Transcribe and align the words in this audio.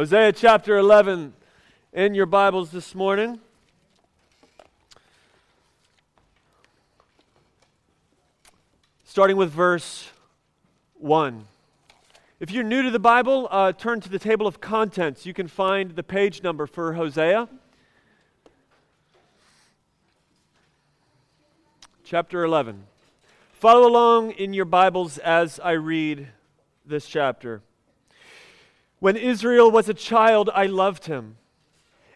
Hosea 0.00 0.32
chapter 0.32 0.78
11 0.78 1.34
in 1.92 2.14
your 2.14 2.24
Bibles 2.24 2.70
this 2.70 2.94
morning. 2.94 3.38
Starting 9.04 9.36
with 9.36 9.50
verse 9.50 10.08
1. 10.94 11.46
If 12.40 12.50
you're 12.50 12.64
new 12.64 12.80
to 12.80 12.90
the 12.90 12.98
Bible, 12.98 13.46
uh, 13.50 13.72
turn 13.72 14.00
to 14.00 14.08
the 14.08 14.18
table 14.18 14.46
of 14.46 14.58
contents. 14.58 15.26
You 15.26 15.34
can 15.34 15.48
find 15.48 15.90
the 15.90 16.02
page 16.02 16.42
number 16.42 16.66
for 16.66 16.94
Hosea. 16.94 17.46
Chapter 22.04 22.42
11. 22.42 22.84
Follow 23.52 23.86
along 23.86 24.30
in 24.30 24.54
your 24.54 24.64
Bibles 24.64 25.18
as 25.18 25.60
I 25.60 25.72
read 25.72 26.28
this 26.86 27.06
chapter. 27.06 27.60
When 29.00 29.16
Israel 29.16 29.70
was 29.70 29.88
a 29.88 29.94
child, 29.94 30.50
I 30.54 30.66
loved 30.66 31.06
him, 31.06 31.36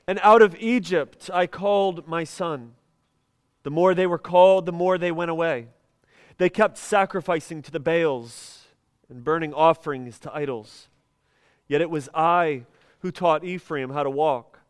and 0.07 0.21
out 0.23 0.43
of 0.43 0.55
Egypt 0.57 1.31
I 1.33 1.47
called 1.47 2.07
my 2.07 2.25
son. 2.25 2.75
The 3.63 3.71
more 3.71 3.95
they 3.95 4.07
were 4.07 4.19
called, 4.19 4.67
the 4.67 4.73
more 4.73 4.99
they 4.99 5.11
went 5.11 5.31
away. 5.31 5.69
They 6.37 6.51
kept 6.51 6.77
sacrificing 6.77 7.63
to 7.63 7.71
the 7.71 7.81
Baals 7.81 8.67
and 9.09 9.25
burning 9.25 9.55
offerings 9.55 10.19
to 10.21 10.35
idols. 10.35 10.89
Yet 11.67 11.81
it 11.81 11.89
was 11.89 12.11
I 12.15 12.67
who 12.99 13.11
taught 13.11 13.45
Ephraim 13.45 13.91
how 13.91 14.03
to 14.03 14.11
walk. 14.11 14.61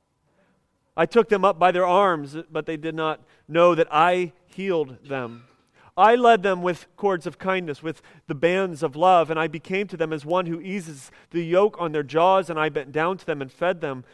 I 0.96 1.06
took 1.06 1.28
them 1.28 1.44
up 1.44 1.58
by 1.58 1.72
their 1.72 1.86
arms, 1.86 2.36
but 2.50 2.66
they 2.66 2.76
did 2.76 2.94
not 2.94 3.20
know 3.48 3.74
that 3.74 3.88
I 3.90 4.32
healed 4.46 5.04
them. 5.04 5.46
I 5.96 6.16
led 6.16 6.42
them 6.42 6.60
with 6.60 6.88
cords 6.96 7.26
of 7.26 7.38
kindness, 7.38 7.82
with 7.82 8.02
the 8.26 8.34
bands 8.34 8.82
of 8.82 8.96
love, 8.96 9.30
and 9.30 9.38
I 9.38 9.46
became 9.46 9.86
to 9.88 9.96
them 9.96 10.12
as 10.12 10.26
one 10.26 10.46
who 10.46 10.60
eases 10.60 11.12
the 11.30 11.44
yoke 11.44 11.76
on 11.78 11.92
their 11.92 12.02
jaws, 12.02 12.50
and 12.50 12.58
I 12.58 12.68
bent 12.68 12.90
down 12.90 13.16
to 13.18 13.26
them 13.26 13.40
and 13.40 13.50
fed 13.50 13.80
them. 13.80 14.04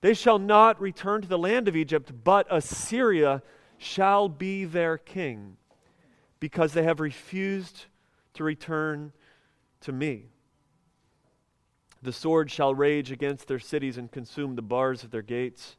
They 0.00 0.14
shall 0.14 0.38
not 0.38 0.80
return 0.80 1.22
to 1.22 1.28
the 1.28 1.38
land 1.38 1.68
of 1.68 1.76
Egypt, 1.76 2.12
but 2.24 2.46
Assyria 2.50 3.42
shall 3.78 4.28
be 4.28 4.64
their 4.64 4.98
king, 4.98 5.56
because 6.40 6.72
they 6.72 6.82
have 6.82 6.98
refused 6.98 7.86
to 8.34 8.42
return 8.42 9.12
to 9.82 9.92
me. 9.92 10.30
The 12.02 12.12
sword 12.12 12.50
shall 12.50 12.74
rage 12.74 13.12
against 13.12 13.46
their 13.46 13.58
cities 13.58 13.96
and 13.96 14.10
consume 14.10 14.56
the 14.56 14.62
bars 14.62 15.04
of 15.04 15.12
their 15.12 15.22
gates, 15.22 15.76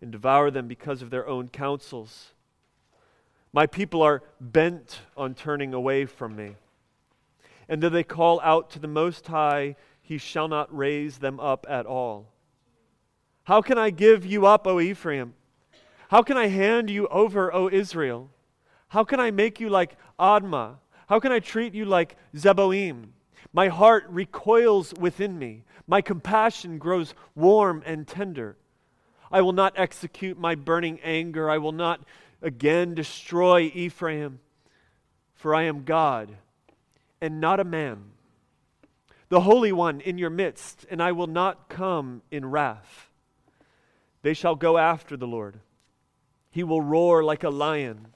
and 0.00 0.10
devour 0.10 0.50
them 0.50 0.66
because 0.66 1.00
of 1.00 1.10
their 1.10 1.28
own 1.28 1.48
counsels. 1.48 2.33
My 3.54 3.68
people 3.68 4.02
are 4.02 4.24
bent 4.40 4.98
on 5.16 5.34
turning 5.34 5.74
away 5.74 6.06
from 6.06 6.34
me. 6.34 6.56
And 7.68 7.80
though 7.80 7.88
they 7.88 8.02
call 8.02 8.40
out 8.40 8.68
to 8.70 8.80
the 8.80 8.88
Most 8.88 9.28
High, 9.28 9.76
he 10.02 10.18
shall 10.18 10.48
not 10.48 10.76
raise 10.76 11.18
them 11.18 11.38
up 11.38 11.64
at 11.68 11.86
all. 11.86 12.32
How 13.44 13.62
can 13.62 13.78
I 13.78 13.90
give 13.90 14.26
you 14.26 14.44
up, 14.44 14.66
O 14.66 14.80
Ephraim? 14.80 15.34
How 16.08 16.20
can 16.22 16.36
I 16.36 16.48
hand 16.48 16.90
you 16.90 17.06
over, 17.06 17.54
O 17.54 17.70
Israel? 17.70 18.28
How 18.88 19.04
can 19.04 19.20
I 19.20 19.30
make 19.30 19.60
you 19.60 19.70
like 19.70 19.96
Admah? 20.18 20.78
How 21.06 21.20
can 21.20 21.30
I 21.30 21.38
treat 21.38 21.74
you 21.74 21.84
like 21.84 22.16
Zeboim? 22.34 23.10
My 23.52 23.68
heart 23.68 24.04
recoils 24.08 24.92
within 24.98 25.38
me. 25.38 25.62
My 25.86 26.00
compassion 26.00 26.78
grows 26.78 27.14
warm 27.36 27.84
and 27.86 28.08
tender. 28.08 28.56
I 29.30 29.42
will 29.42 29.52
not 29.52 29.74
execute 29.76 30.38
my 30.38 30.56
burning 30.56 30.98
anger. 31.04 31.48
I 31.48 31.58
will 31.58 31.72
not 31.72 32.00
again 32.42 32.94
destroy 32.94 33.70
Ephraim, 33.74 34.40
for 35.34 35.54
I 35.54 35.62
am 35.62 35.84
God 35.84 36.36
and 37.20 37.40
not 37.40 37.60
a 37.60 37.64
man, 37.64 38.10
the 39.28 39.40
Holy 39.40 39.72
One 39.72 40.00
in 40.00 40.18
your 40.18 40.30
midst, 40.30 40.84
and 40.90 41.02
I 41.02 41.12
will 41.12 41.26
not 41.26 41.68
come 41.68 42.22
in 42.30 42.44
wrath. 42.44 43.10
They 44.22 44.34
shall 44.34 44.54
go 44.54 44.78
after 44.78 45.16
the 45.16 45.26
Lord. 45.26 45.60
He 46.50 46.62
will 46.62 46.80
roar 46.80 47.24
like 47.24 47.42
a 47.42 47.50
lion. 47.50 48.08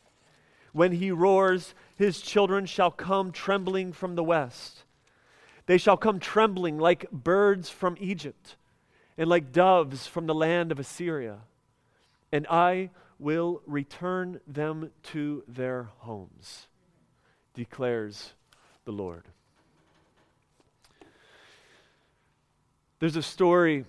When 0.73 0.93
he 0.93 1.11
roars, 1.11 1.75
his 1.97 2.21
children 2.21 2.67
shall 2.67 2.91
come 2.91 3.33
trembling 3.33 3.93
from 3.93 4.15
the 4.15 4.23
west. 4.23 4.85
They 5.67 5.79
shall 5.79 5.97
come 5.97 6.21
trembling 6.21 6.79
like 6.79 7.11
birds 7.11 7.69
from 7.69 7.97
Egypt 8.01 8.57
and 9.17 9.29
like 9.29 9.53
doves 9.53 10.07
from 10.07 10.27
the 10.27 10.35
land 10.35 10.71
of 10.71 10.79
Assyria. 10.79 11.39
And 12.31 12.47
I 12.49 12.91
will 13.19 13.63
return 13.67 14.41
them 14.47 14.91
to 15.03 15.43
their 15.49 15.89
homes, 15.99 16.69
declares 17.55 18.33
the 18.85 18.93
Lord. 18.93 19.25
There's 23.01 23.17
a 23.17 23.23
story 23.23 23.85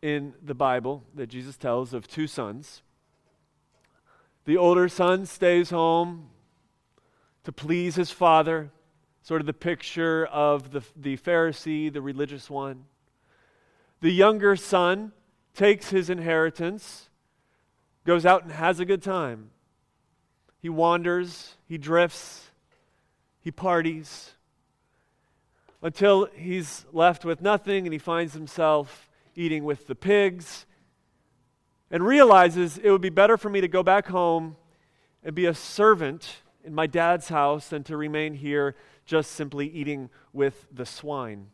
in 0.00 0.34
the 0.42 0.54
Bible 0.54 1.04
that 1.14 1.28
Jesus 1.28 1.56
tells 1.56 1.92
of 1.92 2.06
two 2.06 2.26
sons. 2.26 2.82
The 4.44 4.56
older 4.56 4.88
son 4.88 5.26
stays 5.26 5.70
home 5.70 6.30
to 7.44 7.52
please 7.52 7.96
his 7.96 8.10
father, 8.10 8.70
sort 9.22 9.40
of 9.40 9.46
the 9.46 9.52
picture 9.52 10.26
of 10.26 10.70
the, 10.70 10.82
the 10.96 11.16
Pharisee, 11.16 11.92
the 11.92 12.00
religious 12.00 12.48
one. 12.48 12.84
The 14.00 14.10
younger 14.10 14.56
son 14.56 15.12
takes 15.54 15.90
his 15.90 16.08
inheritance 16.08 17.07
goes 18.08 18.24
out 18.24 18.42
and 18.42 18.52
has 18.52 18.80
a 18.80 18.86
good 18.86 19.02
time. 19.02 19.50
He 20.62 20.70
wanders, 20.70 21.56
he 21.66 21.76
drifts, 21.76 22.46
he 23.38 23.50
parties 23.50 24.30
until 25.82 26.24
he's 26.34 26.86
left 26.90 27.26
with 27.26 27.42
nothing 27.42 27.86
and 27.86 27.92
he 27.92 27.98
finds 27.98 28.32
himself 28.32 29.10
eating 29.36 29.62
with 29.62 29.86
the 29.88 29.94
pigs 29.94 30.64
and 31.90 32.02
realizes 32.02 32.78
it 32.78 32.90
would 32.90 33.02
be 33.02 33.10
better 33.10 33.36
for 33.36 33.50
me 33.50 33.60
to 33.60 33.68
go 33.68 33.82
back 33.82 34.06
home 34.06 34.56
and 35.22 35.34
be 35.34 35.44
a 35.44 35.52
servant 35.52 36.36
in 36.64 36.74
my 36.74 36.86
dad's 36.86 37.28
house 37.28 37.68
than 37.68 37.84
to 37.84 37.94
remain 37.94 38.32
here 38.32 38.74
just 39.04 39.32
simply 39.32 39.68
eating 39.68 40.08
with 40.32 40.66
the 40.72 40.86
swine. 40.86 41.48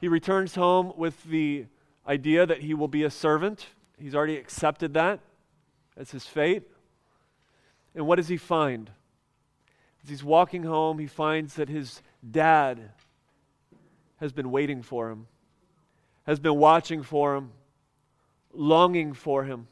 He 0.00 0.06
returns 0.06 0.54
home 0.54 0.92
with 0.96 1.24
the 1.24 1.66
idea 2.06 2.46
that 2.46 2.60
he 2.60 2.74
will 2.74 2.86
be 2.86 3.02
a 3.02 3.10
servant 3.10 3.66
He's 3.98 4.14
already 4.14 4.36
accepted 4.36 4.94
that 4.94 5.20
as 5.96 6.10
his 6.10 6.26
fate. 6.26 6.64
And 7.94 8.06
what 8.06 8.16
does 8.16 8.28
he 8.28 8.36
find? 8.36 8.90
As 10.02 10.10
he's 10.10 10.24
walking 10.24 10.64
home, 10.64 10.98
he 10.98 11.06
finds 11.06 11.54
that 11.54 11.68
his 11.68 12.02
dad 12.28 12.90
has 14.16 14.32
been 14.32 14.50
waiting 14.50 14.82
for 14.82 15.10
him, 15.10 15.26
has 16.26 16.40
been 16.40 16.56
watching 16.56 17.02
for 17.02 17.36
him, 17.36 17.50
longing 18.52 19.12
for 19.12 19.44
him. 19.44 19.68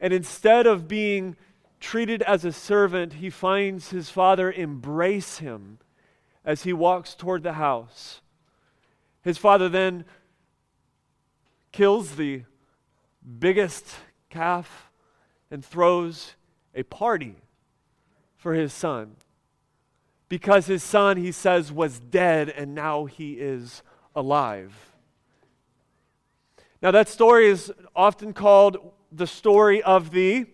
And 0.00 0.12
instead 0.12 0.66
of 0.66 0.88
being 0.88 1.36
treated 1.78 2.22
as 2.22 2.44
a 2.44 2.52
servant, 2.52 3.14
he 3.14 3.30
finds 3.30 3.90
his 3.90 4.10
father 4.10 4.50
embrace 4.50 5.38
him 5.38 5.78
as 6.44 6.62
he 6.62 6.72
walks 6.72 7.14
toward 7.14 7.42
the 7.42 7.54
house. 7.54 8.20
His 9.22 9.38
father 9.38 9.68
then 9.68 10.04
kills 11.72 12.16
the 12.16 12.44
biggest 13.38 13.86
calf 14.28 14.90
and 15.50 15.64
throws 15.64 16.34
a 16.74 16.82
party 16.84 17.36
for 18.36 18.54
his 18.54 18.72
son. 18.72 19.16
Because 20.28 20.66
his 20.66 20.82
son, 20.82 21.16
he 21.16 21.32
says, 21.32 21.72
was 21.72 21.98
dead 21.98 22.48
and 22.48 22.74
now 22.74 23.06
he 23.06 23.34
is 23.34 23.82
alive. 24.14 24.74
Now, 26.82 26.90
that 26.92 27.08
story 27.08 27.48
is 27.48 27.72
often 27.94 28.32
called 28.32 28.92
the 29.12 29.26
story 29.26 29.82
of 29.82 30.12
the 30.12 30.46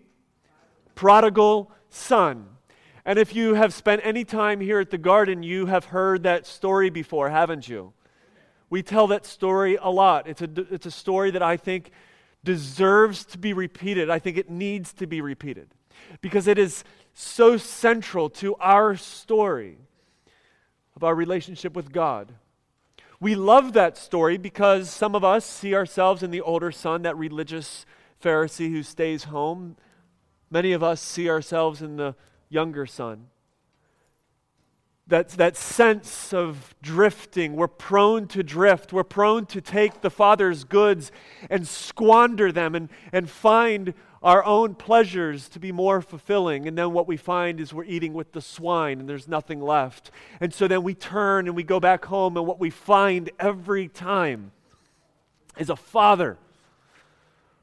prodigal 0.95 1.71
son. 1.89 2.49
And 3.05 3.19
if 3.19 3.37
you 3.37 3.55
have 3.55 3.73
spent 3.73 4.01
any 4.03 4.25
time 4.25 4.61
here 4.61 4.81
at 4.81 4.91
the 4.91 4.99
garden, 4.99 5.45
you 5.45 5.67
have 5.67 5.85
heard 5.87 6.25
that 6.25 6.45
story 6.47 6.91
before, 6.91 7.31
haven't 7.31 7.69
you? 7.69 7.93
We 8.69 8.83
tell 8.83 9.07
that 9.09 9.25
story 9.25 9.79
a 9.81 9.89
lot. 9.89 10.27
It's 10.27 10.43
a, 10.43 10.49
it's 10.71 10.87
a 10.87 10.91
story 10.91 11.31
that 11.31 11.43
I 11.43 11.57
think 11.57 11.93
deserves 12.47 13.27
to 13.27 13.37
be 13.37 13.53
repeated. 13.53 14.09
I 14.09 14.19
think 14.19 14.39
it 14.39 14.49
needs 14.49 14.95
to 14.95 15.07
be 15.07 15.21
repeated 15.21 15.69
because 16.23 16.47
it 16.47 16.57
is 16.57 16.85
so 17.13 17.59
central 17.59 18.31
to 18.31 18.55
our 18.55 18.97
story 18.97 19.77
of 20.95 21.05
our 21.05 21.15
relationship 21.15 21.75
with 21.75 21.93
God. 21.93 22.33
We 23.21 23.35
love 23.35 23.73
that 23.73 23.99
story 23.99 24.39
because 24.39 24.89
some 24.89 25.15
of 25.15 25.25
us 25.25 25.45
see 25.45 25.75
ourselves 25.75 26.23
in 26.23 26.31
the 26.31 26.41
older 26.41 26.71
son, 26.71 27.03
that 27.03 27.17
religious 27.17 27.85
Pharisee 28.23 28.71
who 28.71 28.83
stays 28.83 29.25
home. 29.25 29.77
Many 30.49 30.73
of 30.73 30.83
us 30.83 31.03
see 31.03 31.29
ourselves 31.29 31.83
in 31.83 31.97
the 31.97 32.15
younger 32.49 32.87
son 32.87 33.27
that, 35.09 35.29
that 35.31 35.57
sense 35.57 36.33
of 36.33 36.75
drifting. 36.83 37.55
We're 37.55 37.69
prone 37.69 38.27
to 38.29 38.43
drift. 38.43 38.93
We're 38.93 39.05
prone 39.05 39.47
to 39.47 39.61
take 39.61 40.01
the 40.01 40.11
Father's 40.11 40.65
goods 40.65 41.13
and 41.49 41.67
squander 41.67 42.51
them 42.51 42.75
and, 42.75 42.89
and 43.13 43.31
find 43.31 43.95
our 44.23 44.45
own 44.45 44.75
pleasures 44.75 45.49
to 45.51 45.61
be 45.61 45.71
more 45.71 46.03
fulfilling. 46.03 46.67
And 46.67 46.77
then 46.77 46.93
what 46.93 47.07
we 47.07 47.17
find 47.17 47.61
is 47.61 47.73
we're 47.73 47.85
eating 47.85 48.13
with 48.13 48.33
the 48.33 48.41
swine 48.41 48.99
and 48.99 49.09
there's 49.09 49.29
nothing 49.29 49.61
left. 49.61 50.11
And 50.41 50.53
so 50.53 50.67
then 50.67 50.83
we 50.83 50.95
turn 50.95 51.47
and 51.47 51.55
we 51.55 51.63
go 51.63 51.79
back 51.79 52.07
home, 52.07 52.37
and 52.37 52.47
what 52.47 52.59
we 52.59 52.71
find 52.71 53.31
every 53.39 53.87
time 53.87 54.51
is 55.57 55.71
a 55.71 55.77
father 55.77 56.39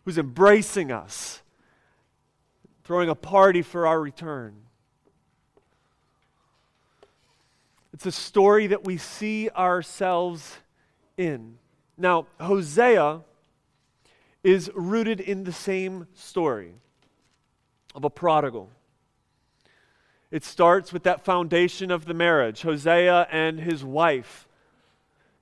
who's 0.05 0.17
embracing 0.17 0.91
us, 0.91 1.41
throwing 2.85 3.09
a 3.09 3.15
party 3.15 3.61
for 3.61 3.85
our 3.85 3.99
return. 3.99 4.62
It's 7.93 8.07
a 8.07 8.11
story 8.11 8.67
that 8.67 8.83
we 8.83 8.97
see 8.97 9.49
ourselves 9.51 10.57
in. 11.15 11.59
Now, 11.95 12.25
Hosea 12.39 13.21
is 14.43 14.71
rooted 14.73 15.19
in 15.19 15.43
the 15.43 15.53
same 15.53 16.07
story 16.15 16.73
of 17.93 18.03
a 18.03 18.09
prodigal. 18.09 18.69
It 20.31 20.43
starts 20.43 20.91
with 20.91 21.03
that 21.03 21.23
foundation 21.23 21.91
of 21.91 22.05
the 22.05 22.15
marriage. 22.15 22.63
Hosea 22.63 23.27
and 23.31 23.59
his 23.59 23.85
wife 23.85 24.47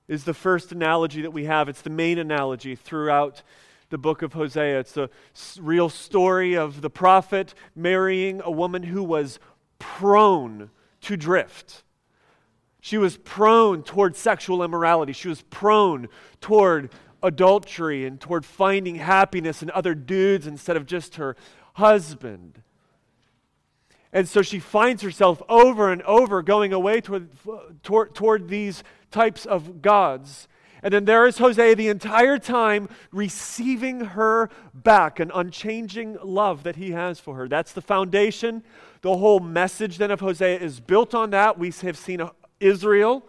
is 0.06 0.24
the 0.24 0.34
first 0.34 0.72
analogy 0.72 1.22
that 1.22 1.30
we 1.32 1.46
have. 1.46 1.70
It's 1.70 1.80
the 1.80 1.88
main 1.88 2.18
analogy 2.18 2.76
throughout 2.76 3.42
the 3.88 3.96
book 3.96 4.20
of 4.20 4.34
Hosea. 4.34 4.80
It's 4.80 4.92
the 4.92 5.08
real 5.58 5.88
story 5.88 6.54
of 6.54 6.82
the 6.82 6.90
prophet 6.90 7.54
marrying 7.74 8.42
a 8.44 8.50
woman 8.50 8.82
who 8.82 9.02
was 9.02 9.38
prone 9.78 10.68
to 11.00 11.16
drift. 11.16 11.82
She 12.84 12.98
was 12.98 13.16
prone 13.16 13.84
toward 13.84 14.16
sexual 14.16 14.60
immorality. 14.60 15.12
She 15.12 15.28
was 15.28 15.42
prone 15.42 16.08
toward 16.40 16.90
adultery 17.22 18.04
and 18.04 18.20
toward 18.20 18.44
finding 18.44 18.96
happiness 18.96 19.62
in 19.62 19.70
other 19.70 19.94
dudes 19.94 20.48
instead 20.48 20.76
of 20.76 20.84
just 20.84 21.14
her 21.14 21.36
husband. 21.74 22.60
And 24.12 24.28
so 24.28 24.42
she 24.42 24.58
finds 24.58 25.02
herself 25.02 25.40
over 25.48 25.92
and 25.92 26.02
over 26.02 26.42
going 26.42 26.72
away 26.72 27.00
toward, 27.00 27.30
toward, 27.84 28.16
toward 28.16 28.48
these 28.48 28.82
types 29.12 29.46
of 29.46 29.80
gods. 29.80 30.48
And 30.82 30.92
then 30.92 31.04
there 31.04 31.24
is 31.24 31.38
Hosea 31.38 31.76
the 31.76 31.86
entire 31.86 32.36
time 32.36 32.88
receiving 33.12 34.00
her 34.00 34.50
back, 34.74 35.20
an 35.20 35.30
unchanging 35.32 36.18
love 36.20 36.64
that 36.64 36.74
he 36.74 36.90
has 36.90 37.20
for 37.20 37.36
her. 37.36 37.46
That's 37.46 37.72
the 37.72 37.80
foundation. 37.80 38.64
The 39.02 39.16
whole 39.18 39.38
message 39.38 39.98
then 39.98 40.10
of 40.10 40.18
Hosea 40.18 40.58
is 40.58 40.80
built 40.80 41.14
on 41.14 41.30
that. 41.30 41.60
We 41.60 41.70
have 41.82 41.96
seen 41.96 42.28
Israel, 42.62 43.24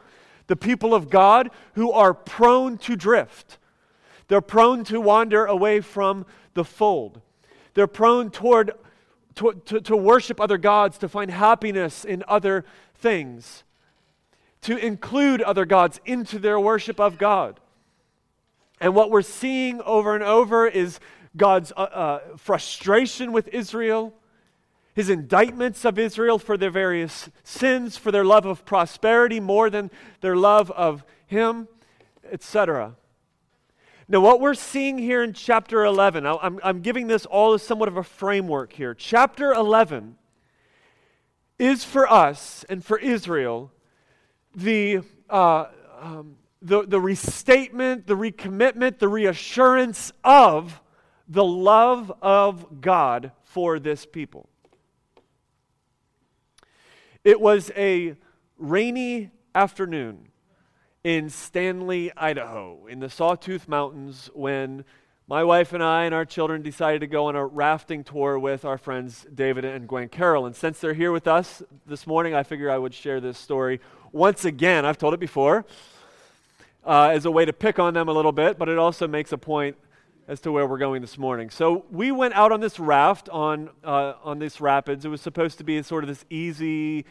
the 0.47 0.55
people 0.55 0.93
of 0.93 1.09
God, 1.09 1.49
who 1.73 1.91
are 1.91 2.13
prone 2.13 2.77
to 2.79 2.95
drift. 2.95 3.57
They're 4.27 4.41
prone 4.41 4.83
to 4.85 4.99
wander 4.99 5.45
away 5.45 5.81
from 5.81 6.25
the 6.53 6.63
fold. 6.63 7.21
They're 7.73 7.87
prone 7.87 8.29
toward 8.29 8.71
to, 9.35 9.53
to, 9.65 9.81
to, 9.81 9.97
worship 9.97 10.39
other 10.39 10.57
gods, 10.57 10.97
to 10.99 11.09
find 11.09 11.31
happiness 11.31 12.05
in 12.05 12.23
other 12.27 12.65
things, 12.95 13.63
to 14.61 14.77
include 14.77 15.41
other 15.41 15.65
gods 15.65 15.99
into 16.05 16.37
their 16.37 16.59
worship 16.59 16.99
of 16.99 17.17
God. 17.17 17.59
And 18.79 18.93
what 18.95 19.09
we're 19.09 19.21
seeing 19.21 19.81
over 19.81 20.13
and 20.13 20.23
over 20.23 20.67
is 20.67 20.99
God's 21.35 21.71
uh, 21.75 21.81
uh, 21.81 22.19
frustration 22.37 23.31
with 23.31 23.47
Israel, 23.47 24.13
his 24.93 25.09
indictments 25.09 25.85
of 25.85 25.97
Israel 25.97 26.37
for 26.37 26.57
their 26.57 26.69
various 26.69 27.29
sins, 27.43 27.97
for 27.97 28.11
their 28.11 28.23
love 28.23 28.45
of 28.45 28.65
prosperity 28.65 29.39
more 29.39 29.69
than 29.69 29.89
their 30.21 30.35
love 30.35 30.69
of 30.71 31.03
him, 31.25 31.67
etc. 32.31 32.95
Now, 34.07 34.19
what 34.19 34.39
we're 34.39 34.53
seeing 34.53 34.97
here 34.97 35.23
in 35.23 35.33
chapter 35.33 35.83
11, 35.83 36.25
I'm, 36.25 36.59
I'm 36.63 36.81
giving 36.81 37.07
this 37.07 37.25
all 37.25 37.53
as 37.53 37.63
somewhat 37.63 37.87
of 37.87 37.97
a 37.97 38.03
framework 38.03 38.73
here. 38.73 38.93
Chapter 38.93 39.51
11 39.53 40.17
is 41.57 41.83
for 41.83 42.11
us 42.11 42.65
and 42.69 42.83
for 42.83 42.99
Israel 42.99 43.71
the, 44.55 45.01
uh, 45.29 45.65
um, 45.99 46.35
the, 46.61 46.85
the 46.85 46.99
restatement, 46.99 48.05
the 48.05 48.15
recommitment, 48.15 48.99
the 48.99 49.07
reassurance 49.07 50.11
of 50.23 50.81
the 51.27 51.43
love 51.43 52.11
of 52.21 52.81
God 52.81 53.31
for 53.43 53.79
this 53.79 54.05
people. 54.05 54.49
It 57.23 57.39
was 57.39 57.71
a 57.77 58.17
rainy 58.57 59.31
afternoon 59.55 60.27
in 61.05 61.29
Stanley, 61.29 62.11
Idaho, 62.17 62.85
in 62.87 62.99
the 62.99 63.09
Sawtooth 63.09 63.65
Mountains, 63.65 64.29
when 64.33 64.83
my 65.25 65.41
wife 65.41 65.71
and 65.71 65.81
I 65.81 66.03
and 66.03 66.13
our 66.13 66.25
children 66.25 66.61
decided 66.61 66.99
to 66.99 67.07
go 67.07 67.27
on 67.27 67.37
a 67.37 67.45
rafting 67.45 68.03
tour 68.03 68.37
with 68.37 68.65
our 68.65 68.77
friends 68.77 69.25
David 69.33 69.63
and 69.63 69.87
Gwen 69.87 70.09
Carroll. 70.09 70.45
And 70.45 70.53
since 70.53 70.81
they're 70.81 70.93
here 70.93 71.13
with 71.13 71.25
us 71.25 71.63
this 71.85 72.05
morning, 72.05 72.35
I 72.35 72.43
figure 72.43 72.69
I 72.69 72.77
would 72.77 72.93
share 72.93 73.21
this 73.21 73.37
story 73.37 73.79
once 74.11 74.43
again. 74.43 74.85
I've 74.85 74.97
told 74.97 75.13
it 75.13 75.21
before 75.21 75.65
uh, 76.85 77.11
as 77.13 77.23
a 77.23 77.31
way 77.31 77.45
to 77.45 77.53
pick 77.53 77.79
on 77.79 77.93
them 77.93 78.09
a 78.09 78.13
little 78.13 78.33
bit, 78.33 78.59
but 78.59 78.67
it 78.67 78.77
also 78.77 79.07
makes 79.07 79.31
a 79.31 79.37
point 79.37 79.77
as 80.27 80.39
to 80.41 80.51
where 80.51 80.65
we're 80.65 80.77
going 80.77 81.01
this 81.01 81.17
morning. 81.17 81.49
So 81.49 81.85
we 81.91 82.11
went 82.11 82.33
out 82.33 82.51
on 82.51 82.59
this 82.59 82.79
raft 82.79 83.29
on 83.29 83.69
uh, 83.83 84.13
on 84.23 84.39
this 84.39 84.61
rapids. 84.61 85.05
It 85.05 85.09
was 85.09 85.21
supposed 85.21 85.57
to 85.57 85.63
be 85.63 85.81
sort 85.83 86.03
of 86.03 86.07
this 86.07 86.23
easy 86.29 87.05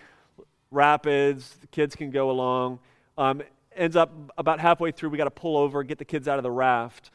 rapids. 0.71 1.57
The 1.61 1.67
kids 1.67 1.95
can 1.95 2.11
go 2.11 2.31
along. 2.31 2.79
Um, 3.19 3.43
ends 3.77 3.97
up 3.97 4.13
about 4.39 4.61
halfway 4.61 4.91
through, 4.93 5.11
we 5.11 5.19
got 5.19 5.25
to 5.25 5.31
pull 5.31 5.57
over, 5.57 5.83
get 5.83 5.99
the 5.99 6.05
kids 6.05 6.29
out 6.29 6.39
of 6.39 6.43
the 6.43 6.51
raft 6.51 7.11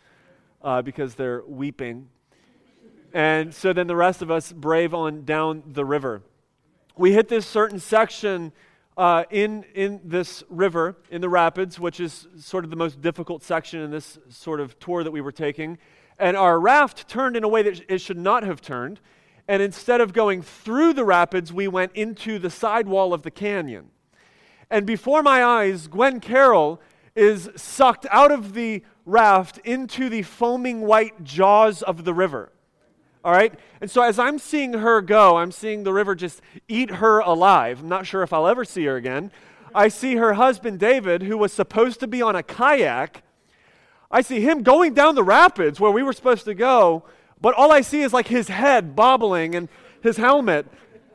uh, 0.61 0.81
because 0.81 1.15
they're 1.15 1.43
weeping. 1.45 2.09
And 3.13 3.53
so 3.53 3.73
then 3.73 3.87
the 3.87 3.95
rest 3.95 4.21
of 4.21 4.29
us 4.29 4.51
brave 4.51 4.93
on 4.93 5.23
down 5.23 5.63
the 5.65 5.85
river. 5.85 6.21
We 6.97 7.13
hit 7.13 7.29
this 7.29 7.45
certain 7.45 7.79
section 7.79 8.51
uh, 8.97 9.23
in, 9.29 9.63
in 9.75 10.01
this 10.03 10.43
river, 10.49 10.97
in 11.11 11.21
the 11.21 11.29
rapids, 11.29 11.79
which 11.79 11.99
is 11.99 12.27
sort 12.39 12.63
of 12.63 12.71
the 12.71 12.75
most 12.75 12.99
difficult 12.99 13.43
section 13.43 13.79
in 13.81 13.91
this 13.91 14.17
sort 14.29 14.59
of 14.59 14.77
tour 14.79 15.03
that 15.03 15.11
we 15.11 15.21
were 15.21 15.31
taking. 15.31 15.77
And 16.17 16.35
our 16.35 16.59
raft 16.59 17.07
turned 17.07 17.37
in 17.37 17.43
a 17.43 17.47
way 17.47 17.61
that 17.61 17.85
it 17.87 18.01
should 18.01 18.17
not 18.17 18.41
have 18.41 18.59
turned. 18.59 18.99
And 19.47 19.61
instead 19.61 20.01
of 20.01 20.13
going 20.13 20.41
through 20.41 20.93
the 20.93 21.05
rapids, 21.05 21.53
we 21.53 21.67
went 21.67 21.91
into 21.93 22.39
the 22.39 22.49
sidewall 22.49 23.13
of 23.13 23.21
the 23.21 23.31
canyon. 23.31 23.91
And 24.69 24.85
before 24.85 25.21
my 25.21 25.43
eyes, 25.43 25.87
Gwen 25.87 26.19
Carroll 26.19 26.81
is 27.15 27.49
sucked 27.55 28.05
out 28.09 28.31
of 28.31 28.53
the 28.53 28.83
raft 29.05 29.59
into 29.59 30.09
the 30.09 30.23
foaming 30.23 30.81
white 30.81 31.23
jaws 31.23 31.81
of 31.81 32.03
the 32.03 32.13
river. 32.13 32.51
All 33.27 33.33
right? 33.33 33.53
And 33.81 33.91
so 33.91 34.03
as 34.03 34.17
I'm 34.17 34.39
seeing 34.39 34.71
her 34.71 35.01
go, 35.01 35.35
I'm 35.35 35.51
seeing 35.51 35.83
the 35.83 35.91
river 35.91 36.15
just 36.15 36.41
eat 36.69 36.89
her 36.89 37.19
alive. 37.19 37.81
I'm 37.81 37.89
not 37.89 38.07
sure 38.07 38.23
if 38.23 38.31
I'll 38.31 38.47
ever 38.47 38.63
see 38.63 38.85
her 38.85 38.95
again. 38.95 39.33
I 39.75 39.89
see 39.89 40.15
her 40.15 40.35
husband, 40.35 40.79
David, 40.79 41.23
who 41.23 41.37
was 41.37 41.51
supposed 41.51 41.99
to 41.99 42.07
be 42.07 42.21
on 42.21 42.37
a 42.37 42.41
kayak. 42.41 43.23
I 44.09 44.21
see 44.21 44.39
him 44.39 44.63
going 44.63 44.93
down 44.93 45.15
the 45.15 45.25
rapids 45.25 45.77
where 45.77 45.91
we 45.91 46.03
were 46.03 46.13
supposed 46.13 46.45
to 46.45 46.53
go, 46.53 47.03
but 47.41 47.53
all 47.53 47.69
I 47.69 47.81
see 47.81 48.01
is 48.01 48.13
like 48.13 48.29
his 48.29 48.47
head 48.47 48.95
bobbling 48.95 49.55
and 49.55 49.67
his 50.01 50.15
helmet 50.15 50.65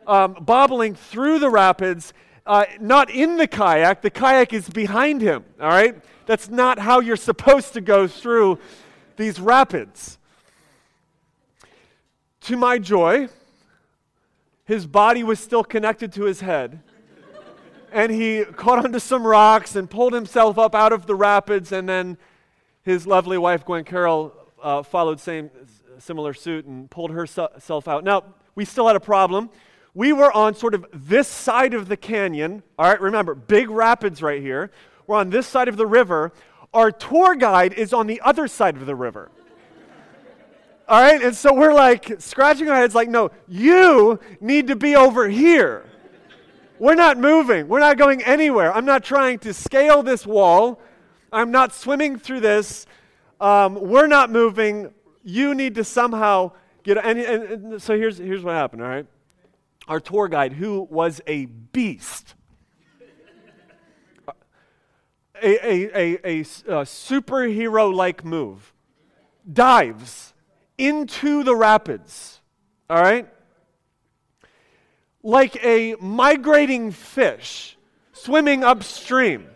um, 0.07 0.35
bobbling 0.35 0.95
through 0.95 1.39
the 1.39 1.49
rapids 1.49 2.13
uh, 2.45 2.67
not 2.79 3.09
in 3.09 3.39
the 3.39 3.47
kayak. 3.47 4.03
The 4.03 4.11
kayak 4.11 4.53
is 4.53 4.69
behind 4.69 5.23
him, 5.23 5.47
all 5.59 5.71
right? 5.71 5.99
That's 6.27 6.51
not 6.51 6.79
how 6.79 7.01
you're 7.01 7.17
supposed 7.17 7.73
to 7.73 7.81
go 7.81 8.07
through 8.07 8.59
these 9.17 9.41
rapids. 9.41 10.19
To 12.43 12.57
my 12.57 12.79
joy, 12.79 13.29
his 14.65 14.87
body 14.87 15.23
was 15.23 15.41
still 15.41 15.65
connected 15.65 16.13
to 16.15 16.25
his 16.25 16.41
head. 16.41 16.81
and 17.93 18.11
he 18.11 18.45
caught 18.45 18.85
onto 18.85 18.99
some 18.99 19.27
rocks 19.27 19.77
and 19.77 19.89
pulled 19.89 20.13
himself 20.13 20.59
up 20.59 20.75
out 20.75 20.93
of 20.93 21.07
the 21.07 21.15
rapids. 21.15 21.73
And 21.73 21.89
then 21.89 22.19
his 22.83 23.07
lovely 23.07 23.39
wife, 23.39 23.65
Gwen 23.65 23.85
Carroll, 23.85 24.35
uh, 24.63 24.83
followed 24.83 25.21
same 25.21 25.51
similar 25.99 26.35
suit 26.35 26.65
and 26.65 26.91
pulled 26.91 27.11
herself 27.11 27.87
out. 27.87 28.05
Now, 28.05 28.25
we 28.55 28.65
still 28.65 28.87
had 28.87 28.97
a 28.97 29.01
problem 29.01 29.51
we 29.95 30.13
were 30.13 30.33
on 30.33 30.55
sort 30.55 30.75
of 30.75 30.87
this 30.93 31.29
side 31.29 31.75
of 31.75 31.89
the 31.89 31.97
canyon. 31.97 32.63
All 32.79 32.89
right, 32.89 33.01
remember, 33.01 33.35
big 33.35 33.69
rapids 33.69 34.23
right 34.23 34.41
here. 34.41 34.71
We're 35.07 35.17
on 35.17 35.31
this 35.31 35.47
side 35.47 35.69
of 35.69 35.77
the 35.77 35.87
river. 35.87 36.33
Our 36.73 36.91
tour 36.91 37.35
guide 37.35 37.75
is 37.75 37.93
on 37.93 38.07
the 38.07 38.21
other 38.23 38.49
side 38.49 38.77
of 38.77 38.87
the 38.87 38.95
river. 38.95 39.31
All 40.93 41.01
right, 41.01 41.23
and 41.23 41.35
so 41.35 41.55
we're 41.55 41.73
like 41.73 42.21
scratching 42.21 42.69
our 42.69 42.77
heads, 42.77 42.95
like, 42.95 43.09
no, 43.09 43.31
you 43.49 44.21
need 44.43 44.67
to 44.67 44.77
be 44.77 44.95
over 44.95 45.27
here. 45.27 45.87
We're 46.79 46.97
not 46.97 47.17
moving. 47.17 47.67
We're 47.67 47.81
not 47.81 47.97
going 47.97 48.23
anywhere. 48.23 48.71
I'm 48.71 48.85
not 48.85 49.03
trying 49.03 49.39
to 49.39 49.55
scale 49.55 50.03
this 50.03 50.27
wall. 50.27 50.83
I'm 51.33 51.51
not 51.51 51.73
swimming 51.73 52.19
through 52.19 52.41
this. 52.41 52.85
Um, 53.41 53.77
we're 53.77 54.07
not 54.07 54.31
moving. 54.31 54.93
You 55.25 55.55
need 55.55 55.77
to 55.77 55.85
somehow 55.85 56.53
get. 56.83 56.99
And, 56.99 57.19
and, 57.19 57.43
and 57.45 57.83
so 57.83 57.97
here's, 57.97 58.19
here's 58.19 58.43
what 58.43 58.53
happened, 58.53 58.83
all 58.83 58.89
right? 58.89 59.07
our 59.89 59.99
tour 59.99 60.29
guide, 60.29 60.53
who 60.53 60.87
was 60.91 61.23
a 61.27 61.47
beast, 61.47 62.35
a, 65.43 65.67
a, 65.67 65.97
a, 65.97 66.19
a, 66.25 66.41
a 66.41 66.85
superhero 66.85 67.93
like 67.95 68.27
move, 68.27 68.75
dives 69.51 70.35
into 70.79 71.43
the 71.45 71.55
rapids 71.55 72.41
all 72.93 73.01
right? 73.01 73.27
Like 75.23 75.57
a 75.65 75.97
migrating 75.99 76.91
fish 76.91 77.79
swimming 78.13 78.63
upstream 78.63 79.47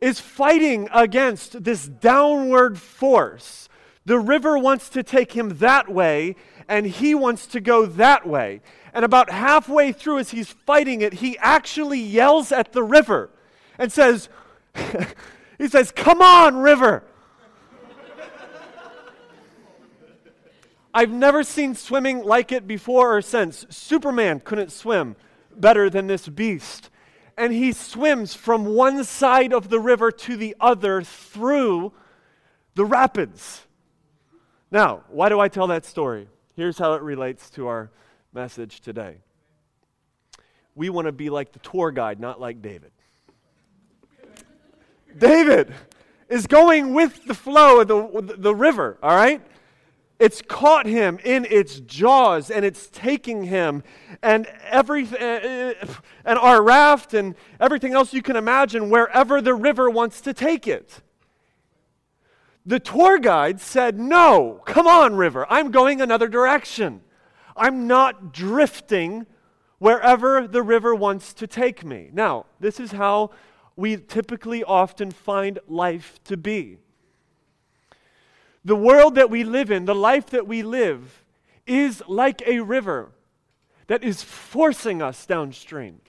is 0.00 0.20
fighting 0.20 0.88
against 0.94 1.64
this 1.64 1.88
downward 1.88 2.78
force. 2.78 3.68
The 4.04 4.20
river 4.20 4.56
wants 4.56 4.88
to 4.90 5.02
take 5.02 5.32
him 5.32 5.58
that 5.58 5.88
way, 5.88 6.36
and 6.68 6.86
he 6.86 7.12
wants 7.12 7.48
to 7.48 7.60
go 7.60 7.86
that 7.86 8.24
way. 8.24 8.60
And 8.94 9.04
about 9.04 9.30
halfway 9.30 9.90
through, 9.90 10.18
as 10.18 10.30
he's 10.30 10.48
fighting 10.48 11.00
it, 11.00 11.14
he 11.14 11.36
actually 11.38 11.98
yells 11.98 12.52
at 12.52 12.72
the 12.72 12.84
river 12.84 13.30
and 13.78 13.90
says, 13.90 14.28
He 15.58 15.66
says, 15.66 15.90
Come 15.90 16.22
on, 16.22 16.58
river. 16.58 17.02
I've 20.98 21.12
never 21.12 21.44
seen 21.44 21.76
swimming 21.76 22.24
like 22.24 22.50
it 22.50 22.66
before 22.66 23.16
or 23.16 23.22
since. 23.22 23.64
Superman 23.70 24.40
couldn't 24.40 24.72
swim 24.72 25.14
better 25.56 25.88
than 25.88 26.08
this 26.08 26.28
beast. 26.28 26.90
And 27.36 27.52
he 27.52 27.70
swims 27.70 28.34
from 28.34 28.64
one 28.64 29.04
side 29.04 29.54
of 29.54 29.68
the 29.68 29.78
river 29.78 30.10
to 30.10 30.36
the 30.36 30.56
other 30.58 31.02
through 31.02 31.92
the 32.74 32.84
rapids. 32.84 33.64
Now, 34.72 35.04
why 35.08 35.28
do 35.28 35.38
I 35.38 35.46
tell 35.46 35.68
that 35.68 35.84
story? 35.84 36.26
Here's 36.56 36.78
how 36.78 36.94
it 36.94 37.02
relates 37.02 37.48
to 37.50 37.68
our 37.68 37.92
message 38.32 38.80
today. 38.80 39.18
We 40.74 40.90
want 40.90 41.06
to 41.06 41.12
be 41.12 41.30
like 41.30 41.52
the 41.52 41.60
tour 41.60 41.92
guide, 41.92 42.18
not 42.18 42.40
like 42.40 42.60
David. 42.60 42.90
David 45.16 45.72
is 46.28 46.48
going 46.48 46.92
with 46.92 47.24
the 47.24 47.34
flow 47.34 47.82
of 47.82 47.86
the, 47.86 48.34
the 48.36 48.52
river, 48.52 48.98
all 49.00 49.14
right? 49.14 49.40
It's 50.18 50.42
caught 50.42 50.86
him 50.86 51.20
in 51.22 51.44
its 51.44 51.78
jaws 51.78 52.50
and 52.50 52.64
it's 52.64 52.88
taking 52.88 53.44
him 53.44 53.84
and 54.20 54.46
everything 54.64 55.22
uh, 55.22 55.74
uh, 55.80 55.86
and 56.24 56.38
our 56.38 56.60
raft 56.60 57.14
and 57.14 57.36
everything 57.60 57.92
else 57.92 58.12
you 58.12 58.22
can 58.22 58.34
imagine 58.34 58.90
wherever 58.90 59.40
the 59.40 59.54
river 59.54 59.88
wants 59.88 60.20
to 60.22 60.34
take 60.34 60.66
it. 60.66 61.02
The 62.66 62.80
tour 62.80 63.18
guide 63.18 63.60
said, 63.60 63.98
"No, 63.98 64.60
come 64.66 64.88
on, 64.88 65.14
river. 65.14 65.46
I'm 65.48 65.70
going 65.70 66.00
another 66.00 66.28
direction. 66.28 67.00
I'm 67.56 67.86
not 67.86 68.32
drifting 68.32 69.24
wherever 69.78 70.48
the 70.48 70.62
river 70.62 70.94
wants 70.96 71.32
to 71.34 71.46
take 71.46 71.84
me." 71.84 72.10
Now, 72.12 72.46
this 72.58 72.80
is 72.80 72.90
how 72.92 73.30
we 73.76 73.96
typically 73.96 74.64
often 74.64 75.12
find 75.12 75.60
life 75.68 76.18
to 76.24 76.36
be. 76.36 76.78
The 78.68 78.76
world 78.76 79.14
that 79.14 79.30
we 79.30 79.44
live 79.44 79.70
in, 79.70 79.86
the 79.86 79.94
life 79.94 80.26
that 80.26 80.46
we 80.46 80.62
live, 80.62 81.24
is 81.66 82.02
like 82.06 82.42
a 82.46 82.60
river 82.60 83.12
that 83.86 84.04
is 84.04 84.22
forcing 84.22 85.00
us 85.00 85.24
downstream. 85.24 86.02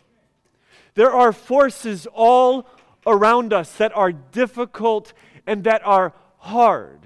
There 0.93 1.13
are 1.13 1.31
forces 1.31 2.05
all 2.13 2.67
around 3.07 3.53
us 3.53 3.71
that 3.77 3.95
are 3.95 4.11
difficult 4.11 5.13
and 5.47 5.63
that 5.63 5.81
are 5.85 6.13
hard. 6.39 6.99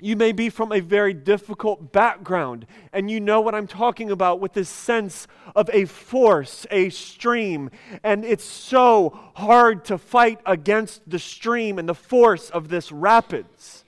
You 0.00 0.16
may 0.16 0.32
be 0.32 0.50
from 0.50 0.72
a 0.72 0.80
very 0.80 1.14
difficult 1.14 1.92
background, 1.92 2.66
and 2.92 3.08
you 3.08 3.20
know 3.20 3.40
what 3.40 3.54
I'm 3.54 3.68
talking 3.68 4.10
about 4.10 4.40
with 4.40 4.52
this 4.52 4.68
sense 4.68 5.28
of 5.54 5.70
a 5.72 5.84
force, 5.84 6.66
a 6.72 6.90
stream, 6.90 7.70
and 8.02 8.24
it's 8.24 8.42
so 8.42 9.16
hard 9.36 9.84
to 9.84 9.96
fight 9.96 10.40
against 10.44 11.08
the 11.08 11.20
stream 11.20 11.78
and 11.78 11.88
the 11.88 11.94
force 11.94 12.50
of 12.50 12.66
this 12.66 12.90
rapids. 12.90 13.84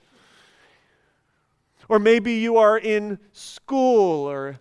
Or 1.89 1.99
maybe 1.99 2.35
you 2.35 2.59
are 2.59 2.79
in 2.79 3.19
school, 3.33 4.29
or 4.29 4.61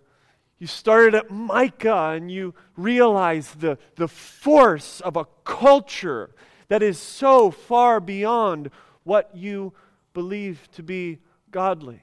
you 0.58 0.66
started 0.66 1.14
at 1.14 1.30
Micah 1.30 2.12
and 2.14 2.30
you 2.30 2.54
realize 2.76 3.52
the, 3.52 3.78
the 3.96 4.08
force 4.08 5.00
of 5.00 5.16
a 5.16 5.26
culture 5.44 6.30
that 6.68 6.82
is 6.82 6.98
so 6.98 7.50
far 7.50 8.00
beyond 8.00 8.70
what 9.04 9.30
you 9.34 9.72
believe 10.14 10.68
to 10.72 10.82
be 10.82 11.18
godly. 11.50 12.02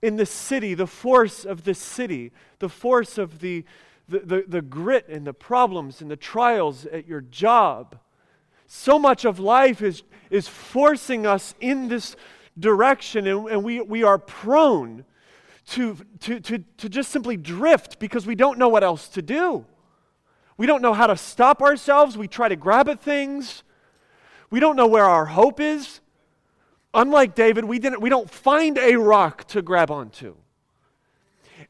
In 0.00 0.16
the 0.16 0.26
city, 0.26 0.74
the 0.74 0.86
force 0.86 1.44
of 1.44 1.64
the 1.64 1.74
city, 1.74 2.32
the 2.58 2.68
force 2.68 3.18
of 3.18 3.40
the, 3.40 3.64
the, 4.08 4.20
the, 4.20 4.44
the 4.48 4.62
grit 4.62 5.06
and 5.08 5.26
the 5.26 5.34
problems 5.34 6.00
and 6.00 6.10
the 6.10 6.16
trials 6.16 6.86
at 6.86 7.06
your 7.06 7.20
job. 7.20 7.98
So 8.66 8.98
much 8.98 9.24
of 9.24 9.38
life 9.38 9.82
is, 9.82 10.02
is 10.30 10.48
forcing 10.48 11.26
us 11.26 11.54
in 11.60 11.88
this 11.88 12.16
direction, 12.58 13.26
and, 13.26 13.48
and 13.48 13.64
we, 13.64 13.80
we 13.80 14.02
are 14.02 14.18
prone 14.18 15.04
to, 15.68 15.96
to, 16.20 16.40
to, 16.40 16.58
to 16.76 16.88
just 16.88 17.10
simply 17.10 17.36
drift 17.36 17.98
because 17.98 18.26
we 18.26 18.34
don't 18.34 18.58
know 18.58 18.68
what 18.68 18.84
else 18.84 19.08
to 19.08 19.22
do. 19.22 19.64
We 20.56 20.66
don't 20.66 20.82
know 20.82 20.92
how 20.92 21.06
to 21.06 21.16
stop 21.16 21.62
ourselves. 21.62 22.16
We 22.16 22.28
try 22.28 22.48
to 22.48 22.56
grab 22.56 22.88
at 22.88 23.00
things. 23.00 23.62
We 24.50 24.60
don't 24.60 24.76
know 24.76 24.86
where 24.86 25.06
our 25.06 25.26
hope 25.26 25.60
is. 25.60 26.00
Unlike 26.94 27.34
David, 27.34 27.64
we, 27.64 27.78
didn't, 27.78 28.00
we 28.00 28.10
don't 28.10 28.30
find 28.30 28.76
a 28.76 28.96
rock 28.96 29.44
to 29.48 29.62
grab 29.62 29.90
onto. 29.90 30.36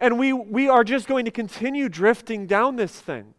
And 0.01 0.19
we, 0.19 0.33
we 0.33 0.69
are 0.69 0.83
just 0.83 1.07
going 1.07 1.27
to 1.27 1.31
continue 1.31 1.89
drifting 1.89 2.47
down 2.47 2.77
this 2.77 2.99
thing. 2.99 3.35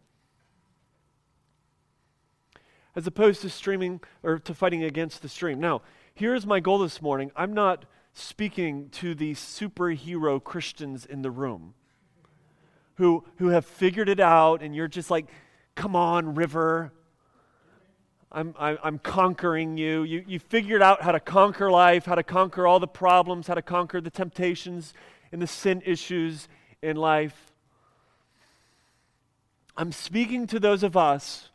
As 2.96 3.06
opposed 3.06 3.42
to 3.42 3.50
streaming 3.50 4.00
or 4.22 4.38
to 4.38 4.54
fighting 4.54 4.84
against 4.84 5.20
the 5.20 5.28
stream. 5.28 5.60
Now, 5.60 5.82
here's 6.14 6.46
my 6.46 6.60
goal 6.60 6.78
this 6.78 7.02
morning. 7.02 7.32
I'm 7.34 7.52
not 7.52 7.84
speaking 8.12 8.88
to 8.90 9.14
the 9.14 9.34
superhero 9.34 10.42
Christians 10.42 11.04
in 11.04 11.22
the 11.22 11.30
room 11.30 11.74
who, 12.94 13.24
who 13.38 13.48
have 13.48 13.66
figured 13.66 14.08
it 14.08 14.20
out, 14.20 14.62
and 14.62 14.74
you're 14.74 14.88
just 14.88 15.10
like, 15.10 15.26
come 15.74 15.96
on, 15.96 16.36
river. 16.36 16.92
I'm, 18.30 18.54
I'm, 18.58 18.98
conquering 18.98 19.76
you. 19.76 20.04
you. 20.04 20.24
You 20.26 20.38
figured 20.38 20.82
out 20.82 21.02
how 21.02 21.12
to 21.12 21.20
conquer 21.20 21.70
life, 21.70 22.04
how 22.04 22.14
to 22.14 22.22
conquer 22.22 22.66
all 22.66 22.78
the 22.78 22.86
problems, 22.86 23.48
how 23.48 23.54
to 23.54 23.62
conquer 23.62 24.00
the 24.00 24.10
temptations 24.10 24.94
and 25.32 25.42
the 25.42 25.46
sin 25.46 25.82
issues 25.84 26.48
in 26.82 26.96
life. 26.96 27.52
I'm 29.76 29.90
speaking 29.90 30.46
to 30.48 30.60
those 30.60 30.84
of 30.84 30.96
us 30.96 31.48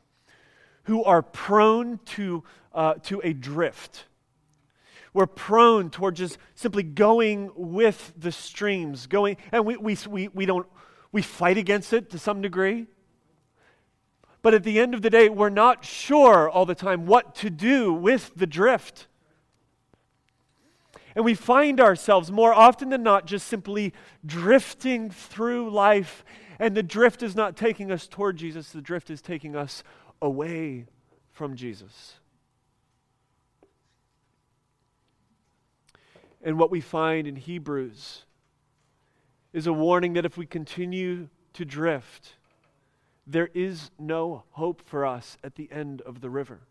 who 0.83 1.03
are 1.05 1.21
prone 1.21 1.99
to, 2.05 2.43
uh, 2.73 2.95
to 3.03 3.21
a 3.23 3.31
drift. 3.31 4.05
We're 5.13 5.27
prone 5.27 5.89
toward 5.89 6.15
just 6.15 6.37
simply 6.55 6.83
going 6.83 7.51
with 7.55 8.13
the 8.17 8.31
streams, 8.31 9.07
going, 9.07 9.37
and 9.51 9.65
we, 9.65 9.77
we, 9.77 9.97
we, 10.07 10.27
we 10.29 10.45
don't, 10.45 10.67
we 11.11 11.21
fight 11.21 11.57
against 11.57 11.93
it 11.93 12.09
to 12.11 12.19
some 12.19 12.41
degree. 12.41 12.87
But 14.41 14.53
at 14.53 14.63
the 14.63 14.79
end 14.79 14.93
of 14.93 15.01
the 15.01 15.09
day, 15.09 15.27
we're 15.29 15.49
not 15.49 15.83
sure 15.83 16.49
all 16.49 16.65
the 16.65 16.75
time 16.75 17.05
what 17.05 17.35
to 17.35 17.49
do 17.49 17.91
with 17.91 18.31
the 18.35 18.47
drift. 18.47 19.07
And 21.15 21.25
we 21.25 21.33
find 21.33 21.81
ourselves 21.81 22.31
more 22.31 22.53
often 22.53 22.89
than 22.89 23.03
not 23.03 23.25
just 23.25 23.47
simply 23.47 23.93
drifting 24.25 25.09
through 25.09 25.71
life. 25.71 26.23
And 26.59 26.75
the 26.75 26.83
drift 26.83 27.23
is 27.23 27.35
not 27.35 27.57
taking 27.57 27.91
us 27.91 28.07
toward 28.07 28.37
Jesus, 28.37 28.69
the 28.69 28.81
drift 28.81 29.09
is 29.09 29.21
taking 29.21 29.55
us 29.55 29.83
away 30.21 30.85
from 31.31 31.55
Jesus. 31.55 32.18
And 36.41 36.57
what 36.57 36.71
we 36.71 36.81
find 36.81 37.27
in 37.27 37.35
Hebrews 37.35 38.23
is 39.51 39.67
a 39.67 39.73
warning 39.73 40.13
that 40.13 40.25
if 40.25 40.37
we 40.37 40.45
continue 40.45 41.27
to 41.53 41.65
drift, 41.65 42.35
there 43.27 43.49
is 43.53 43.91
no 43.99 44.43
hope 44.51 44.81
for 44.85 45.05
us 45.05 45.37
at 45.43 45.55
the 45.55 45.69
end 45.71 46.01
of 46.01 46.21
the 46.21 46.29
river. 46.29 46.61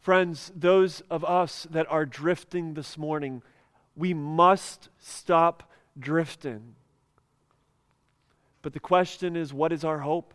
Friends, 0.00 0.52
those 0.54 1.02
of 1.10 1.24
us 1.24 1.66
that 1.70 1.86
are 1.90 2.06
drifting 2.06 2.74
this 2.74 2.96
morning, 2.96 3.42
we 3.96 4.14
must 4.14 4.88
stop 4.98 5.70
drifting. 5.98 6.74
But 8.62 8.72
the 8.72 8.80
question 8.80 9.36
is 9.36 9.52
what 9.52 9.72
is 9.72 9.84
our 9.84 9.98
hope? 9.98 10.34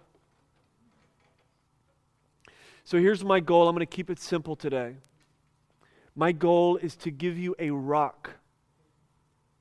So 2.84 2.98
here's 2.98 3.24
my 3.24 3.40
goal. 3.40 3.68
I'm 3.68 3.76
going 3.76 3.86
to 3.88 3.96
keep 3.96 4.10
it 4.10 4.20
simple 4.20 4.56
today. 4.56 4.96
My 6.16 6.32
goal 6.32 6.78
is 6.78 6.96
to 6.98 7.12
give 7.12 7.38
you 7.38 7.56
a 7.58 7.72
rock 7.72 8.32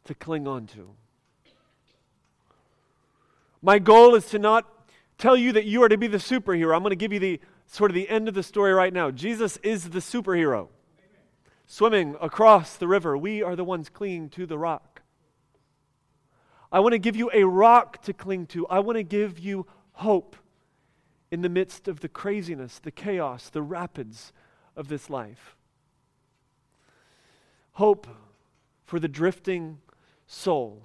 to 0.05 0.15
cling 0.15 0.47
on 0.47 0.67
to. 0.69 0.91
My 3.63 3.79
goal 3.79 4.15
is 4.15 4.27
to 4.27 4.39
not 4.39 4.67
tell 5.19 5.37
you 5.37 5.53
that 5.53 5.65
you 5.65 5.83
are 5.83 5.89
to 5.89 5.97
be 5.97 6.09
the 6.09 6.19
superhero. 6.19 6.75
I'm 6.75 6.83
going 6.83 6.91
to 6.91 6.97
give 6.97 7.13
you 7.13 7.21
the 7.21 7.41
sort 7.67 7.91
of 7.91 7.95
the 7.95 8.09
end 8.09 8.29
of 8.29 8.35
the 8.35 8.43
story 8.43 8.73
right 8.73 8.93
now. 8.93 9.11
Jesus 9.11 9.57
is 9.59 9.91
the 9.91 10.01
superhero. 10.01 10.69
Swimming 11.67 12.17
across 12.21 12.77
the 12.77 12.89
river, 12.89 13.17
we 13.17 13.43
are 13.43 13.57
the 13.57 13.65
ones 13.65 13.89
clinging 13.89 14.29
to 14.31 14.47
the 14.47 14.59
rock. 14.59 15.01
I 16.71 16.81
want 16.81 16.93
to 16.93 16.99
give 16.99 17.17
you 17.17 17.31
a 17.33 17.45
rock 17.45 18.03
to 18.03 18.13
cling 18.13 18.47
to. 18.49 18.67
I 18.67 18.81
want 18.81 18.97
to 18.97 19.03
give 19.03 19.39
you 19.39 19.67
hope 19.93 20.37
in 21.31 21.43
the 21.43 21.49
midst 21.49 21.89
of 21.89 22.01
the 22.01 22.09
craziness, 22.09 22.79
the 22.79 22.91
chaos, 22.91 23.49
the 23.49 23.63
rapids 23.63 24.33
of 24.77 24.89
this 24.89 25.09
life. 25.09 25.57
Hope 27.73 28.07
for 28.85 29.01
the 29.01 29.09
drifting 29.09 29.79
soul. 30.27 30.83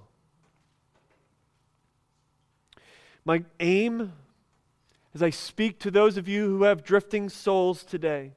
My 3.26 3.44
aim 3.60 4.14
as 5.14 5.22
I 5.22 5.32
speak 5.32 5.80
to 5.80 5.92
those 5.92 6.16
of 6.16 6.28
you 6.28 6.46
who 6.46 6.64
have 6.64 6.84
drifting 6.84 7.28
souls 7.28 7.84
today 7.84 8.32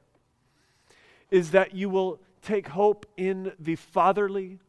is 1.29 1.51
that 1.51 1.73
you 1.73 1.89
will 1.89 2.19
take 2.41 2.67
hope 2.69 3.05
in 3.15 3.53
the 3.59 3.75
fatherly, 3.75 4.59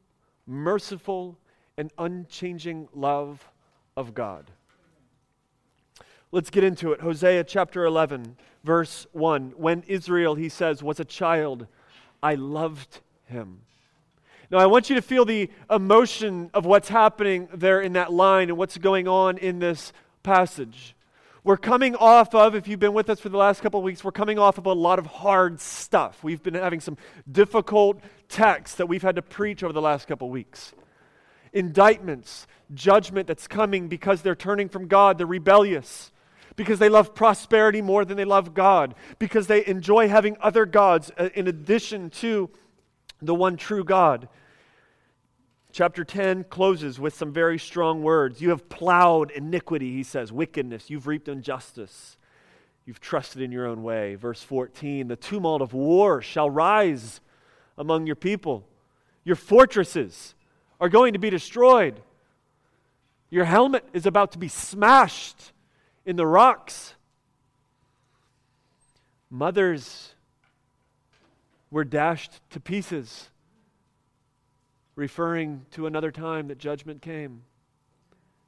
merciful, 0.46 1.38
and 1.76 1.90
unchanging 1.98 2.88
love 2.94 3.50
of 3.96 4.14
God. 4.14 4.50
Let's 6.30 6.50
get 6.50 6.64
into 6.64 6.92
it. 6.92 7.00
Hosea 7.00 7.44
chapter 7.44 7.84
11, 7.84 8.36
verse 8.62 9.06
1. 9.12 9.54
When 9.56 9.82
Israel, 9.86 10.34
he 10.34 10.48
says, 10.48 10.82
was 10.82 11.00
a 11.00 11.04
child, 11.04 11.66
I 12.22 12.36
loved 12.36 13.00
him. 13.24 13.62
Now, 14.52 14.58
I 14.58 14.66
want 14.66 14.90
you 14.90 14.96
to 14.96 15.00
feel 15.00 15.24
the 15.24 15.48
emotion 15.70 16.50
of 16.52 16.66
what's 16.66 16.90
happening 16.90 17.48
there 17.54 17.80
in 17.80 17.94
that 17.94 18.12
line 18.12 18.50
and 18.50 18.58
what's 18.58 18.76
going 18.76 19.08
on 19.08 19.38
in 19.38 19.60
this 19.60 19.94
passage. 20.22 20.94
We're 21.42 21.56
coming 21.56 21.96
off 21.96 22.34
of, 22.34 22.54
if 22.54 22.68
you've 22.68 22.78
been 22.78 22.92
with 22.92 23.08
us 23.08 23.18
for 23.18 23.30
the 23.30 23.38
last 23.38 23.62
couple 23.62 23.80
of 23.80 23.84
weeks, 23.84 24.04
we're 24.04 24.12
coming 24.12 24.38
off 24.38 24.58
of 24.58 24.66
a 24.66 24.72
lot 24.74 24.98
of 24.98 25.06
hard 25.06 25.58
stuff. 25.58 26.22
We've 26.22 26.42
been 26.42 26.52
having 26.52 26.80
some 26.80 26.98
difficult 27.30 28.02
texts 28.28 28.76
that 28.76 28.90
we've 28.90 29.00
had 29.00 29.16
to 29.16 29.22
preach 29.22 29.62
over 29.62 29.72
the 29.72 29.80
last 29.80 30.06
couple 30.06 30.28
of 30.28 30.32
weeks. 30.32 30.74
Indictments, 31.54 32.46
judgment 32.74 33.28
that's 33.28 33.48
coming 33.48 33.88
because 33.88 34.20
they're 34.20 34.34
turning 34.34 34.68
from 34.68 34.86
God, 34.86 35.16
they're 35.16 35.26
rebellious, 35.26 36.12
because 36.56 36.78
they 36.78 36.90
love 36.90 37.14
prosperity 37.14 37.80
more 37.80 38.04
than 38.04 38.18
they 38.18 38.26
love 38.26 38.52
God, 38.52 38.94
because 39.18 39.46
they 39.46 39.64
enjoy 39.64 40.08
having 40.08 40.36
other 40.42 40.66
gods 40.66 41.10
uh, 41.16 41.30
in 41.32 41.48
addition 41.48 42.10
to 42.10 42.50
the 43.22 43.34
one 43.34 43.56
true 43.56 43.82
God. 43.82 44.28
Chapter 45.72 46.04
10 46.04 46.44
closes 46.44 47.00
with 47.00 47.14
some 47.14 47.32
very 47.32 47.58
strong 47.58 48.02
words. 48.02 48.42
You 48.42 48.50
have 48.50 48.68
plowed 48.68 49.30
iniquity, 49.30 49.90
he 49.90 50.02
says, 50.02 50.30
wickedness. 50.30 50.90
You've 50.90 51.06
reaped 51.06 51.28
injustice. 51.28 52.18
You've 52.84 53.00
trusted 53.00 53.40
in 53.40 53.50
your 53.50 53.66
own 53.66 53.82
way. 53.82 54.14
Verse 54.14 54.42
14 54.42 55.08
The 55.08 55.16
tumult 55.16 55.62
of 55.62 55.72
war 55.72 56.20
shall 56.20 56.50
rise 56.50 57.22
among 57.78 58.06
your 58.06 58.16
people. 58.16 58.66
Your 59.24 59.36
fortresses 59.36 60.34
are 60.78 60.90
going 60.90 61.14
to 61.14 61.18
be 61.18 61.30
destroyed. 61.30 62.02
Your 63.30 63.46
helmet 63.46 63.84
is 63.94 64.04
about 64.04 64.32
to 64.32 64.38
be 64.38 64.48
smashed 64.48 65.52
in 66.04 66.16
the 66.16 66.26
rocks. 66.26 66.94
Mothers 69.30 70.14
were 71.70 71.84
dashed 71.84 72.40
to 72.50 72.60
pieces 72.60 73.30
referring 74.94 75.64
to 75.72 75.86
another 75.86 76.10
time 76.10 76.48
that 76.48 76.58
judgment 76.58 77.02
came. 77.02 77.42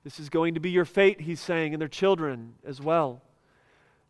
This 0.05 0.21
is 0.21 0.29
going 0.29 0.55
to 0.55 0.61
be 0.61 0.71
your 0.71 0.85
fate, 0.85 1.23
he's 1.23 1.41
saying, 1.41 1.73
and 1.73 1.81
their 1.81 1.89
children 1.89 2.55
as 2.67 2.81
well. 2.81 3.23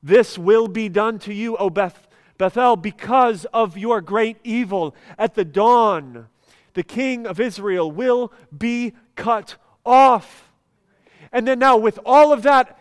This 0.03 0.37
will 0.37 0.67
be 0.67 0.89
done 0.89 1.19
to 1.21 1.33
you, 1.33 1.57
O 1.57 1.71
Beth, 1.71 2.09
Bethel, 2.37 2.77
because 2.77 3.45
of 3.47 3.79
your 3.79 4.01
great 4.01 4.37
evil. 4.43 4.95
At 5.17 5.35
the 5.35 5.45
dawn, 5.45 6.27
the 6.75 6.83
king 6.83 7.27
of 7.27 7.39
Israel 7.39 7.91
will 7.91 8.33
be 8.57 8.95
cut 9.15 9.57
off. 9.87 10.51
And 11.33 11.47
then 11.47 11.59
now, 11.59 11.77
with 11.77 11.99
all 12.05 12.33
of 12.33 12.43
that, 12.43 12.79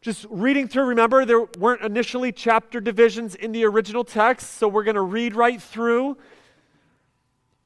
just 0.00 0.26
reading 0.28 0.68
through, 0.68 0.84
remember, 0.84 1.24
there 1.24 1.46
weren't 1.58 1.82
initially 1.82 2.30
chapter 2.30 2.80
divisions 2.80 3.34
in 3.34 3.52
the 3.52 3.64
original 3.64 4.04
text, 4.04 4.58
so 4.58 4.68
we're 4.68 4.84
going 4.84 4.96
to 4.96 5.00
read 5.00 5.34
right 5.34 5.62
through. 5.62 6.18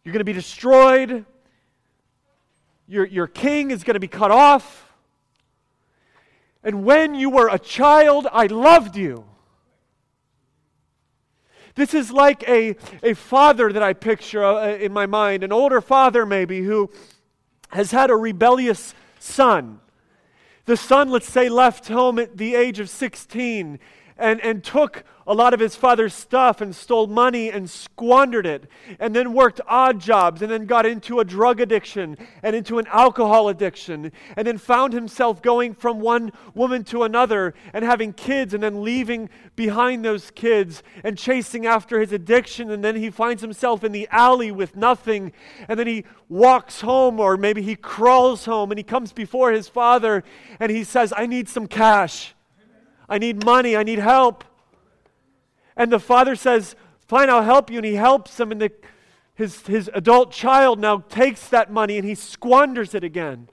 You're 0.05 0.13
going 0.13 0.21
to 0.21 0.25
be 0.25 0.33
destroyed. 0.33 1.25
Your, 2.87 3.07
your 3.07 3.27
king 3.27 3.71
is 3.71 3.85
going 3.85 3.95
to 3.95 4.01
be 4.01 4.09
cut 4.09 4.31
off. 4.31 4.93
And 6.63 6.85
when 6.85 7.15
you 7.15 7.31
were 7.31 7.49
a 7.49 7.59
child, 7.59 8.27
I 8.33 8.47
loved 8.47 8.97
you. 8.97 9.25
This 11.75 11.95
is 11.95 12.11
like 12.11 12.43
a, 12.49 12.77
a 13.03 13.15
father 13.15 13.73
that 13.73 13.83
I 13.83 13.93
picture 13.93 14.45
uh, 14.45 14.75
in 14.75 14.93
my 14.93 15.07
mind, 15.07 15.45
an 15.45 15.53
older 15.53 15.81
father 15.81 16.27
maybe, 16.27 16.61
who 16.61 16.91
has 17.69 17.93
had 17.93 18.11
a 18.11 18.17
rebellious 18.17 18.95
son. 19.21 19.81
The 20.65 20.77
son, 20.77 21.09
let's 21.09 21.31
say, 21.31 21.49
left 21.49 21.89
home 21.89 22.19
at 22.19 22.37
the 22.37 22.55
age 22.55 22.81
of 22.81 22.91
16 22.91 23.79
and, 24.19 24.41
and 24.41 24.65
took 24.65 25.05
a 25.27 25.35
lot 25.35 25.53
of 25.53 25.61
his 25.61 25.77
father's 25.77 26.15
stuff 26.15 26.63
and 26.63 26.75
stole 26.75 27.07
money 27.07 27.51
and 27.51 27.69
squandered 27.69 28.47
it, 28.47 28.65
and 28.99 29.15
then 29.15 29.35
worked 29.35 29.61
odd 29.69 30.01
jobs, 30.01 30.41
and 30.41 30.51
then 30.51 30.65
got 30.65 30.87
into 30.87 31.21
a 31.21 31.25
drug 31.25 31.61
addiction 31.61 32.17
and 32.43 32.57
into 32.57 32.79
an 32.79 32.87
alcohol 32.87 33.51
addiction, 33.51 34.11
and 34.37 34.47
then 34.47 34.57
found 34.57 34.95
himself 34.95 35.43
going 35.43 35.75
from 35.75 36.01
one 36.01 36.33
woman 36.55 36.83
to 36.83 37.03
another 37.03 37.55
and 37.75 37.85
having 37.85 38.13
kids, 38.15 38.55
and 38.55 38.63
then 38.63 38.83
leaving 38.83 39.29
behind 39.55 40.03
those 40.03 40.31
kids 40.31 40.83
and 41.05 41.19
chasing 41.19 41.67
after 41.67 42.01
his 42.01 42.13
addiction, 42.13 42.71
and 42.71 42.83
then 42.83 42.97
he 42.97 43.11
finds 43.11 43.43
himself 43.43 43.85
in 43.85 43.93
the 43.93 44.09
alley 44.11 44.51
with 44.51 44.77
nothing, 44.77 45.31
and 45.69 45.79
then 45.79 45.87
he 45.87 46.05
walks 46.31 46.81
home, 46.81 47.21
or 47.21 47.37
maybe 47.37 47.61
he 47.61 47.77
crawls 47.77 48.47
home, 48.47 48.71
and 48.71 48.79
he 48.79 48.83
comes 48.83 49.13
before 49.13 49.53
his 49.53 49.69
father 49.69 50.25
and 50.61 50.71
he 50.71 50.85
says, 50.85 51.13
I 51.17 51.27
need 51.27 51.49
some 51.49 51.67
cash. 51.67 52.35
I 53.09 53.19
need 53.19 53.45
money. 53.45 53.77
I 53.77 53.83
need 53.83 53.99
help. 53.99 54.45
And 55.77 55.93
the 55.93 56.01
father 56.01 56.37
says, 56.37 56.77
Fine, 57.07 57.31
I'll 57.31 57.43
help 57.43 57.71
you. 57.71 57.79
And 57.79 57.87
he 57.87 57.95
helps 57.95 58.39
him. 58.39 58.53
And 58.53 58.61
the, 58.61 58.73
his, 59.35 59.67
his 59.67 59.91
adult 59.95 60.31
child 60.31 60.79
now 60.79 61.05
takes 61.09 61.49
that 61.49 61.71
money 61.73 61.97
and 61.97 62.07
he 62.07 62.15
squanders 62.15 62.95
it 62.95 63.03
again. 63.03 63.49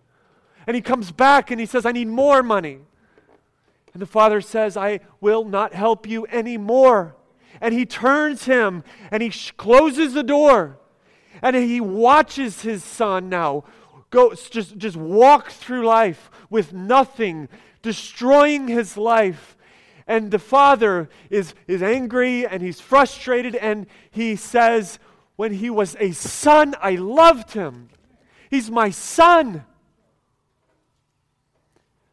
And 0.67 0.75
he 0.75 0.81
comes 0.81 1.11
back 1.11 1.51
and 1.51 1.59
he 1.59 1.65
says, 1.65 1.85
I 1.85 1.91
need 1.91 2.07
more 2.07 2.43
money. 2.43 2.79
And 3.93 4.01
the 4.01 4.07
father 4.07 4.41
says, 4.41 4.75
I 4.75 4.99
will 5.21 5.45
not 5.45 5.73
help 5.73 6.05
you 6.05 6.27
anymore. 6.27 7.15
And 7.61 7.73
he 7.73 7.85
turns 7.85 8.43
him 8.45 8.83
and 9.09 9.23
he 9.23 9.29
sh- 9.29 9.53
closes 9.55 10.13
the 10.13 10.23
door. 10.23 10.79
And 11.41 11.55
he 11.55 11.79
watches 11.79 12.61
his 12.63 12.83
son 12.83 13.29
now 13.29 13.63
go 14.15 14.33
just, 14.33 14.77
just 14.77 14.95
walk 14.95 15.51
through 15.51 15.85
life 15.85 16.31
with 16.49 16.73
nothing 16.73 17.49
destroying 17.81 18.67
his 18.67 18.97
life. 18.97 19.55
And 20.07 20.31
the 20.31 20.39
father 20.39 21.09
is, 21.29 21.53
is 21.67 21.81
angry 21.81 22.45
and 22.45 22.61
he's 22.61 22.79
frustrated, 22.79 23.55
and 23.55 23.87
he 24.11 24.35
says, 24.35 24.99
When 25.35 25.53
he 25.53 25.69
was 25.69 25.95
a 25.99 26.11
son, 26.11 26.75
I 26.81 26.95
loved 26.95 27.53
him. 27.53 27.89
He's 28.49 28.69
my 28.69 28.89
son. 28.89 29.65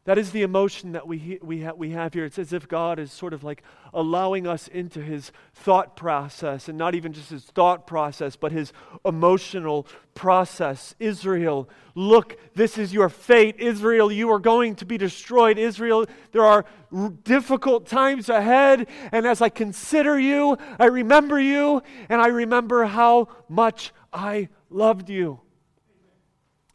That 0.05 0.19
is 0.19 0.33
the 0.33 0.43
emotion 0.43 0.93
that 0.93 1.07
we, 1.07 1.39
we, 1.43 1.63
ha- 1.63 1.75
we 1.77 1.91
have 1.91 2.13
here. 2.13 2.25
It's 2.25 2.39
as 2.39 2.53
if 2.53 2.67
God 2.67 2.99
is 2.99 3.13
sort 3.13 3.33
of 3.33 3.45
like 3.45 3.63
allowing 3.95 4.49
us 4.49 4.67
into 4.67 5.01
his 5.01 5.31
thought 5.55 5.95
process, 5.95 6.69
and 6.69 6.77
not 6.77 6.97
even 6.97 7.13
just 7.13 7.31
his 7.31 7.45
thought 7.45 7.87
process, 7.87 8.35
but 8.35 8.51
his 8.51 8.73
emotional 9.05 9.87
process. 10.15 10.97
Israel, 10.99 11.69
look, 11.95 12.37
this 12.55 12.79
is 12.79 12.93
your 12.93 13.09
fate. 13.09 13.61
Israel, 13.61 14.11
you 14.11 14.29
are 14.33 14.41
going 14.41 14.75
to 14.77 14.85
be 14.85 14.99
destroyed. 14.99 15.57
Israel, 15.57 16.07
there 16.33 16.45
are 16.45 16.65
r- 16.93 17.11
difficult 17.23 17.87
times 17.87 18.29
ahead, 18.29 18.89
and 19.13 19.25
as 19.25 19.41
I 19.41 19.51
consider 19.51 20.19
you, 20.19 20.59
I 20.81 20.87
remember 20.87 21.39
you, 21.39 21.81
and 22.09 22.21
I 22.21 22.27
remember 22.27 22.87
how 22.87 23.29
much 23.49 23.93
I 24.13 24.49
loved 24.69 25.11
you. 25.11 25.39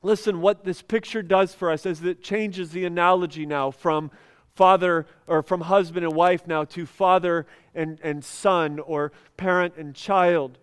Listen, 0.03 0.41
what 0.41 0.63
this 0.63 0.81
picture 0.81 1.21
does 1.21 1.53
for 1.53 1.71
us 1.71 1.85
is 1.85 2.03
it 2.03 2.23
changes 2.23 2.71
the 2.71 2.85
analogy 2.85 3.45
now 3.45 3.71
from 3.71 4.11
father 4.55 5.05
or 5.27 5.41
from 5.41 5.61
husband 5.61 6.05
and 6.05 6.15
wife 6.15 6.47
now 6.47 6.63
to 6.63 6.85
father 6.85 7.45
and, 7.75 7.99
and 8.01 8.23
son 8.23 8.79
or 8.79 9.11
parent 9.37 9.75
and 9.77 9.95
child. 9.95 10.57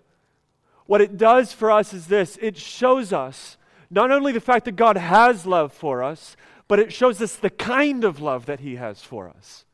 What 0.86 1.00
it 1.00 1.16
does 1.16 1.52
for 1.52 1.70
us 1.70 1.94
is 1.94 2.06
this 2.06 2.38
it 2.42 2.56
shows 2.56 3.12
us 3.12 3.56
not 3.90 4.10
only 4.10 4.32
the 4.32 4.40
fact 4.40 4.64
that 4.64 4.76
God 4.76 4.96
has 4.96 5.46
love 5.46 5.72
for 5.72 6.02
us, 6.02 6.36
but 6.66 6.78
it 6.78 6.92
shows 6.92 7.20
us 7.22 7.36
the 7.36 7.50
kind 7.50 8.04
of 8.04 8.20
love 8.20 8.46
that 8.46 8.60
He 8.60 8.76
has 8.76 9.02
for 9.02 9.28
us. 9.28 9.64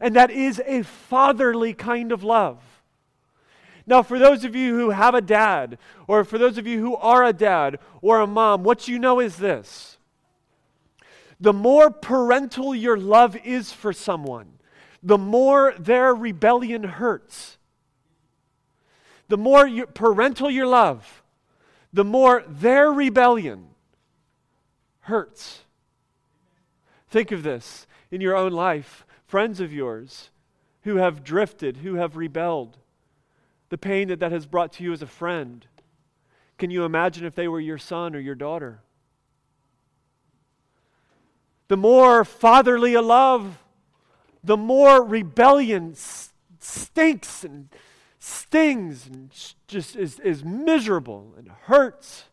And 0.00 0.16
that 0.16 0.30
is 0.30 0.60
a 0.66 0.82
fatherly 0.82 1.72
kind 1.72 2.12
of 2.12 2.22
love. 2.22 2.58
Now, 3.86 4.02
for 4.02 4.18
those 4.18 4.44
of 4.44 4.56
you 4.56 4.76
who 4.76 4.90
have 4.90 5.14
a 5.14 5.20
dad, 5.20 5.78
or 6.08 6.24
for 6.24 6.38
those 6.38 6.58
of 6.58 6.66
you 6.66 6.80
who 6.80 6.96
are 6.96 7.24
a 7.24 7.32
dad 7.32 7.78
or 8.02 8.20
a 8.20 8.26
mom, 8.26 8.64
what 8.64 8.88
you 8.88 8.98
know 8.98 9.20
is 9.20 9.36
this 9.36 9.96
the 11.38 11.52
more 11.52 11.90
parental 11.90 12.74
your 12.74 12.96
love 12.96 13.36
is 13.44 13.72
for 13.72 13.92
someone, 13.92 14.58
the 15.02 15.18
more 15.18 15.74
their 15.78 16.14
rebellion 16.14 16.82
hurts. 16.82 17.58
The 19.28 19.36
more 19.36 19.66
your, 19.66 19.86
parental 19.86 20.50
your 20.50 20.68
love, 20.68 21.22
the 21.92 22.04
more 22.04 22.44
their 22.48 22.92
rebellion 22.92 23.68
hurts. 25.00 25.64
Think 27.08 27.32
of 27.32 27.42
this 27.42 27.86
in 28.10 28.20
your 28.20 28.36
own 28.36 28.52
life. 28.52 29.04
Friends 29.26 29.60
of 29.60 29.72
yours 29.72 30.30
who 30.82 30.96
have 30.96 31.24
drifted, 31.24 31.78
who 31.78 31.96
have 31.96 32.16
rebelled 32.16 32.78
the 33.68 33.78
pain 33.78 34.08
that 34.08 34.20
that 34.20 34.32
has 34.32 34.46
brought 34.46 34.72
to 34.74 34.84
you 34.84 34.92
as 34.92 35.02
a 35.02 35.06
friend. 35.06 35.66
Can 36.58 36.70
you 36.70 36.84
imagine 36.84 37.24
if 37.24 37.34
they 37.34 37.48
were 37.48 37.60
your 37.60 37.78
son 37.78 38.14
or 38.14 38.18
your 38.18 38.34
daughter? 38.34 38.82
the 41.68 41.76
more 41.76 42.24
fatherly 42.24 42.94
a 42.94 43.02
love, 43.02 43.58
the 44.42 44.56
more 44.56 45.02
rebellion 45.02 45.94
stinks 46.58 47.42
and 47.44 47.68
stings 48.18 49.06
and 49.06 49.30
just 49.66 49.96
is, 49.96 50.20
is 50.20 50.44
miserable 50.44 51.34
and 51.36 51.48
hurts. 51.62 52.24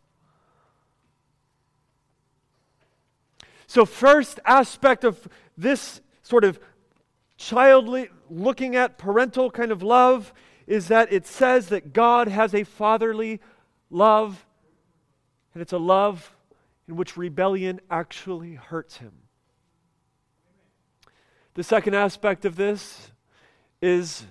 So, 3.65 3.85
first 3.85 4.39
aspect 4.45 5.03
of 5.03 5.27
this 5.57 6.01
sort 6.21 6.43
of 6.43 6.59
childly 7.37 8.09
looking 8.29 8.75
at 8.75 8.99
parental 8.99 9.49
kind 9.49 9.71
of 9.71 9.81
love 9.81 10.31
is 10.67 10.87
that 10.87 11.11
it 11.11 11.25
says 11.25 11.69
that 11.69 11.93
God 11.93 12.27
has 12.27 12.53
a 12.53 12.63
fatherly 12.63 13.41
love, 13.89 14.45
and 15.53 15.61
it's 15.61 15.73
a 15.73 15.77
love 15.77 16.35
in 16.87 16.95
which 16.95 17.17
rebellion 17.17 17.79
actually 17.89 18.55
hurts 18.55 18.97
him. 18.97 19.13
The 21.53 21.63
second 21.63 21.93
aspect 21.93 22.45
of 22.45 22.55
this 22.55 23.11
is 23.81 24.25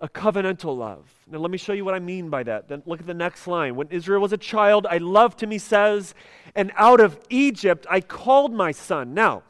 a 0.00 0.08
covenantal 0.08 0.76
love. 0.76 1.08
Now, 1.30 1.38
let 1.38 1.50
me 1.50 1.56
show 1.56 1.72
you 1.72 1.84
what 1.84 1.94
I 1.94 2.00
mean 2.00 2.28
by 2.28 2.42
that. 2.42 2.68
Then 2.68 2.82
look 2.84 3.00
at 3.00 3.06
the 3.06 3.14
next 3.14 3.46
line. 3.46 3.76
When 3.76 3.88
Israel 3.88 4.20
was 4.20 4.32
a 4.32 4.36
child, 4.36 4.86
I 4.90 4.98
loved 4.98 5.42
him, 5.42 5.52
he 5.52 5.58
says, 5.58 6.14
and 6.54 6.72
out 6.76 7.00
of 7.00 7.18
Egypt 7.30 7.86
I 7.88 8.00
called 8.00 8.52
my 8.52 8.72
son. 8.72 9.14
Now, 9.14 9.44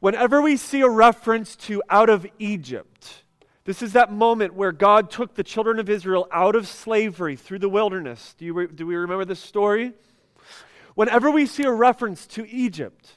whenever 0.00 0.40
we 0.40 0.56
see 0.56 0.80
a 0.80 0.88
reference 0.88 1.54
to 1.56 1.82
out 1.90 2.08
of 2.08 2.26
Egypt, 2.38 3.24
this 3.70 3.82
is 3.82 3.92
that 3.92 4.10
moment 4.10 4.54
where 4.54 4.72
God 4.72 5.12
took 5.12 5.36
the 5.36 5.44
children 5.44 5.78
of 5.78 5.88
Israel 5.88 6.26
out 6.32 6.56
of 6.56 6.66
slavery 6.66 7.36
through 7.36 7.60
the 7.60 7.68
wilderness. 7.68 8.34
Do, 8.36 8.44
you 8.44 8.66
do 8.66 8.84
we 8.84 8.96
remember 8.96 9.24
this 9.24 9.38
story? 9.38 9.92
Whenever 10.96 11.30
we 11.30 11.46
see 11.46 11.62
a 11.62 11.70
reference 11.70 12.26
to 12.26 12.48
Egypt, 12.50 13.12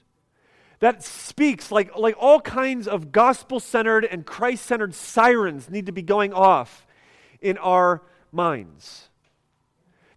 that 0.77 1.01
speaks 1.01 1.71
like, 1.71 1.97
like 1.97 2.15
all 2.19 2.39
kinds 2.39 2.87
of 2.87 3.11
gospel 3.11 3.59
centered 3.59 4.05
and 4.05 4.27
Christ 4.27 4.67
centered 4.67 4.93
sirens 4.93 5.71
need 5.71 5.87
to 5.87 5.91
be 5.91 6.03
going 6.03 6.33
off 6.33 6.85
in 7.41 7.57
our 7.57 8.03
minds. 8.31 9.09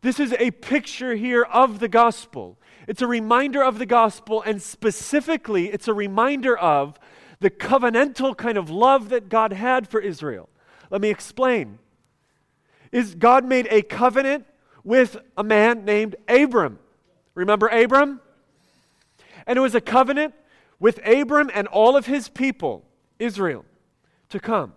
This 0.02 0.20
is 0.20 0.34
a 0.34 0.50
picture 0.50 1.14
here 1.14 1.44
of 1.44 1.78
the 1.78 1.88
gospel. 1.88 2.58
It's 2.86 3.00
a 3.00 3.06
reminder 3.06 3.64
of 3.64 3.78
the 3.78 3.86
gospel, 3.86 4.42
and 4.42 4.60
specifically, 4.60 5.72
it's 5.72 5.88
a 5.88 5.94
reminder 5.94 6.58
of 6.58 6.98
the 7.40 7.50
covenantal 7.50 8.36
kind 8.36 8.56
of 8.56 8.70
love 8.70 9.10
that 9.10 9.28
God 9.28 9.52
had 9.52 9.88
for 9.88 10.00
Israel. 10.00 10.48
Let 10.90 11.00
me 11.00 11.10
explain. 11.10 11.78
Is 12.92 13.14
God 13.14 13.44
made 13.44 13.68
a 13.70 13.82
covenant 13.82 14.46
with 14.84 15.16
a 15.36 15.42
man 15.42 15.84
named 15.84 16.16
Abram. 16.28 16.78
Remember 17.34 17.66
Abram? 17.66 18.20
And 19.46 19.56
it 19.56 19.60
was 19.60 19.74
a 19.74 19.80
covenant 19.80 20.34
with 20.78 21.04
Abram 21.06 21.50
and 21.52 21.66
all 21.68 21.96
of 21.96 22.06
his 22.06 22.28
people, 22.28 22.84
Israel, 23.18 23.64
to 24.28 24.40
come. 24.40 24.72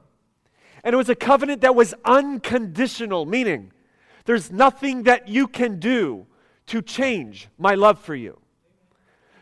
And 0.83 0.93
it 0.93 0.97
was 0.97 1.09
a 1.09 1.15
covenant 1.15 1.61
that 1.61 1.75
was 1.75 1.93
unconditional, 2.05 3.25
meaning 3.25 3.71
there's 4.25 4.51
nothing 4.51 5.03
that 5.03 5.27
you 5.27 5.47
can 5.47 5.79
do 5.79 6.25
to 6.67 6.81
change 6.81 7.47
my 7.57 7.75
love 7.75 7.99
for 7.99 8.15
you. 8.15 8.39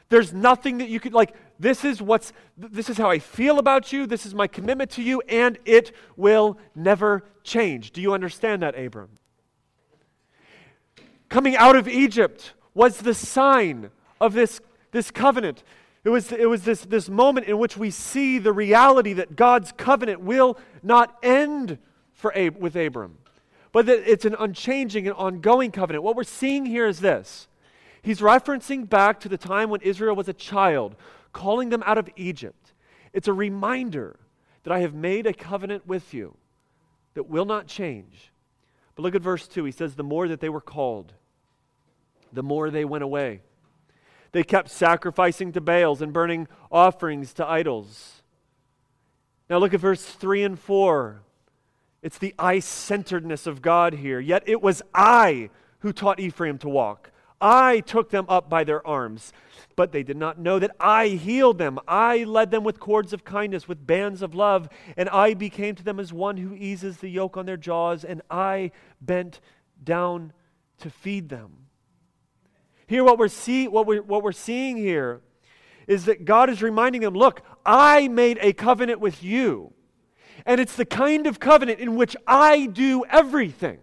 There's 0.10 0.34
nothing 0.34 0.77
that 0.77 0.89
you 0.89 0.99
could, 0.99 1.13
like, 1.13 1.36
this 1.60 1.84
is 1.84 2.02
what's, 2.02 2.34
this 2.58 2.89
is 2.89 2.98
how 2.98 3.10
I 3.10 3.20
feel 3.20 3.60
about 3.60 3.91
you, 3.91 4.06
this 4.06 4.26
is 4.26 4.36
my 4.36 4.48
commitment 4.48 4.91
to 4.91 5.02
you, 5.02 5.22
and 5.28 5.58
it 5.65 5.91
will 6.15 6.58
never 6.76 7.24
change. 7.43 7.91
Do 7.91 8.02
you 8.02 8.13
understand 8.13 8.62
that, 8.62 8.78
Abram? 8.78 9.10
Coming 11.30 11.56
out 11.56 11.76
of 11.76 11.88
Egypt 11.88 12.54
was 12.74 12.98
the 12.98 13.13
sign 13.13 13.89
of 14.22 14.34
this, 14.34 14.62
this 14.91 15.12
covenant. 15.12 15.63
It 16.04 16.10
was, 16.10 16.32
it 16.32 16.50
was 16.50 16.63
this, 16.63 16.82
this 16.82 17.10
moment 17.10 17.48
in 17.48 17.58
which 17.58 17.76
we 17.76 17.91
see 17.91 18.38
the 18.38 18.54
reality 18.54 19.13
that 19.13 19.36
God's 19.36 19.74
covenant 19.74 20.22
will 20.22 20.58
not 20.84 21.17
end 21.22 21.80
for 22.13 22.36
Ab- 22.38 22.58
with 22.58 22.76
Abram, 22.76 23.17
but 23.72 23.88
that 23.88 24.10
it's 24.10 24.26
an 24.26 24.36
unchanging 24.39 25.08
and 25.08 25.15
ongoing 25.15 25.72
covenant. 25.72 26.04
What 26.04 26.15
we're 26.15 26.24
seeing 26.24 26.65
here 26.65 26.88
is 26.88 27.00
this 27.00 27.48
He's 28.02 28.22
referencing 28.22 28.88
back 28.88 29.20
to 29.22 29.30
the 29.30 29.38
time 29.38 29.70
when 29.70 29.82
Israel 29.82 30.15
was 30.15 30.30
a 30.30 30.34
child, 30.34 30.96
calling 31.34 31.70
them 31.70 31.84
out 31.86 31.98
of 31.98 32.10
Egypt. 32.16 32.74
It's 33.13 33.28
a 33.28 33.34
reminder 33.34 34.20
that 34.63 34.74
I 34.74 34.80
have 34.80 34.94
made 34.94 35.26
a 35.26 35.34
covenant 35.34 35.88
with 35.88 36.13
you 36.13 36.36
that 37.13 37.30
will 37.30 37.46
not 37.46 37.68
change. 37.68 38.32
But 38.96 39.04
look 39.04 39.16
at 39.16 39.22
verse 39.22 39.48
2. 39.48 39.63
He 39.63 39.72
says, 39.72 39.96
The 39.96 40.04
more 40.04 40.28
that 40.28 40.40
they 40.40 40.50
were 40.50 40.62
called, 40.62 41.13
the 42.34 42.44
more 42.44 42.70
they 42.70 42.86
went 42.86 43.04
away. 43.04 43.42
They 44.32 44.44
kept 44.44 44.70
sacrificing 44.70 45.54
to 45.54 45.62
Baals 45.62 46.02
and 46.02 46.12
burning 46.12 46.48
offerings 46.72 47.34
to 47.34 47.48
idols. 47.48 48.22
Now 49.50 49.58
look 49.58 49.74
at 49.74 49.80
verse 49.80 50.04
3 50.04 50.44
and 50.44 50.60
4. 50.60 51.22
It's 52.02 52.18
the 52.18 52.36
I 52.38 52.60
centeredness 52.60 53.48
of 53.48 53.62
God 53.62 53.94
here. 53.94 54.20
Yet 54.20 54.44
it 54.46 54.62
was 54.62 54.82
I 54.94 55.50
who 55.80 55.94
taught 55.94 56.20
Ephraim 56.20 56.58
to 56.60 56.70
walk. 56.70 57.12
I 57.39 57.82
took 57.82 58.10
them 58.10 58.26
up 58.28 58.50
by 58.50 58.63
their 58.63 58.86
arms, 58.86 59.32
but 59.76 59.91
they 59.91 60.04
did 60.04 60.17
not 60.17 60.39
know 60.39 60.60
that 60.60 60.76
I 60.80 61.08
healed 61.10 61.58
them. 61.58 61.80
I 61.88 62.23
led 62.23 62.52
them 62.52 62.63
with 62.63 62.80
cords 62.80 63.13
of 63.13 63.23
kindness, 63.23 63.67
with 63.67 63.86
bands 63.86 64.21
of 64.21 64.34
love, 64.34 64.69
and 64.95 65.08
I 65.10 65.34
became 65.34 65.76
to 65.76 65.84
them 65.84 66.00
as 66.00 66.12
one 66.12 66.38
who 66.38 66.56
eases 66.56 66.97
the 66.97 67.10
yoke 67.10 67.38
on 67.38 67.45
their 67.45 67.58
jaws, 67.58 68.04
and 68.04 68.21
I 68.30 68.71
bent 69.00 69.39
down 69.84 70.34
to 70.80 70.89
feed 70.89 71.30
them. 71.30 71.67
Here, 72.88 73.04
what 73.04 73.19
we're, 73.19 73.28
see, 73.28 73.67
what, 73.67 73.86
we're, 73.86 74.02
what 74.02 74.23
we're 74.23 74.32
seeing 74.32 74.78
here 74.78 75.21
is 75.88 76.06
that 76.06 76.26
God 76.26 76.50
is 76.50 76.62
reminding 76.62 77.02
them 77.02 77.13
look, 77.13 77.41
I 77.65 78.08
made 78.08 78.39
a 78.41 78.54
covenant 78.54 79.00
with 79.00 79.23
you. 79.23 79.73
And 80.45 80.62
it's 80.62 80.76
the 80.76 80.86
kind 80.86 81.28
of 81.28 81.39
covenant 81.39 81.80
in 81.80 81.95
which 81.95 82.15
I 82.26 82.67
do 82.67 83.04
everything. 83.10 83.80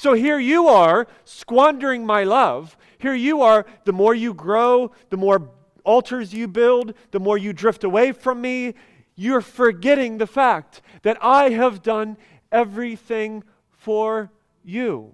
So 0.00 0.14
here 0.14 0.38
you 0.38 0.66
are 0.66 1.06
squandering 1.26 2.06
my 2.06 2.24
love. 2.24 2.74
Here 2.96 3.12
you 3.12 3.42
are, 3.42 3.66
the 3.84 3.92
more 3.92 4.14
you 4.14 4.32
grow, 4.32 4.92
the 5.10 5.18
more 5.18 5.50
altars 5.84 6.32
you 6.32 6.48
build, 6.48 6.94
the 7.10 7.20
more 7.20 7.36
you 7.36 7.52
drift 7.52 7.84
away 7.84 8.12
from 8.12 8.40
me. 8.40 8.72
You're 9.14 9.42
forgetting 9.42 10.16
the 10.16 10.26
fact 10.26 10.80
that 11.02 11.18
I 11.20 11.50
have 11.50 11.82
done 11.82 12.16
everything 12.50 13.44
for 13.68 14.30
you. 14.64 15.12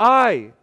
I 0.00 0.54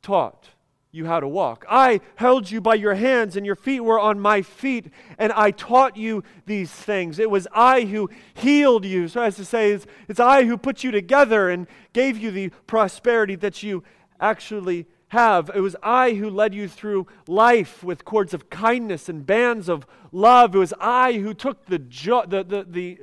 taught 0.00 0.48
you 0.92 1.06
how 1.06 1.20
to 1.20 1.28
walk. 1.28 1.64
I 1.68 2.00
held 2.16 2.50
you 2.50 2.60
by 2.60 2.74
your 2.74 2.94
hands, 2.94 3.36
and 3.36 3.46
your 3.46 3.54
feet 3.54 3.80
were 3.80 4.00
on 4.00 4.18
my 4.18 4.42
feet, 4.42 4.90
and 5.18 5.32
I 5.32 5.52
taught 5.52 5.96
you 5.96 6.24
these 6.46 6.70
things. 6.70 7.18
It 7.18 7.30
was 7.30 7.46
I 7.52 7.82
who 7.82 8.10
healed 8.34 8.84
you. 8.84 9.06
So, 9.06 9.22
as 9.22 9.36
to 9.36 9.44
say, 9.44 9.72
it's, 9.72 9.86
it's 10.08 10.20
I 10.20 10.44
who 10.44 10.56
put 10.56 10.82
you 10.82 10.90
together 10.90 11.48
and 11.48 11.66
gave 11.92 12.18
you 12.18 12.30
the 12.30 12.50
prosperity 12.66 13.36
that 13.36 13.62
you 13.62 13.84
actually 14.20 14.86
have. 15.08 15.50
It 15.54 15.60
was 15.60 15.76
I 15.82 16.14
who 16.14 16.28
led 16.28 16.54
you 16.54 16.66
through 16.66 17.06
life 17.28 17.84
with 17.84 18.04
cords 18.04 18.34
of 18.34 18.50
kindness 18.50 19.08
and 19.08 19.24
bands 19.24 19.68
of 19.68 19.86
love. 20.10 20.54
It 20.54 20.58
was 20.58 20.74
I 20.80 21.14
who 21.14 21.34
took 21.34 21.66
the, 21.66 21.78
jo- 21.78 22.26
the, 22.26 22.42
the, 22.44 22.66
the, 22.68 22.98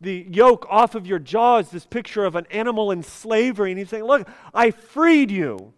the 0.00 0.26
yoke 0.30 0.66
off 0.68 0.94
of 0.94 1.06
your 1.06 1.18
jaws, 1.18 1.70
this 1.70 1.86
picture 1.86 2.24
of 2.24 2.36
an 2.36 2.46
animal 2.50 2.90
in 2.90 3.02
slavery. 3.02 3.70
And 3.70 3.78
he's 3.78 3.88
saying, 3.88 4.04
Look, 4.04 4.28
I 4.54 4.70
freed 4.70 5.30
you. 5.30 5.72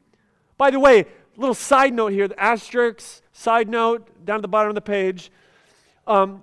By 0.56 0.70
the 0.70 0.80
way, 0.80 1.06
little 1.36 1.54
side 1.54 1.94
note 1.94 2.12
here, 2.12 2.28
the 2.28 2.40
asterisk, 2.40 3.22
side 3.32 3.68
note, 3.68 4.24
down 4.24 4.36
at 4.36 4.42
the 4.42 4.48
bottom 4.48 4.68
of 4.68 4.74
the 4.74 4.80
page. 4.80 5.30
Um, 6.06 6.42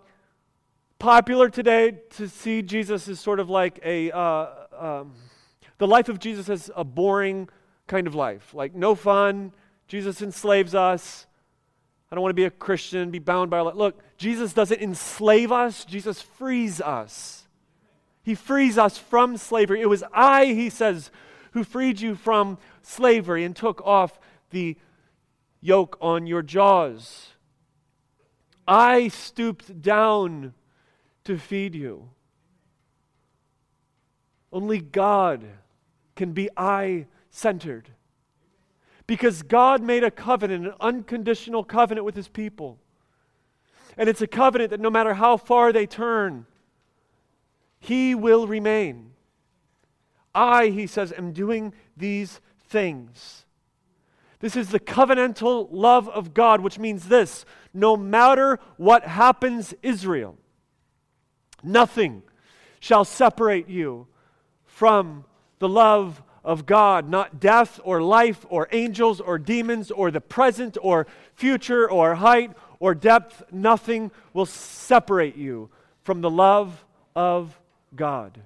popular 1.00 1.50
today 1.50 1.98
to 2.12 2.28
see 2.28 2.62
Jesus 2.62 3.08
as 3.08 3.20
sort 3.20 3.40
of 3.40 3.50
like 3.50 3.80
a, 3.84 4.12
uh, 4.12 4.48
um, 4.78 5.14
the 5.78 5.88
life 5.88 6.10
of 6.10 6.20
Jesus 6.20 6.50
as 6.50 6.70
a 6.76 6.84
boring 6.84 7.50
kind 7.88 8.08
of 8.08 8.16
life. 8.16 8.54
Like, 8.54 8.76
no 8.76 8.96
fun. 8.96 9.54
Jesus 9.88 10.22
enslaves 10.22 10.76
us. 10.76 11.26
I 12.12 12.16
don't 12.16 12.22
want 12.22 12.32
to 12.32 12.36
be 12.36 12.46
a 12.46 12.52
Christian, 12.52 13.10
be 13.10 13.20
bound 13.20 13.50
by. 13.50 13.60
All 13.60 13.66
that. 13.66 13.78
Look, 13.78 14.00
Jesus 14.18 14.54
doesn't 14.54 14.82
enslave 14.82 15.52
us, 15.52 15.86
Jesus 15.86 16.22
frees 16.22 16.82
us. 16.82 17.48
He 18.24 18.36
frees 18.36 18.78
us 18.78 18.98
from 18.98 19.38
slavery. 19.38 19.82
It 19.82 19.90
was 19.90 20.04
I, 20.14 20.46
he 20.46 20.70
says, 20.70 21.10
who 21.52 21.64
freed 21.64 22.00
you 22.00 22.16
from 22.16 22.58
slavery 22.82 23.44
and 23.44 23.56
took 23.56 23.82
off 23.86 24.20
the 24.52 24.78
yoke 25.60 25.98
on 26.02 26.28
your 26.28 26.42
jaws. 26.42 27.30
I 28.68 29.08
stooped 29.08 29.82
down 29.82 30.54
to 31.24 31.38
feed 31.38 31.76
you. 31.76 32.10
Only 34.54 34.80
God 34.80 35.46
can 36.16 36.34
be 36.34 36.50
I 36.56 37.08
centered. 37.30 37.90
Because 39.08 39.44
God 39.44 39.82
made 39.82 40.04
a 40.04 40.12
covenant, 40.12 40.68
an 40.68 40.74
unconditional 40.80 41.64
covenant 41.64 42.06
with 42.06 42.16
his 42.16 42.28
people. 42.28 42.80
And 43.98 44.08
it's 44.08 44.22
a 44.22 44.28
covenant 44.28 44.70
that 44.70 44.80
no 44.80 44.90
matter 44.90 45.14
how 45.14 45.38
far 45.38 45.74
they 45.74 45.86
turn, 45.86 46.46
he 47.80 48.16
will 48.16 48.48
remain. 48.48 49.12
I, 50.34 50.68
he 50.68 50.88
says, 50.88 51.12
am 51.18 51.34
doing 51.34 51.74
these 51.98 52.40
things. 52.70 53.46
This 54.42 54.56
is 54.56 54.70
the 54.70 54.80
covenantal 54.80 55.70
love 55.72 56.10
of 56.10 56.34
God, 56.34 56.62
which 56.62 56.80
means 56.80 57.08
this 57.08 57.46
no 57.74 57.96
matter 57.96 58.60
what 58.78 59.04
happens, 59.04 59.74
Israel, 59.82 60.38
nothing 61.64 62.24
shall 62.80 63.06
separate 63.06 63.70
you 63.70 64.08
from 64.66 65.24
the 65.60 65.70
love 65.70 66.22
of 66.44 66.66
God, 66.66 67.08
not 67.08 67.40
death 67.40 67.80
or 67.84 68.02
life 68.02 68.46
or 68.50 68.68
angels 68.72 69.22
or 69.22 69.38
demons 69.38 69.92
or 69.92 70.10
the 70.10 70.20
present 70.20 70.76
or 70.82 71.06
future 71.36 71.90
or 71.90 72.16
height 72.16 72.52
or 72.80 72.96
depth. 72.96 73.44
Nothing 73.52 74.12
will 74.34 74.48
separate 74.48 75.36
you 75.36 75.70
from 76.02 76.22
the 76.22 76.32
love 76.32 76.84
of 77.16 77.60
God. 77.96 78.42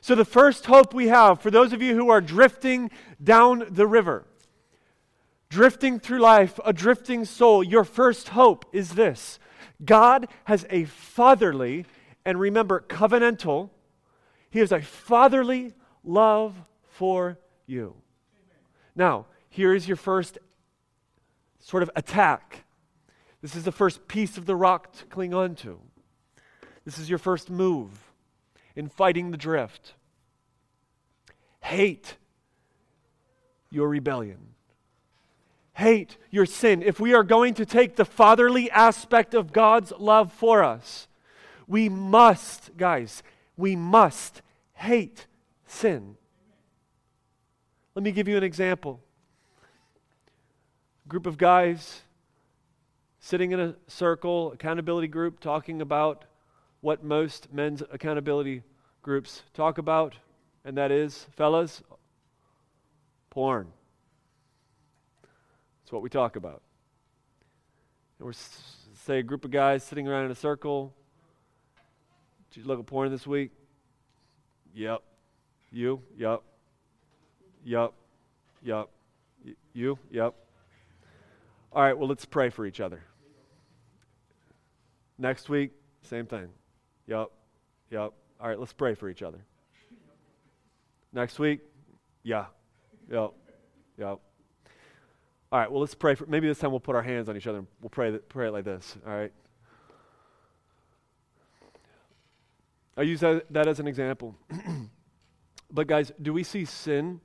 So, 0.00 0.14
the 0.14 0.24
first 0.24 0.66
hope 0.66 0.94
we 0.94 1.08
have 1.08 1.40
for 1.40 1.50
those 1.50 1.72
of 1.72 1.82
you 1.82 1.96
who 1.96 2.08
are 2.08 2.20
drifting 2.20 2.90
down 3.22 3.66
the 3.68 3.86
river, 3.86 4.24
drifting 5.48 5.98
through 5.98 6.20
life, 6.20 6.58
a 6.64 6.72
drifting 6.72 7.24
soul, 7.24 7.62
your 7.62 7.84
first 7.84 8.30
hope 8.30 8.64
is 8.72 8.90
this 8.90 9.38
God 9.84 10.28
has 10.44 10.66
a 10.70 10.84
fatherly, 10.84 11.86
and 12.24 12.38
remember, 12.38 12.84
covenantal, 12.88 13.70
He 14.50 14.58
has 14.58 14.72
a 14.72 14.80
fatherly 14.80 15.74
love 16.04 16.54
for 16.90 17.38
you. 17.66 17.94
Now, 18.94 19.26
here 19.48 19.74
is 19.74 19.86
your 19.86 19.96
first 19.96 20.38
sort 21.60 21.82
of 21.82 21.90
attack. 21.94 22.64
This 23.40 23.54
is 23.54 23.62
the 23.62 23.72
first 23.72 24.08
piece 24.08 24.36
of 24.36 24.46
the 24.46 24.56
rock 24.56 24.92
to 24.94 25.04
cling 25.06 25.32
on 25.32 25.54
to. 25.56 25.78
This 26.84 26.98
is 26.98 27.08
your 27.08 27.18
first 27.18 27.50
move 27.50 27.90
in 28.74 28.88
fighting 28.88 29.30
the 29.30 29.36
drift. 29.36 29.94
Hate 31.60 32.16
your 33.70 33.88
rebellion. 33.88 34.54
Hate 35.78 36.16
your 36.32 36.44
sin. 36.44 36.82
If 36.82 36.98
we 36.98 37.14
are 37.14 37.22
going 37.22 37.54
to 37.54 37.64
take 37.64 37.94
the 37.94 38.04
fatherly 38.04 38.68
aspect 38.68 39.32
of 39.32 39.52
God's 39.52 39.92
love 39.96 40.32
for 40.32 40.64
us, 40.64 41.06
we 41.68 41.88
must, 41.88 42.76
guys, 42.76 43.22
we 43.56 43.76
must 43.76 44.42
hate 44.72 45.28
sin. 45.68 46.16
Let 47.94 48.02
me 48.02 48.10
give 48.10 48.26
you 48.26 48.36
an 48.36 48.42
example. 48.42 48.98
A 51.06 51.08
group 51.08 51.26
of 51.26 51.38
guys 51.38 52.02
sitting 53.20 53.52
in 53.52 53.60
a 53.60 53.76
circle, 53.86 54.50
accountability 54.50 55.06
group, 55.06 55.38
talking 55.38 55.80
about 55.80 56.24
what 56.80 57.04
most 57.04 57.52
men's 57.52 57.84
accountability 57.92 58.64
groups 59.02 59.44
talk 59.54 59.78
about, 59.78 60.16
and 60.64 60.76
that 60.76 60.90
is, 60.90 61.28
fellas, 61.36 61.84
porn. 63.30 63.68
That's 65.88 65.94
what 65.94 66.02
we 66.02 66.10
talk 66.10 66.36
about. 66.36 66.60
And 68.18 68.26
we're, 68.26 68.34
say, 68.34 69.20
a 69.20 69.22
group 69.22 69.46
of 69.46 69.50
guys 69.50 69.82
sitting 69.82 70.06
around 70.06 70.26
in 70.26 70.30
a 70.30 70.34
circle. 70.34 70.92
Did 72.50 72.60
you 72.60 72.66
look 72.66 72.78
at 72.78 72.84
porn 72.84 73.10
this 73.10 73.26
week? 73.26 73.52
Yep. 74.74 75.02
You? 75.72 76.02
Yep. 76.18 76.42
Yep. 77.64 77.94
Yep. 78.62 78.88
Y- 79.46 79.54
you? 79.72 79.98
Yep. 80.10 80.34
All 81.72 81.82
right, 81.82 81.96
well, 81.96 82.06
let's 82.06 82.26
pray 82.26 82.50
for 82.50 82.66
each 82.66 82.80
other. 82.80 83.02
Next 85.16 85.48
week, 85.48 85.70
same 86.02 86.26
thing. 86.26 86.48
Yep. 87.06 87.30
Yep. 87.90 88.12
All 88.42 88.46
right, 88.46 88.60
let's 88.60 88.74
pray 88.74 88.94
for 88.94 89.08
each 89.08 89.22
other. 89.22 89.42
Next 91.14 91.38
week, 91.38 91.60
yeah. 92.24 92.44
Yep. 93.10 93.32
Yep. 93.96 94.18
All 95.50 95.58
right, 95.58 95.70
well, 95.70 95.80
let's 95.80 95.94
pray 95.94 96.14
for 96.14 96.26
maybe 96.26 96.46
this 96.46 96.58
time 96.58 96.72
we'll 96.72 96.80
put 96.80 96.94
our 96.94 97.02
hands 97.02 97.28
on 97.28 97.36
each 97.36 97.46
other 97.46 97.58
and 97.58 97.66
we'll 97.80 97.88
pray, 97.88 98.10
that, 98.10 98.28
pray 98.28 98.48
it 98.48 98.52
like 98.52 98.64
this. 98.64 98.96
All 99.06 99.14
right. 99.14 99.32
I 102.98 103.02
use 103.02 103.20
that, 103.20 103.50
that 103.50 103.66
as 103.66 103.80
an 103.80 103.86
example. 103.86 104.34
but, 105.72 105.86
guys, 105.86 106.12
do 106.20 106.34
we 106.34 106.42
see 106.42 106.66
sin 106.66 107.20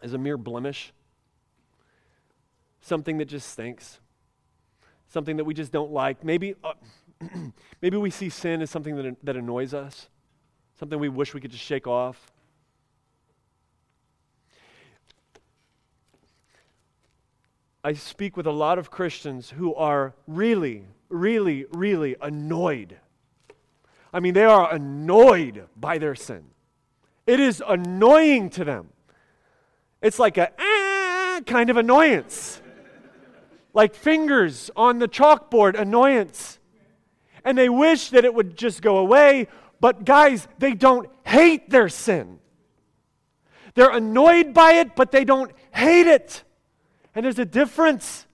as 0.00 0.14
a 0.14 0.18
mere 0.18 0.38
blemish? 0.38 0.94
Something 2.80 3.18
that 3.18 3.26
just 3.26 3.50
stinks? 3.50 4.00
Something 5.08 5.36
that 5.36 5.44
we 5.44 5.52
just 5.52 5.72
don't 5.72 5.90
like? 5.90 6.24
Maybe, 6.24 6.54
uh, 6.64 6.72
maybe 7.82 7.98
we 7.98 8.08
see 8.10 8.30
sin 8.30 8.62
as 8.62 8.70
something 8.70 8.96
that, 8.96 9.16
that 9.24 9.36
annoys 9.36 9.74
us, 9.74 10.08
something 10.78 10.98
we 10.98 11.10
wish 11.10 11.34
we 11.34 11.40
could 11.42 11.50
just 11.50 11.64
shake 11.64 11.86
off. 11.86 12.30
I 17.82 17.94
speak 17.94 18.36
with 18.36 18.46
a 18.46 18.52
lot 18.52 18.78
of 18.78 18.90
Christians 18.90 19.50
who 19.50 19.74
are 19.74 20.14
really, 20.26 20.86
really, 21.08 21.66
really 21.72 22.16
annoyed 22.20 22.98
I 24.12 24.20
mean, 24.20 24.34
they 24.34 24.44
are 24.44 24.72
annoyed 24.72 25.66
by 25.76 25.98
their 25.98 26.14
sin. 26.14 26.44
It 27.26 27.38
is 27.38 27.62
annoying 27.66 28.50
to 28.50 28.64
them. 28.64 28.88
It's 30.02 30.18
like 30.18 30.36
a 30.38 30.50
ah, 30.58 31.40
kind 31.46 31.70
of 31.70 31.76
annoyance, 31.76 32.60
like 33.72 33.94
fingers 33.94 34.70
on 34.74 34.98
the 34.98 35.08
chalkboard 35.08 35.78
annoyance. 35.78 36.58
And 37.44 37.56
they 37.56 37.68
wish 37.68 38.10
that 38.10 38.24
it 38.24 38.34
would 38.34 38.56
just 38.56 38.82
go 38.82 38.98
away, 38.98 39.48
but 39.80 40.04
guys, 40.04 40.48
they 40.58 40.74
don't 40.74 41.08
hate 41.24 41.70
their 41.70 41.88
sin. 41.88 42.38
They're 43.74 43.90
annoyed 43.90 44.52
by 44.52 44.72
it, 44.72 44.96
but 44.96 45.12
they 45.12 45.24
don't 45.24 45.52
hate 45.72 46.06
it. 46.06 46.42
And 47.14 47.24
there's 47.24 47.38
a 47.38 47.44
difference. 47.44 48.26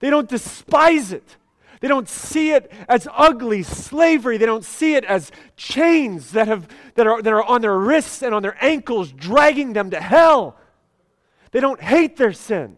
They 0.00 0.10
don't 0.10 0.28
despise 0.28 1.12
it. 1.12 1.36
They 1.80 1.88
don't 1.88 2.08
see 2.08 2.52
it 2.52 2.72
as 2.88 3.06
ugly 3.12 3.62
slavery. 3.62 4.38
They 4.38 4.46
don't 4.46 4.64
see 4.64 4.94
it 4.94 5.04
as 5.04 5.30
chains 5.56 6.32
that, 6.32 6.48
have, 6.48 6.68
that, 6.94 7.06
are, 7.06 7.20
that 7.20 7.32
are 7.32 7.44
on 7.44 7.60
their 7.60 7.78
wrists 7.78 8.22
and 8.22 8.34
on 8.34 8.42
their 8.42 8.56
ankles, 8.64 9.12
dragging 9.12 9.72
them 9.72 9.90
to 9.90 10.00
hell. 10.00 10.56
They 11.50 11.60
don't 11.60 11.80
hate 11.80 12.16
their 12.16 12.32
sin. 12.32 12.76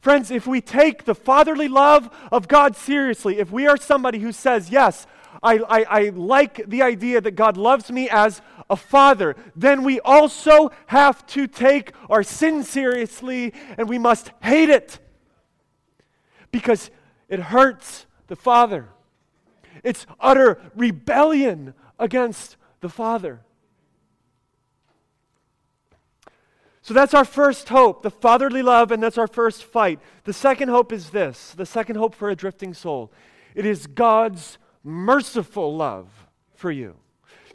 Friends, 0.00 0.30
if 0.30 0.46
we 0.46 0.60
take 0.60 1.04
the 1.04 1.16
fatherly 1.16 1.66
love 1.66 2.10
of 2.30 2.46
God 2.46 2.76
seriously, 2.76 3.38
if 3.38 3.50
we 3.50 3.66
are 3.66 3.76
somebody 3.76 4.20
who 4.20 4.30
says, 4.30 4.70
Yes, 4.70 5.06
I, 5.42 5.58
I, 5.58 5.82
I, 5.82 6.08
like 6.10 6.68
the 6.68 6.82
idea 6.82 7.20
that 7.20 7.32
God 7.32 7.56
loves 7.56 7.90
me 7.90 8.08
as 8.08 8.40
a 8.68 8.76
father, 8.76 9.36
then 9.54 9.84
we 9.84 10.00
also 10.00 10.70
have 10.86 11.26
to 11.28 11.46
take 11.46 11.92
our 12.10 12.22
sin 12.22 12.62
seriously 12.64 13.52
and 13.78 13.88
we 13.88 13.98
must 13.98 14.30
hate 14.42 14.70
it. 14.70 14.98
Because 16.50 16.90
it 17.28 17.38
hurts 17.38 18.06
the 18.28 18.36
Father. 18.36 18.88
It's 19.82 20.06
utter 20.20 20.60
rebellion 20.74 21.74
against 21.98 22.56
the 22.80 22.88
Father. 22.88 23.40
So 26.82 26.94
that's 26.94 27.14
our 27.14 27.24
first 27.24 27.68
hope, 27.68 28.02
the 28.02 28.12
fatherly 28.12 28.62
love, 28.62 28.92
and 28.92 29.02
that's 29.02 29.18
our 29.18 29.26
first 29.26 29.64
fight. 29.64 29.98
The 30.22 30.32
second 30.32 30.68
hope 30.68 30.92
is 30.92 31.10
this 31.10 31.52
the 31.52 31.66
second 31.66 31.96
hope 31.96 32.14
for 32.14 32.30
a 32.30 32.36
drifting 32.36 32.74
soul 32.74 33.12
it 33.56 33.66
is 33.66 33.86
God's 33.86 34.58
merciful 34.84 35.74
love 35.74 36.08
for 36.54 36.70
you. 36.70 36.94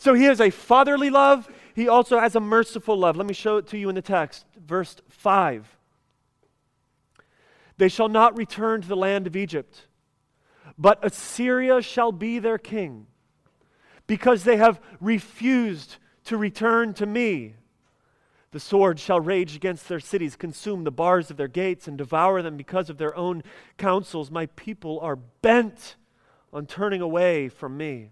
So 0.02 0.16
he 0.16 0.24
has 0.24 0.42
a 0.42 0.50
fatherly 0.50 1.12
love, 1.12 1.48
he 1.76 1.88
also 1.88 2.20
has 2.20 2.36
a 2.36 2.40
merciful 2.40 2.98
love. 2.98 3.18
Let 3.18 3.28
me 3.28 3.36
show 3.36 3.58
it 3.58 3.68
to 3.68 3.78
you 3.78 3.88
in 3.88 3.94
the 3.94 4.02
text. 4.02 4.48
Verse 4.58 4.96
5. 5.10 5.78
They 7.78 7.88
shall 7.88 8.10
not 8.10 8.36
return 8.36 8.82
to 8.82 8.88
the 8.88 8.96
land 8.96 9.28
of 9.28 9.36
Egypt, 9.36 9.86
but 10.76 10.98
Assyria 11.06 11.84
shall 11.84 12.12
be 12.12 12.40
their 12.40 12.58
king, 12.58 13.06
because 14.08 14.44
they 14.44 14.58
have 14.58 14.82
refused 15.00 15.98
to 16.24 16.36
return 16.36 16.96
to 16.96 17.06
me. 17.06 17.54
The 18.50 18.60
sword 18.60 19.00
shall 19.00 19.20
rage 19.20 19.56
against 19.56 19.88
their 19.88 20.00
cities, 20.00 20.36
consume 20.36 20.84
the 20.84 20.90
bars 20.90 21.30
of 21.30 21.38
their 21.38 21.48
gates, 21.48 21.88
and 21.88 21.96
devour 21.96 22.42
them 22.42 22.58
because 22.58 22.90
of 22.90 22.98
their 22.98 23.16
own 23.16 23.44
counsels. 23.78 24.32
My 24.32 24.48
people 24.48 25.00
are 25.02 25.16
bent 25.16 25.96
on 26.52 26.66
turning 26.66 27.02
away 27.02 27.50
from 27.50 27.78
me. 27.78 28.10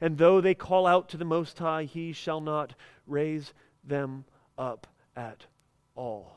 And 0.00 0.18
though 0.18 0.40
they 0.40 0.54
call 0.54 0.86
out 0.86 1.08
to 1.10 1.16
the 1.16 1.24
Most 1.24 1.58
High, 1.58 1.84
he 1.84 2.12
shall 2.12 2.40
not 2.40 2.74
raise 3.06 3.52
them 3.82 4.24
up 4.58 4.86
at 5.16 5.46
all. 5.94 6.36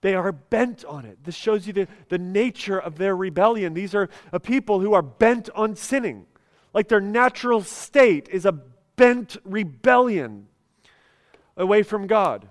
They 0.00 0.14
are 0.14 0.32
bent 0.32 0.84
on 0.84 1.04
it. 1.04 1.18
This 1.24 1.34
shows 1.34 1.66
you 1.66 1.72
the, 1.72 1.88
the 2.08 2.18
nature 2.18 2.78
of 2.78 2.98
their 2.98 3.16
rebellion. 3.16 3.74
These 3.74 3.94
are 3.94 4.08
a 4.32 4.38
people 4.38 4.80
who 4.80 4.92
are 4.92 5.02
bent 5.02 5.48
on 5.54 5.74
sinning. 5.74 6.26
Like 6.74 6.88
their 6.88 7.00
natural 7.00 7.62
state 7.62 8.28
is 8.30 8.44
a 8.44 8.52
bent 8.96 9.36
rebellion 9.44 10.48
away 11.56 11.82
from 11.82 12.06
God. 12.06 12.48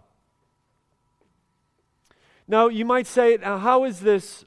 Now, 2.48 2.68
you 2.68 2.86
might 2.86 3.08
say, 3.08 3.38
how 3.38 3.86
is 3.86 4.00
this 4.00 4.46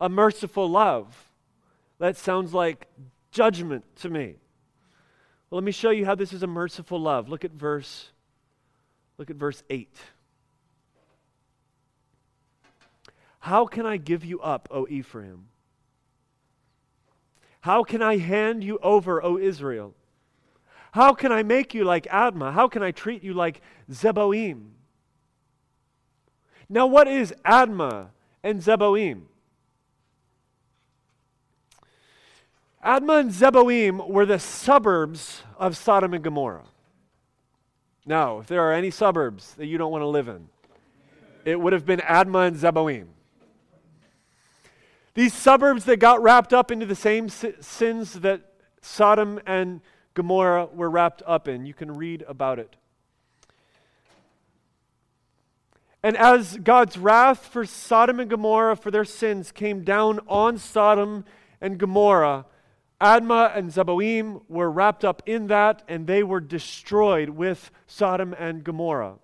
a 0.00 0.08
merciful 0.08 0.68
love? 0.68 1.30
That 1.98 2.16
sounds 2.16 2.52
like 2.52 2.88
judgment 3.30 3.84
to 3.96 4.10
me. 4.10 4.36
Well, 5.52 5.58
let 5.58 5.66
me 5.66 5.72
show 5.72 5.90
you 5.90 6.06
how 6.06 6.14
this 6.14 6.32
is 6.32 6.42
a 6.42 6.46
merciful 6.46 6.98
love. 6.98 7.28
Look 7.28 7.44
at 7.44 7.50
verse 7.50 8.08
look 9.18 9.28
at 9.28 9.36
verse 9.36 9.62
8. 9.68 9.94
How 13.40 13.66
can 13.66 13.84
I 13.84 13.98
give 13.98 14.24
you 14.24 14.40
up, 14.40 14.66
O 14.70 14.86
Ephraim? 14.88 15.48
How 17.60 17.84
can 17.84 18.00
I 18.00 18.16
hand 18.16 18.64
you 18.64 18.78
over, 18.82 19.22
O 19.22 19.36
Israel? 19.36 19.92
How 20.92 21.12
can 21.12 21.32
I 21.32 21.42
make 21.42 21.74
you 21.74 21.84
like 21.84 22.04
Admah? 22.06 22.54
How 22.54 22.66
can 22.66 22.82
I 22.82 22.90
treat 22.90 23.22
you 23.22 23.34
like 23.34 23.60
Zeboim? 23.90 24.70
Now, 26.66 26.86
what 26.86 27.06
is 27.06 27.34
Admah 27.44 28.06
and 28.42 28.62
Zeboim? 28.62 29.24
Admah 32.84 33.20
and 33.20 33.30
Zeboim 33.30 34.08
were 34.08 34.26
the 34.26 34.40
suburbs 34.40 35.42
of 35.56 35.76
Sodom 35.76 36.14
and 36.14 36.24
Gomorrah. 36.24 36.64
Now, 38.04 38.40
if 38.40 38.48
there 38.48 38.60
are 38.62 38.72
any 38.72 38.90
suburbs 38.90 39.54
that 39.54 39.66
you 39.66 39.78
don't 39.78 39.92
want 39.92 40.02
to 40.02 40.08
live 40.08 40.26
in, 40.26 40.48
it 41.44 41.60
would 41.60 41.72
have 41.72 41.86
been 41.86 42.00
Admah 42.00 42.48
and 42.48 42.56
Zeboim. 42.56 43.06
These 45.14 45.34
suburbs 45.34 45.84
that 45.84 45.98
got 45.98 46.22
wrapped 46.22 46.52
up 46.52 46.72
into 46.72 46.86
the 46.86 46.96
same 46.96 47.28
sins 47.28 48.14
that 48.14 48.40
Sodom 48.80 49.38
and 49.46 49.80
Gomorrah 50.14 50.66
were 50.66 50.90
wrapped 50.90 51.22
up 51.24 51.46
in. 51.46 51.66
You 51.66 51.74
can 51.74 51.96
read 51.96 52.24
about 52.26 52.58
it. 52.58 52.74
And 56.02 56.16
as 56.16 56.56
God's 56.56 56.98
wrath 56.98 57.46
for 57.46 57.64
Sodom 57.64 58.18
and 58.18 58.28
Gomorrah 58.28 58.74
for 58.74 58.90
their 58.90 59.04
sins 59.04 59.52
came 59.52 59.84
down 59.84 60.18
on 60.26 60.58
Sodom 60.58 61.24
and 61.60 61.78
Gomorrah, 61.78 62.46
Admah 63.02 63.56
and 63.56 63.68
Zeboim 63.68 64.42
were 64.48 64.70
wrapped 64.70 65.04
up 65.04 65.24
in 65.26 65.48
that, 65.48 65.82
and 65.88 66.06
they 66.06 66.22
were 66.22 66.40
destroyed 66.40 67.28
with 67.30 67.72
Sodom 67.88 68.32
and 68.38 68.62
Gomorrah. 68.62 69.16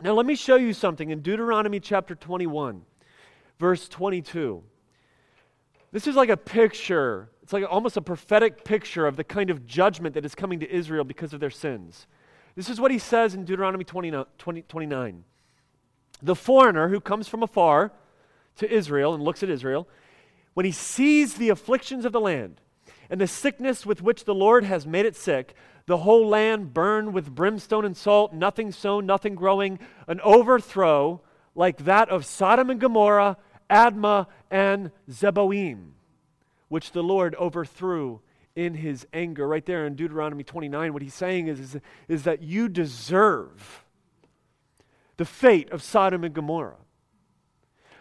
Now, 0.00 0.12
let 0.12 0.24
me 0.24 0.36
show 0.36 0.54
you 0.54 0.72
something 0.72 1.10
in 1.10 1.20
Deuteronomy 1.20 1.80
chapter 1.80 2.14
21, 2.14 2.82
verse 3.58 3.88
22. 3.88 4.62
This 5.90 6.06
is 6.06 6.14
like 6.14 6.28
a 6.28 6.36
picture, 6.36 7.28
it's 7.42 7.52
like 7.52 7.64
almost 7.68 7.96
a 7.96 8.02
prophetic 8.02 8.62
picture 8.62 9.08
of 9.08 9.16
the 9.16 9.24
kind 9.24 9.50
of 9.50 9.66
judgment 9.66 10.14
that 10.14 10.24
is 10.24 10.36
coming 10.36 10.60
to 10.60 10.70
Israel 10.70 11.02
because 11.02 11.32
of 11.32 11.40
their 11.40 11.50
sins. 11.50 12.06
This 12.54 12.70
is 12.70 12.80
what 12.80 12.92
he 12.92 12.98
says 12.98 13.34
in 13.34 13.44
Deuteronomy 13.44 13.82
20, 13.82 14.12
20, 14.38 14.62
29. 14.62 15.24
The 16.22 16.34
foreigner 16.36 16.88
who 16.88 17.00
comes 17.00 17.26
from 17.26 17.42
afar 17.42 17.90
to 18.56 18.72
Israel 18.72 19.14
and 19.14 19.24
looks 19.24 19.42
at 19.42 19.50
Israel, 19.50 19.88
when 20.58 20.64
he 20.64 20.72
sees 20.72 21.34
the 21.34 21.50
afflictions 21.50 22.04
of 22.04 22.10
the 22.10 22.18
land 22.18 22.60
and 23.08 23.20
the 23.20 23.28
sickness 23.28 23.86
with 23.86 24.02
which 24.02 24.24
the 24.24 24.34
Lord 24.34 24.64
has 24.64 24.88
made 24.88 25.06
it 25.06 25.14
sick, 25.14 25.54
the 25.86 25.98
whole 25.98 26.26
land 26.26 26.74
burned 26.74 27.14
with 27.14 27.32
brimstone 27.32 27.84
and 27.84 27.96
salt, 27.96 28.32
nothing 28.32 28.72
sown, 28.72 29.06
nothing 29.06 29.36
growing, 29.36 29.78
an 30.08 30.20
overthrow 30.22 31.20
like 31.54 31.84
that 31.84 32.08
of 32.08 32.26
Sodom 32.26 32.70
and 32.70 32.80
Gomorrah, 32.80 33.36
Admah, 33.70 34.26
and 34.50 34.90
Zeboim, 35.08 35.90
which 36.66 36.90
the 36.90 37.04
Lord 37.04 37.36
overthrew 37.36 38.18
in 38.56 38.74
his 38.74 39.06
anger. 39.12 39.46
Right 39.46 39.64
there 39.64 39.86
in 39.86 39.94
Deuteronomy 39.94 40.42
29, 40.42 40.92
what 40.92 41.02
he's 41.02 41.14
saying 41.14 41.46
is, 41.46 41.60
is, 41.60 41.76
is 42.08 42.24
that 42.24 42.42
you 42.42 42.68
deserve 42.68 43.84
the 45.18 45.24
fate 45.24 45.70
of 45.70 45.84
Sodom 45.84 46.24
and 46.24 46.34
Gomorrah 46.34 46.78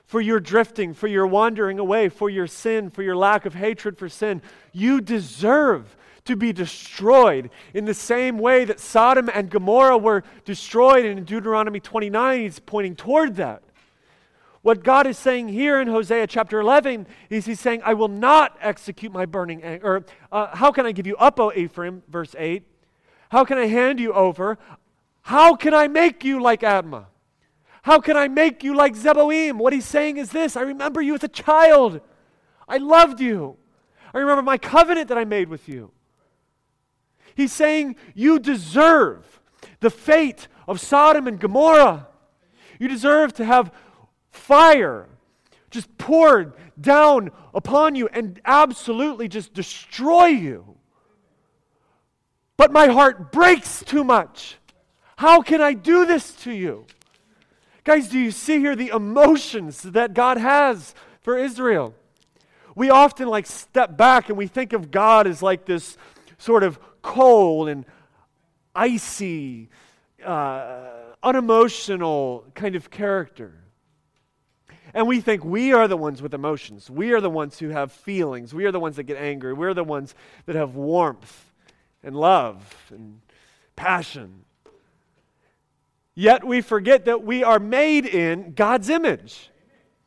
for 0.08 0.22
your 0.22 0.40
drifting, 0.40 0.94
for 0.94 1.08
your 1.08 1.28
wandering 1.28 1.80
away, 1.80 2.10
for 2.10 2.30
your 2.30 2.48
sin, 2.48 2.90
for 2.90 3.04
your 3.04 3.16
lack 3.16 3.46
of 3.46 3.54
hatred 3.54 3.98
for 3.98 4.10
sin. 4.10 4.42
You 4.72 5.02
deserve 5.02 5.96
to 6.26 6.36
be 6.36 6.54
destroyed 6.54 7.50
in 7.74 7.86
the 7.86 7.94
same 7.94 8.38
way 8.38 8.66
that 8.66 8.80
Sodom 8.80 9.30
and 9.34 9.50
Gomorrah 9.50 9.98
were 9.98 10.24
destroyed. 10.46 11.06
And 11.06 11.20
in 11.20 11.26
Deuteronomy 11.26 11.80
29, 11.80 12.40
he's 12.40 12.60
pointing 12.60 12.96
toward 12.96 13.36
that. 13.36 13.64
What 14.62 14.84
God 14.84 15.08
is 15.08 15.18
saying 15.18 15.50
here 15.50 15.80
in 15.80 15.88
Hosea 15.88 16.28
chapter 16.28 16.60
11 16.60 17.08
is 17.30 17.46
He's 17.46 17.60
saying, 17.60 17.82
I 17.86 17.94
will 17.94 18.10
not 18.10 18.58
execute 18.60 19.14
my 19.14 19.26
burning 19.26 19.64
anger. 19.64 19.88
Or, 19.88 20.06
uh, 20.32 20.56
how 20.56 20.72
can 20.72 20.86
I 20.86 20.92
give 20.92 21.08
you 21.08 21.16
up, 21.18 21.40
O 21.40 21.54
Ephraim? 21.54 22.04
Verse 22.10 22.36
8. 22.38 22.64
How 23.30 23.46
can 23.46 23.58
I 23.58 23.68
hand 23.68 24.00
you 24.00 24.14
over? 24.14 24.58
How 25.22 25.56
can 25.56 25.74
I 25.74 25.88
make 25.88 26.24
you 26.24 26.42
like 26.42 26.62
Admah? 26.62 27.06
How 27.88 28.02
can 28.02 28.18
I 28.18 28.28
make 28.28 28.66
you 28.66 28.76
like 28.76 28.96
Zeboim? 28.98 29.60
What 29.60 29.72
he's 29.72 29.86
saying 29.86 30.18
is 30.18 30.32
this 30.32 30.58
I 30.58 30.62
remember 30.62 31.02
you 31.02 31.16
as 31.16 31.24
a 31.24 31.30
child. 31.30 32.02
I 32.68 32.80
loved 32.80 33.22
you. 33.22 33.56
I 34.14 34.18
remember 34.18 34.42
my 34.42 34.58
covenant 34.58 35.08
that 35.08 35.18
I 35.18 35.24
made 35.24 35.48
with 35.48 35.70
you. 35.70 35.92
He's 37.34 37.54
saying 37.54 37.96
you 38.14 38.40
deserve 38.40 39.40
the 39.80 39.90
fate 39.90 40.50
of 40.68 40.82
Sodom 40.82 41.28
and 41.28 41.40
Gomorrah. 41.40 42.10
You 42.78 42.90
deserve 42.90 43.32
to 43.36 43.46
have 43.46 43.72
fire 44.32 45.08
just 45.72 45.98
poured 45.98 46.56
down 46.82 47.32
upon 47.54 47.96
you 47.96 48.10
and 48.12 48.42
absolutely 48.44 49.30
just 49.30 49.54
destroy 49.54 50.26
you. 50.26 50.76
But 52.58 52.74
my 52.74 52.88
heart 52.88 53.32
breaks 53.32 53.82
too 53.82 54.04
much. 54.04 54.58
How 55.16 55.42
can 55.42 55.62
I 55.62 55.72
do 55.72 56.06
this 56.06 56.34
to 56.44 56.52
you? 56.52 56.86
Guys, 57.88 58.10
do 58.10 58.20
you 58.20 58.32
see 58.32 58.60
here 58.60 58.76
the 58.76 58.90
emotions 58.90 59.82
that 59.82 60.14
God 60.14 60.38
has 60.38 60.94
for 61.22 61.38
Israel? 61.38 61.96
We 62.76 62.90
often 62.90 63.30
like 63.30 63.46
step 63.46 63.96
back 63.96 64.28
and 64.28 64.38
we 64.38 64.48
think 64.48 64.74
of 64.74 64.92
God 64.92 65.26
as 65.26 65.42
like 65.42 65.64
this 65.64 65.98
sort 66.38 66.64
of 66.64 66.78
cold 67.02 67.70
and 67.70 67.86
icy, 68.76 69.70
uh, 70.22 70.90
unemotional 71.24 72.44
kind 72.56 72.76
of 72.76 72.92
character. 72.92 73.54
And 74.94 75.08
we 75.08 75.22
think 75.22 75.46
we 75.46 75.72
are 75.72 75.88
the 75.88 75.96
ones 75.96 76.22
with 76.22 76.34
emotions. 76.34 76.90
We 76.90 77.14
are 77.14 77.22
the 77.22 77.30
ones 77.30 77.58
who 77.58 77.70
have 77.70 77.94
feelings. 77.94 78.54
We 78.54 78.66
are 78.66 78.72
the 78.74 78.82
ones 78.82 78.98
that 78.98 79.04
get 79.04 79.16
angry. 79.16 79.54
We're 79.54 79.74
the 79.74 79.86
ones 79.86 80.14
that 80.46 80.58
have 80.58 80.76
warmth 80.76 81.54
and 82.04 82.18
love 82.18 82.76
and 82.90 83.22
passion. 83.78 84.44
Yet 86.20 86.44
we 86.44 86.62
forget 86.62 87.06
that 87.06 87.22
we 87.22 87.44
are 87.44 87.60
made 87.60 88.08
in 88.08 88.54
God's 88.54 88.90
image. 88.90 89.52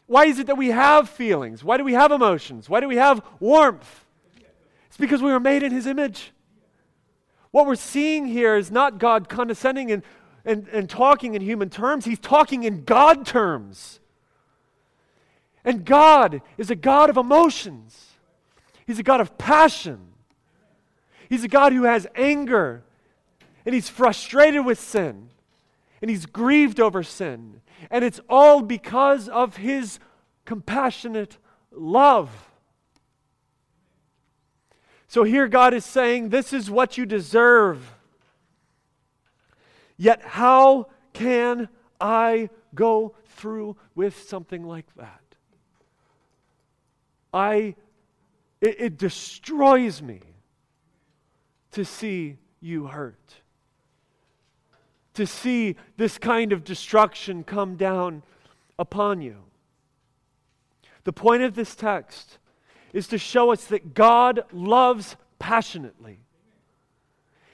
Why 0.09 0.25
is 0.25 0.41
it 0.41 0.49
that 0.49 0.59
we 0.59 0.71
have 0.71 1.09
feelings? 1.09 1.63
Why 1.63 1.77
do 1.77 1.85
we 1.85 1.93
have 1.93 2.11
emotions? 2.11 2.69
Why 2.69 2.81
do 2.81 2.89
we 2.89 2.97
have 2.97 3.25
warmth? 3.39 4.07
It's 4.89 4.97
because 4.97 5.23
we 5.23 5.31
were 5.31 5.39
made 5.39 5.63
in 5.63 5.71
His 5.71 5.87
image. 5.87 6.33
What 7.53 7.65
we're 7.65 7.77
seeing 7.77 8.27
here 8.27 8.57
is 8.57 8.73
not 8.73 8.99
God 8.99 9.29
condescending 9.29 9.93
and, 9.93 10.03
and, 10.45 10.67
and 10.73 10.91
talking 10.91 11.37
in 11.37 11.43
human 11.43 11.71
terms, 11.71 12.07
He's 12.07 12.19
talking 12.19 12.65
in 12.65 12.83
God 12.83 13.25
terms. 13.25 14.01
And 15.65 15.85
God 15.85 16.43
is 16.59 16.73
a 16.73 16.77
God 16.77 17.09
of 17.09 17.19
emotions, 17.19 18.15
He's 18.85 18.99
a 18.99 19.05
God 19.05 19.21
of 19.21 19.39
passion. 19.39 20.09
He's 21.29 21.45
a 21.45 21.49
God 21.49 21.73
who 21.73 21.85
has 21.85 22.09
anger, 22.17 22.83
and 23.65 23.77
He's 23.77 23.89
frustrated 23.89 24.67
with 24.67 24.81
sin 24.81 25.31
and 26.01 26.11
he's 26.11 26.27
grieved 26.27 26.81
over 26.81 27.03
sin. 27.03 27.61
And 27.91 28.05
it's 28.05 28.21
all 28.29 28.63
because 28.63 29.29
of 29.29 29.57
his 29.57 29.99
compassionate 30.45 31.39
love. 31.71 32.31
So 35.09 35.25
here 35.25 35.49
God 35.49 35.75
is 35.75 35.85
saying, 35.85 36.29
This 36.29 36.53
is 36.53 36.71
what 36.71 36.97
you 36.97 37.05
deserve. 37.05 37.95
Yet, 39.97 40.23
how 40.23 40.87
can 41.13 41.69
I 42.01 42.49
go 42.75 43.15
through 43.27 43.77
with 43.95 44.23
something 44.29 44.65
like 44.65 44.87
that? 44.97 45.21
I, 47.35 47.75
it, 48.63 48.97
destroys 48.97 50.01
me 50.01 50.21
to 51.73 51.85
see 51.85 52.39
you 52.61 52.87
hurt 52.87 53.40
to 55.15 55.27
see 55.27 55.77
this 55.97 56.19
kind 56.19 56.53
of 56.53 56.65
destruction 56.65 57.45
come 57.45 57.77
down 57.77 58.23
upon 58.79 59.21
you. 59.21 59.37
The 61.05 61.13
point 61.13 61.43
of 61.43 61.55
this 61.55 61.75
text 61.75 62.39
is 62.93 63.09
to 63.09 63.19
show 63.19 63.53
us 63.53 63.65
that 63.67 63.95
God 63.95 64.45
loves 64.53 65.17
passionately. 65.39 66.21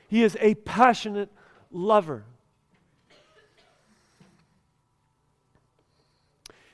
He 0.09 0.23
is 0.23 0.37
a 0.41 0.55
passionate 0.55 1.31
lover. 1.71 2.25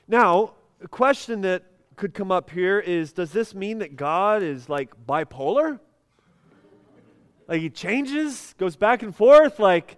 Now, 0.07 0.53
a 0.81 0.87
question 0.87 1.41
that 1.41 1.63
could 1.95 2.13
come 2.13 2.31
up 2.31 2.49
here 2.49 2.79
is 2.79 3.13
Does 3.13 3.31
this 3.31 3.55
mean 3.55 3.79
that 3.79 3.95
God 3.95 4.43
is 4.43 4.69
like 4.69 4.93
bipolar? 5.07 5.79
Like 7.47 7.61
he 7.61 7.69
changes, 7.69 8.53
goes 8.57 8.75
back 8.75 9.03
and 9.03 9.15
forth? 9.15 9.59
Like 9.59 9.97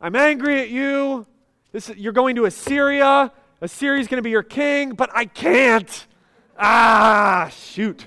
I'm 0.00 0.16
angry 0.16 0.60
at 0.60 0.70
you. 0.70 1.26
This, 1.72 1.90
you're 1.96 2.12
going 2.12 2.36
to 2.36 2.44
Assyria. 2.44 3.32
Assyria's 3.60 4.06
going 4.06 4.18
to 4.18 4.22
be 4.22 4.30
your 4.30 4.42
king, 4.42 4.92
but 4.92 5.10
I 5.14 5.24
can't. 5.24 6.06
Ah, 6.58 7.50
shoot. 7.52 8.06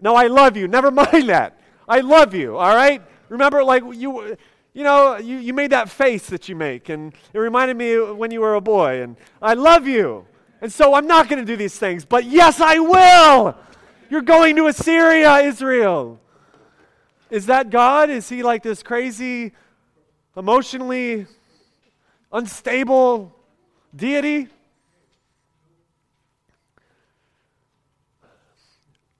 No, 0.00 0.14
I 0.14 0.26
love 0.26 0.56
you. 0.56 0.68
Never 0.68 0.90
mind 0.92 1.28
that. 1.28 1.60
I 1.88 2.00
love 2.00 2.34
you, 2.34 2.56
all 2.56 2.74
right? 2.74 3.02
Remember, 3.28 3.62
like, 3.64 3.82
you, 3.92 4.36
you 4.72 4.82
know, 4.82 5.16
you, 5.16 5.38
you 5.38 5.54
made 5.54 5.72
that 5.72 5.88
face 5.88 6.26
that 6.26 6.48
you 6.48 6.56
make, 6.56 6.88
and 6.88 7.12
it 7.32 7.38
reminded 7.38 7.76
me 7.76 7.98
when 7.98 8.30
you 8.30 8.40
were 8.40 8.54
a 8.54 8.60
boy, 8.60 9.02
and 9.02 9.16
I 9.40 9.54
love 9.54 9.86
you. 9.86 10.26
And 10.60 10.72
so 10.72 10.94
I'm 10.94 11.06
not 11.06 11.28
going 11.28 11.38
to 11.38 11.44
do 11.44 11.56
these 11.56 11.78
things, 11.78 12.04
but 12.04 12.24
yes, 12.24 12.60
I 12.60 12.78
will. 12.78 13.56
You're 14.10 14.22
going 14.22 14.56
to 14.56 14.66
Assyria, 14.66 15.38
Israel. 15.38 16.20
Is 17.30 17.46
that 17.46 17.70
God? 17.70 18.10
Is 18.10 18.28
he 18.28 18.42
like 18.42 18.62
this 18.62 18.82
crazy, 18.82 19.52
emotionally 20.36 21.26
unstable 22.32 23.34
deity? 23.94 24.48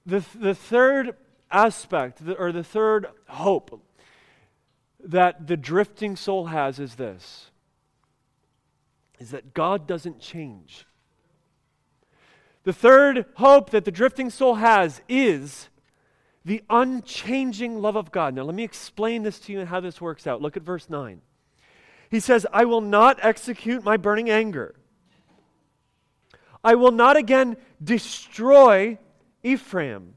The, 0.05 0.25
the 0.35 0.55
third 0.55 1.17
aspect, 1.51 2.21
or 2.39 2.53
the 2.53 2.63
third 2.63 3.07
hope 3.29 3.83
that 5.03 5.47
the 5.47 5.57
drifting 5.57 6.17
soul 6.17 6.47
has 6.47 6.79
is 6.79 6.97
this 6.97 7.51
is 9.19 9.31
that 9.31 9.55
God 9.55 9.87
doesn't 9.87 10.21
change. 10.21 10.85
The 12.65 12.73
third 12.73 13.25
hope 13.37 13.71
that 13.71 13.85
the 13.85 13.91
drifting 13.91 14.29
soul 14.29 14.57
has 14.57 15.01
is 15.09 15.69
the 16.47 16.63
unchanging 16.71 17.83
love 17.83 17.97
of 17.97 18.13
God. 18.13 18.33
Now, 18.33 18.45
let 18.45 18.55
me 18.55 18.63
explain 18.63 19.25
this 19.25 19.41
to 19.41 19.53
you 19.53 19.59
and 19.59 19.69
how 19.69 19.81
this 19.81 20.01
works 20.01 20.29
out. 20.29 20.41
Look 20.41 20.57
at 20.57 20.63
verse 20.63 20.89
9. 20.89 21.21
He 22.09 22.21
says, 22.21 22.47
I 22.53 22.65
will 22.65 22.81
not 22.81 23.19
execute 23.21 23.83
my 23.83 23.97
burning 23.97 24.31
anger. 24.31 24.77
I 26.63 26.77
will 26.77 26.93
not 26.93 27.17
again 27.17 27.57
destroy 27.83 28.97
Ephraim. 29.43 30.15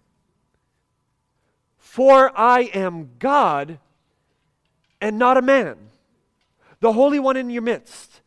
For 1.80 2.32
I 2.40 2.70
am 2.76 3.10
God 3.18 3.80
and 5.02 5.18
not 5.18 5.38
a 5.38 5.42
man, 5.42 5.78
the 6.80 6.94
Holy 6.94 7.18
One 7.18 7.38
in 7.38 7.50
your 7.50 7.64
midst. 7.64 8.22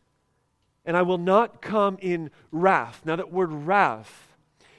And 0.85 0.97
I 0.97 1.03
will 1.03 1.17
not 1.17 1.61
come 1.61 1.97
in 2.01 2.31
wrath. 2.51 3.03
Now, 3.05 3.15
that 3.15 3.31
word 3.31 3.53
wrath 3.53 4.22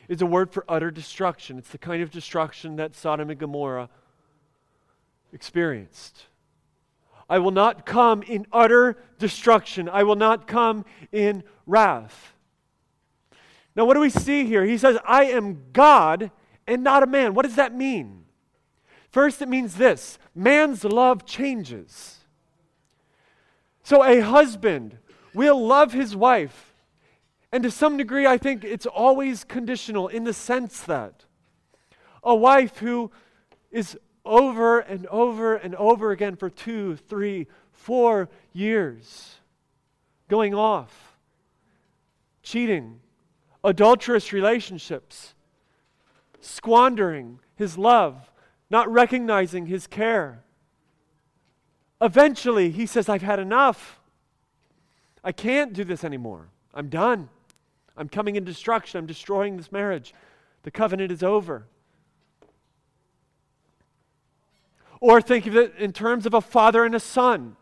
is 0.09 0.23
a 0.23 0.27
word 0.27 0.51
for 0.51 0.65
utter 0.69 0.91
destruction. 0.91 1.59
It's 1.59 1.71
the 1.71 1.79
kind 1.79 2.03
of 2.03 2.11
destruction 2.11 2.77
that 2.77 2.95
Sodom 2.95 3.31
and 3.31 3.39
Gomorrah 3.39 3.89
experienced. 5.33 6.27
I 7.29 7.39
will 7.39 7.51
not 7.51 7.87
come 7.87 8.23
in 8.23 8.47
utter 8.53 8.99
destruction. 9.19 9.89
I 9.89 10.03
will 10.03 10.17
not 10.17 10.47
come 10.47 10.85
in 11.11 11.43
wrath. 11.67 12.35
Now, 13.77 13.85
what 13.85 13.95
do 13.95 14.01
we 14.01 14.11
see 14.11 14.45
here? 14.45 14.65
He 14.65 14.79
says, 14.79 14.99
I 15.07 15.25
am 15.25 15.65
God 15.73 16.31
and 16.67 16.85
not 16.85 17.03
a 17.03 17.07
man. 17.07 17.35
What 17.35 17.45
does 17.45 17.57
that 17.57 17.75
mean? 17.75 18.25
First, 19.11 19.43
it 19.43 19.49
means 19.49 19.77
this 19.77 20.19
man's 20.35 20.85
love 20.85 21.25
changes. 21.25 22.19
So, 23.83 24.05
a 24.05 24.21
husband 24.21 24.99
will 25.35 25.67
love 25.67 25.93
his 25.93 26.15
wife. 26.15 26.74
And 27.55 27.63
to 27.63 27.71
some 27.71 27.97
degree, 27.97 28.27
I 28.27 28.37
think 28.37 28.65
it's 28.65 28.85
always 28.85 29.45
conditional 29.45 30.09
in 30.09 30.25
the 30.25 30.33
sense 30.33 30.81
that 30.81 31.25
a 32.25 32.35
wife 32.35 32.79
who 32.79 33.13
is 33.71 33.97
over 34.25 34.81
and 34.81 35.07
over 35.07 35.55
and 35.55 35.77
over 35.77 36.11
again 36.11 36.35
for 36.35 36.51
two, 36.51 36.97
three, 36.97 37.47
four 37.71 38.29
years 38.53 39.37
going 40.29 40.53
off, 40.53 41.17
cheating, 42.43 42.99
adulterous 43.63 44.33
relationships, 44.33 45.35
squandering 46.41 47.39
his 47.55 47.79
love 47.79 48.33
not 48.69 48.91
recognizing 48.91 49.67
his 49.67 49.87
care. 49.87 50.43
Eventually, 52.01 52.71
he 52.71 52.87
says, 52.87 53.09
I've 53.09 53.23
had 53.23 53.39
enough. 53.39 54.01
I 55.23 55.31
can't 55.31 55.73
do 55.73 55.85
this 55.85 56.03
anymore. 56.03 56.49
I'm 56.75 56.89
done. 56.89 57.29
I'm 57.97 58.09
coming 58.09 58.37
in 58.37 58.45
destruction. 58.45 58.99
I'm 58.99 59.07
destroying 59.07 59.57
this 59.57 59.71
marriage. 59.71 60.15
The 60.63 60.71
covenant 60.71 61.13
is 61.13 61.23
over. 61.23 61.67
Or 65.01 65.21
think 65.21 65.47
of 65.47 65.57
it 65.57 65.75
in 65.79 65.93
terms 65.93 66.27
of 66.27 66.35
a 66.35 66.41
father 66.41 66.85
and 66.85 66.95
a 66.95 67.01
son. 67.01 67.57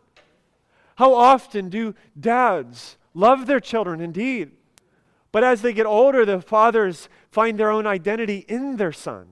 How 0.95 1.13
often 1.13 1.69
do 1.69 1.95
dads 2.19 2.97
love 3.13 3.45
their 3.45 3.59
children 3.59 3.99
indeed? 3.99 4.51
But 5.31 5.43
as 5.43 5.61
they 5.61 5.73
get 5.73 5.85
older, 5.85 6.25
the 6.25 6.41
fathers 6.41 7.09
find 7.31 7.59
their 7.59 7.71
own 7.71 7.87
identity 7.87 8.45
in 8.47 8.77
their 8.77 8.91
son. 8.91 9.27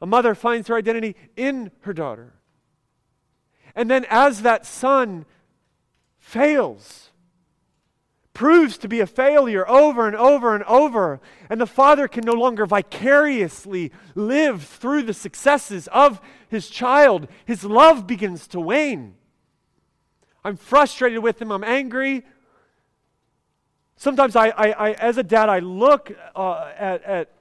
A 0.00 0.06
mother 0.06 0.34
finds 0.34 0.68
her 0.68 0.76
identity 0.76 1.16
in 1.36 1.70
her 1.80 1.92
daughter. 1.92 2.34
And 3.76 3.90
then, 3.90 4.06
as 4.08 4.42
that 4.42 4.66
son 4.66 5.26
fails, 6.18 7.10
proves 8.34 8.76
to 8.78 8.88
be 8.88 9.00
a 9.00 9.06
failure 9.06 9.66
over 9.68 10.06
and 10.06 10.16
over 10.16 10.54
and 10.54 10.64
over, 10.64 11.20
and 11.48 11.60
the 11.60 11.66
father 11.66 12.08
can 12.08 12.24
no 12.24 12.32
longer 12.32 12.66
vicariously 12.66 13.92
live 14.14 14.64
through 14.64 15.04
the 15.04 15.14
successes 15.14 15.88
of 15.88 16.20
his 16.48 16.68
child, 16.68 17.28
his 17.46 17.64
love 17.64 18.06
begins 18.06 18.46
to 18.48 18.60
wane. 18.60 19.14
I'm 20.44 20.56
frustrated 20.56 21.20
with 21.20 21.40
him, 21.40 21.50
I'm 21.50 21.64
angry. 21.64 22.24
Sometimes 23.96 24.36
I, 24.36 24.48
I, 24.48 24.68
I 24.70 24.92
as 24.92 25.16
a 25.16 25.22
dad, 25.22 25.48
I 25.48 25.60
look 25.60 26.12
uh, 26.34 26.72
at, 26.76 27.02
at 27.04 27.32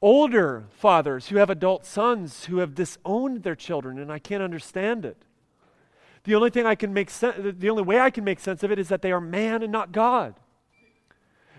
older 0.00 0.64
fathers 0.70 1.28
who 1.28 1.36
have 1.36 1.50
adult 1.50 1.84
sons 1.84 2.44
who 2.44 2.58
have 2.58 2.74
disowned 2.74 3.42
their 3.42 3.56
children, 3.56 3.98
and 3.98 4.10
I 4.10 4.20
can't 4.20 4.42
understand 4.42 5.04
it. 5.04 5.24
The 6.24 6.34
only 6.34 6.50
thing 6.50 6.66
I 6.66 6.74
can 6.74 6.92
make 6.92 7.10
sense, 7.10 7.36
the 7.58 7.70
only 7.70 7.82
way 7.82 7.98
I 7.98 8.10
can 8.10 8.24
make 8.24 8.38
sense 8.38 8.62
of 8.62 8.70
it 8.70 8.78
is 8.78 8.88
that 8.88 9.02
they 9.02 9.12
are 9.12 9.20
man 9.20 9.62
and 9.62 9.72
not 9.72 9.92
God. 9.92 10.34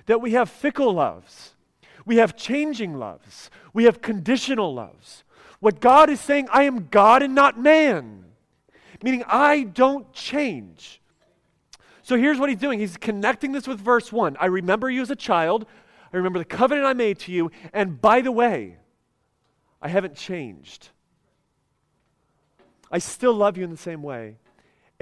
That 0.05 0.22
we 0.22 0.32
have 0.32 0.49
fickle 0.49 0.93
loves, 0.93 1.53
we 2.05 2.18
have 2.18 2.36
changing 2.36 2.95
loves, 2.95 3.49
we 3.74 3.86
have 3.86 4.01
conditional 4.01 4.74
loves. 4.74 5.24
What 5.59 5.80
God 5.80 6.09
is 6.09 6.20
saying, 6.20 6.47
I 6.51 6.64
am 6.64 6.88
God 6.89 7.24
and 7.24 7.34
not 7.34 7.57
man, 7.57 8.26
meaning 9.01 9.24
I 9.28 9.64
don't 9.64 10.11
change. 10.14 11.01
So 12.01 12.18
here's 12.18 12.38
what 12.38 12.49
he's 12.49 12.59
doing. 12.59 12.80
He's 12.80 12.97
connecting 12.97 13.53
this 13.53 13.66
with 13.66 13.80
verse 13.80 14.11
1. 14.11 14.36
I 14.39 14.47
remember 14.47 14.89
you 14.89 15.01
as 15.01 15.09
a 15.09 15.16
child. 15.16 15.66
I 16.11 16.18
remember 16.18 16.38
the 16.38 16.45
covenant 16.45 16.86
I 16.86 16.93
made 16.93 17.18
to 17.20 17.32
you, 17.32 17.49
and 17.72 17.99
by 17.99 18.22
the 18.22 18.32
way, 18.32 18.78
I 19.82 19.88
haven't 19.88 20.16
changed. 20.16 20.89
I 22.91 22.99
still 22.99 23.34
love 23.34 23.57
you 23.57 23.64
in 23.64 23.72
the 23.72 23.78
same 23.78 24.03
way, 24.03 24.38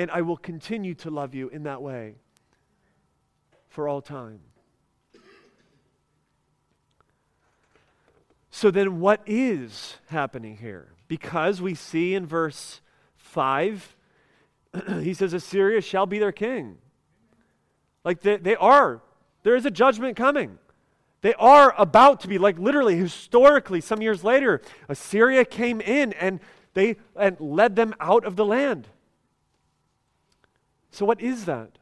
and 0.01 0.09
I 0.09 0.21
will 0.21 0.37
continue 0.37 0.95
to 0.95 1.11
love 1.11 1.35
you 1.35 1.49
in 1.49 1.63
that 1.63 1.81
way 1.81 2.15
for 3.69 3.87
all 3.87 4.01
time. 4.01 4.39
So 8.49 8.71
then, 8.71 8.99
what 8.99 9.21
is 9.27 9.97
happening 10.07 10.57
here? 10.57 10.93
Because 11.07 11.61
we 11.61 11.75
see 11.75 12.15
in 12.15 12.25
verse 12.25 12.81
5, 13.15 13.95
he 15.01 15.13
says, 15.13 15.33
Assyria 15.33 15.81
shall 15.81 16.07
be 16.07 16.17
their 16.17 16.31
king. 16.31 16.79
Like 18.03 18.21
they, 18.21 18.37
they 18.37 18.55
are. 18.55 19.01
There 19.43 19.55
is 19.55 19.65
a 19.65 19.71
judgment 19.71 20.17
coming. 20.17 20.57
They 21.21 21.35
are 21.35 21.75
about 21.77 22.21
to 22.21 22.27
be, 22.27 22.39
like 22.39 22.57
literally, 22.57 22.97
historically, 22.97 23.81
some 23.81 24.01
years 24.01 24.23
later, 24.23 24.61
Assyria 24.89 25.45
came 25.45 25.79
in 25.79 26.13
and 26.13 26.39
they 26.73 26.95
and 27.15 27.39
led 27.39 27.75
them 27.75 27.93
out 27.99 28.25
of 28.25 28.35
the 28.35 28.45
land. 28.45 28.87
So, 30.91 31.05
what 31.05 31.21
is 31.21 31.45
that? 31.45 31.77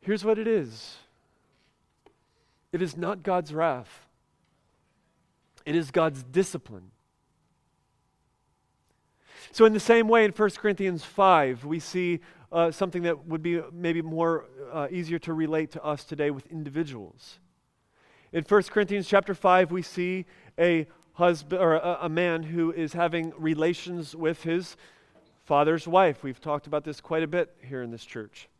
Here's 0.00 0.24
what 0.24 0.38
it 0.38 0.48
is 0.48 0.96
it 2.72 2.82
is 2.82 2.96
not 2.96 3.22
God's 3.22 3.54
wrath, 3.54 4.06
it 5.64 5.76
is 5.76 5.90
God's 5.90 6.22
discipline. 6.24 6.90
So, 9.52 9.64
in 9.64 9.72
the 9.72 9.80
same 9.80 10.08
way, 10.08 10.24
in 10.24 10.32
1 10.32 10.50
Corinthians 10.50 11.04
5, 11.04 11.64
we 11.64 11.78
see 11.78 12.20
uh, 12.50 12.70
something 12.70 13.02
that 13.02 13.26
would 13.26 13.42
be 13.42 13.60
maybe 13.72 14.02
more 14.02 14.46
uh, 14.72 14.88
easier 14.90 15.18
to 15.20 15.32
relate 15.32 15.70
to 15.72 15.84
us 15.84 16.04
today 16.04 16.30
with 16.30 16.46
individuals. 16.46 17.38
In 18.32 18.44
1 18.44 18.62
Corinthians 18.64 19.08
chapter 19.08 19.34
5, 19.34 19.70
we 19.70 19.82
see 19.82 20.26
a 20.58 20.86
husband 21.14 21.62
or 21.62 21.74
a, 21.74 21.98
a 22.02 22.08
man 22.08 22.42
who 22.42 22.72
is 22.72 22.92
having 22.92 23.32
relations 23.38 24.14
with 24.14 24.42
his 24.42 24.76
father's 25.48 25.88
wife. 25.88 26.22
We've 26.22 26.38
talked 26.38 26.66
about 26.66 26.84
this 26.84 27.00
quite 27.00 27.22
a 27.22 27.26
bit 27.26 27.56
here 27.62 27.80
in 27.80 27.90
this 27.90 28.04
church. 28.04 28.50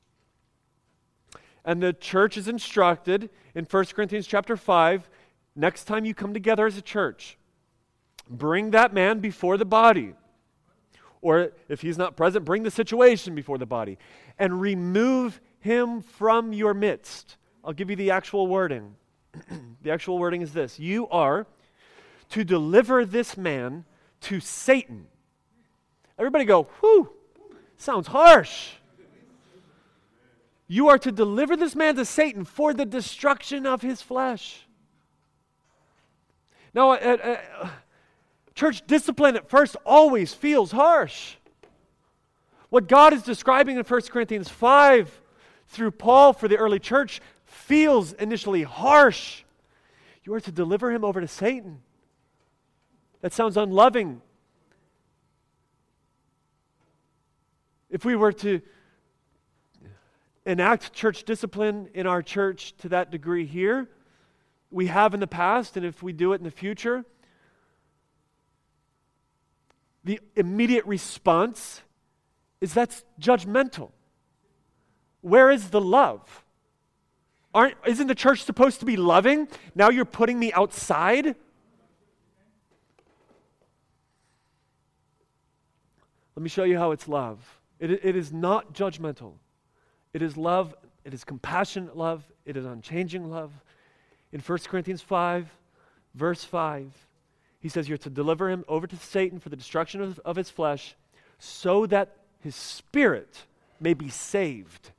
And 1.63 1.83
the 1.83 1.93
church 1.93 2.39
is 2.39 2.49
instructed 2.49 3.29
in 3.55 3.67
1 3.67 3.85
Corinthians 3.95 4.27
chapter 4.27 4.57
5 4.57 5.07
next 5.55 5.85
time 5.85 6.07
you 6.07 6.15
come 6.15 6.33
together 6.33 6.65
as 6.65 6.79
a 6.79 6.83
church, 6.83 7.37
bring 8.31 8.71
that 8.71 8.95
man 8.95 9.21
before 9.21 9.59
the 9.59 9.67
body 9.67 10.15
or 11.21 11.53
if 11.69 11.83
he's 11.83 11.99
not 11.99 12.17
present, 12.17 12.47
bring 12.47 12.63
the 12.63 12.71
situation 12.71 13.35
before 13.35 13.59
the 13.59 13.67
body 13.67 13.99
and 14.39 14.59
remove 14.59 15.43
him 15.61 16.01
from 16.01 16.55
your 16.55 16.73
midst. 16.73 17.37
I'll 17.63 17.75
give 17.75 17.91
you 17.91 17.97
the 17.97 18.13
actual 18.13 18.47
wording. 18.47 18.95
the 19.83 19.91
actual 19.91 20.17
wording 20.17 20.41
is 20.41 20.55
this 20.55 20.79
You 20.79 21.07
are 21.09 21.47
to 22.31 22.45
deliver 22.45 23.05
this 23.05 23.37
man 23.37 23.85
to 24.23 24.41
Satan. 24.41 25.09
Everybody 26.19 26.45
go, 26.45 26.65
whew, 26.81 27.11
sounds 27.77 28.09
harsh. 28.09 28.71
You 30.67 30.89
are 30.89 30.99
to 30.99 31.13
deliver 31.13 31.57
this 31.57 31.75
man 31.75 31.97
to 31.97 32.05
Satan 32.05 32.45
for 32.45 32.75
the 32.75 32.85
destruction 32.85 33.67
of 33.67 33.81
his 33.81 34.03
flesh. 34.03 34.67
Now, 36.75 36.93
uh, 36.93 37.37
uh, 37.63 37.69
church 38.55 38.87
discipline 38.87 39.37
at 39.37 39.49
first 39.49 39.77
always 39.87 40.35
feels 40.35 40.73
harsh. 40.73 41.37
What 42.69 42.87
God 42.87 43.15
is 43.15 43.23
describing 43.23 43.79
in 43.79 43.85
1 43.85 44.01
Corinthians 44.03 44.49
5 44.49 45.21
through 45.69 45.93
Paul 45.93 46.35
for 46.35 46.49
the 46.49 46.59
early 46.59 46.79
church 46.79 47.23
feels 47.47 48.13
initially 48.15 48.63
harsh. 48.63 49.45
You 50.25 50.35
are 50.35 50.41
to 50.41 50.53
deliver 50.53 50.91
him 50.91 51.05
over 51.05 51.21
to 51.21 51.29
Satan. 51.29 51.81
That 53.23 53.33
sounds 53.33 53.57
unloving. 53.57 54.21
If 57.91 58.05
we 58.05 58.17
were 58.17 58.33
to 58.33 58.61
enact 60.45 60.93
church 60.93 61.25
discipline 61.25 61.89
in 61.95 62.07
our 62.07 62.23
church 62.23 62.77
to 62.79 62.89
that 62.91 63.11
degree 63.11 63.47
here, 63.47 63.89
we 64.71 64.87
have 64.87 65.15
in 65.15 65.21
the 65.21 65.27
past, 65.27 65.77
and 65.77 65.85
if 65.85 66.03
we 66.03 66.13
do 66.13 66.33
it 66.33 66.37
in 66.37 66.45
the 66.45 66.51
future, 66.51 67.05
the 70.05 70.21
immediate 70.37 70.87
response 70.87 71.83
is 72.61 72.75
that's 72.75 73.05
judgmental. 73.21 73.91
Where 75.21 75.51
is 75.51 75.71
the 75.71 75.81
love? 75.81 76.45
Aren't, 77.55 77.75
isn't 77.87 78.07
the 78.07 78.15
church 78.15 78.43
supposed 78.45 78.81
to 78.81 78.87
be 78.87 78.97
loving? 78.97 79.49
Now 79.75 79.89
you're 79.91 80.05
putting 80.05 80.39
me 80.39 80.53
outside? 80.53 81.27
Let 86.37 86.43
me 86.43 86.49
show 86.49 86.65
you 86.65 86.79
how 86.79 86.93
it's 86.93 87.09
love. 87.09 87.58
It, 87.79 87.91
it 87.91 88.17
is 88.17 88.33
not 88.33 88.73
judgmental. 88.73 89.35
It 90.13 90.23
is 90.23 90.37
love. 90.37 90.75
It 91.05 91.15
is 91.15 91.25
compassionate 91.25 91.97
love. 91.97 92.25
It 92.45 92.57
is 92.57 92.65
unchanging 92.65 93.31
love. 93.31 93.53
In 94.33 94.41
1 94.41 94.59
Corinthians 94.67 95.01
5, 95.01 95.49
verse 96.15 96.45
5, 96.45 96.93
he 97.61 97.69
says 97.69 97.89
you're 97.89 97.99
to 97.99 98.11
deliver 98.11 98.51
him 98.51 98.65
over 98.69 98.87
to 98.87 98.97
Satan 98.97 99.41
for 99.41 99.49
the 99.49 99.57
destruction 99.57 100.03
of, 100.03 100.19
of 100.25 100.37
his 100.37 100.51
flesh 100.51 100.97
so 101.39 101.87
that 101.87 102.17
his 102.41 102.55
spirit 102.55 103.45
may 103.81 103.95
be 103.95 104.09
saved 104.09 104.91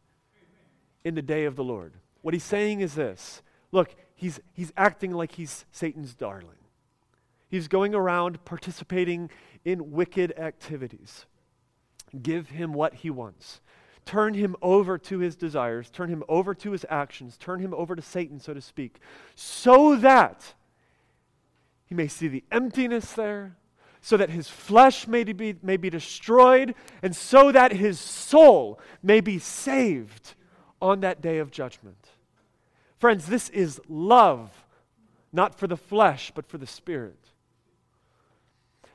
in 1.03 1.15
the 1.15 1.21
day 1.21 1.45
of 1.45 1.55
the 1.55 1.63
Lord. 1.63 1.93
What 2.21 2.33
he's 2.33 2.43
saying 2.43 2.81
is 2.81 2.95
this 2.95 3.41
look, 3.71 3.95
he's, 4.15 4.39
he's 4.53 4.73
acting 4.75 5.11
like 5.11 5.33
he's 5.33 5.65
Satan's 5.71 6.13
darling. 6.13 6.57
He's 7.49 7.67
going 7.67 7.95
around 7.95 8.43
participating 8.45 9.29
in 9.65 9.91
wicked 9.91 10.37
activities. 10.37 11.25
Give 12.21 12.49
him 12.49 12.73
what 12.73 12.95
he 12.95 13.09
wants. 13.09 13.61
Turn 14.05 14.33
him 14.33 14.55
over 14.61 14.97
to 14.97 15.19
his 15.19 15.35
desires, 15.35 15.89
turn 15.89 16.09
him 16.09 16.23
over 16.27 16.55
to 16.55 16.71
his 16.71 16.85
actions, 16.89 17.37
turn 17.37 17.59
him 17.59 17.73
over 17.75 17.95
to 17.95 18.01
Satan, 18.01 18.39
so 18.39 18.53
to 18.53 18.61
speak, 18.61 18.99
so 19.35 19.95
that 19.97 20.55
he 21.85 21.93
may 21.93 22.07
see 22.07 22.27
the 22.27 22.43
emptiness 22.51 23.13
there, 23.13 23.55
so 24.01 24.17
that 24.17 24.29
his 24.29 24.49
flesh 24.49 25.07
may 25.07 25.23
be, 25.23 25.55
may 25.61 25.77
be 25.77 25.89
destroyed, 25.89 26.73
and 27.03 27.15
so 27.15 27.51
that 27.51 27.73
his 27.73 27.99
soul 27.99 28.79
may 29.03 29.21
be 29.21 29.37
saved 29.37 30.33
on 30.81 31.01
that 31.01 31.21
day 31.21 31.37
of 31.37 31.51
judgment. 31.51 32.09
Friends, 32.97 33.27
this 33.27 33.49
is 33.49 33.79
love, 33.87 34.65
not 35.31 35.53
for 35.53 35.67
the 35.67 35.77
flesh, 35.77 36.31
but 36.33 36.47
for 36.47 36.57
the 36.57 36.67
spirit. 36.67 37.19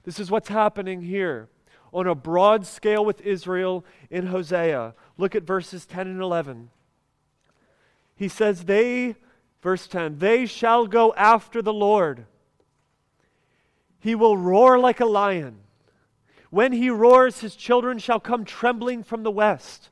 This 0.05 0.19
is 0.19 0.31
what's 0.31 0.49
happening 0.49 1.03
here 1.03 1.49
on 1.95 2.09
a 2.09 2.15
broad 2.15 2.67
scale 2.67 3.05
with 3.05 3.21
Israel 3.21 3.85
in 4.11 4.27
Hosea. 4.27 4.95
Look 5.17 5.37
at 5.37 5.45
verses 5.45 5.87
10 5.87 6.09
and 6.09 6.21
11. 6.21 6.71
He 8.17 8.27
says, 8.27 8.65
They, 8.65 9.15
verse 9.63 9.87
10, 9.87 10.19
they 10.19 10.45
shall 10.45 10.89
go 10.89 11.15
after 11.15 11.63
the 11.63 11.73
Lord. 11.73 12.27
He 14.01 14.17
will 14.17 14.37
roar 14.37 14.79
like 14.79 15.01
a 15.01 15.07
lion. 15.07 15.61
When 16.51 16.73
he 16.73 16.91
roars, 16.91 17.41
his 17.41 17.55
children 17.57 17.99
shall 17.99 18.21
come 18.21 18.45
trembling 18.45 19.05
from 19.05 19.23
the 19.23 19.31
west. 19.31 19.91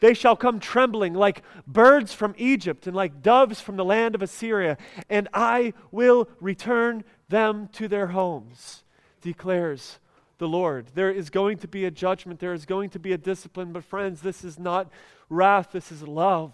They 0.00 0.14
shall 0.14 0.36
come 0.36 0.60
trembling 0.60 1.14
like 1.14 1.42
birds 1.66 2.12
from 2.12 2.34
Egypt 2.36 2.86
and 2.86 2.94
like 2.94 3.22
doves 3.22 3.60
from 3.60 3.76
the 3.76 3.84
land 3.84 4.14
of 4.14 4.22
Assyria, 4.22 4.76
and 5.08 5.28
I 5.32 5.72
will 5.90 6.28
return 6.40 7.04
them 7.28 7.68
to 7.72 7.88
their 7.88 8.08
homes, 8.08 8.84
declares 9.20 9.98
the 10.42 10.48
Lord. 10.48 10.88
There 10.94 11.10
is 11.10 11.30
going 11.30 11.58
to 11.58 11.68
be 11.68 11.84
a 11.84 11.90
judgment, 11.90 12.40
there 12.40 12.52
is 12.52 12.66
going 12.66 12.90
to 12.90 12.98
be 12.98 13.12
a 13.12 13.16
discipline, 13.16 13.72
but 13.72 13.84
friends, 13.84 14.22
this 14.22 14.42
is 14.42 14.58
not 14.58 14.90
wrath, 15.30 15.68
this 15.70 15.92
is 15.92 16.02
love. 16.02 16.52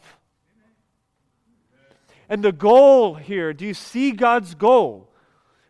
And 2.28 2.45
the 2.45 2.53
goal 2.53 3.14
here, 3.14 3.55
do 3.55 3.64
you 3.64 3.72
see 3.72 4.12
God's 4.12 4.55
goal 4.55 5.09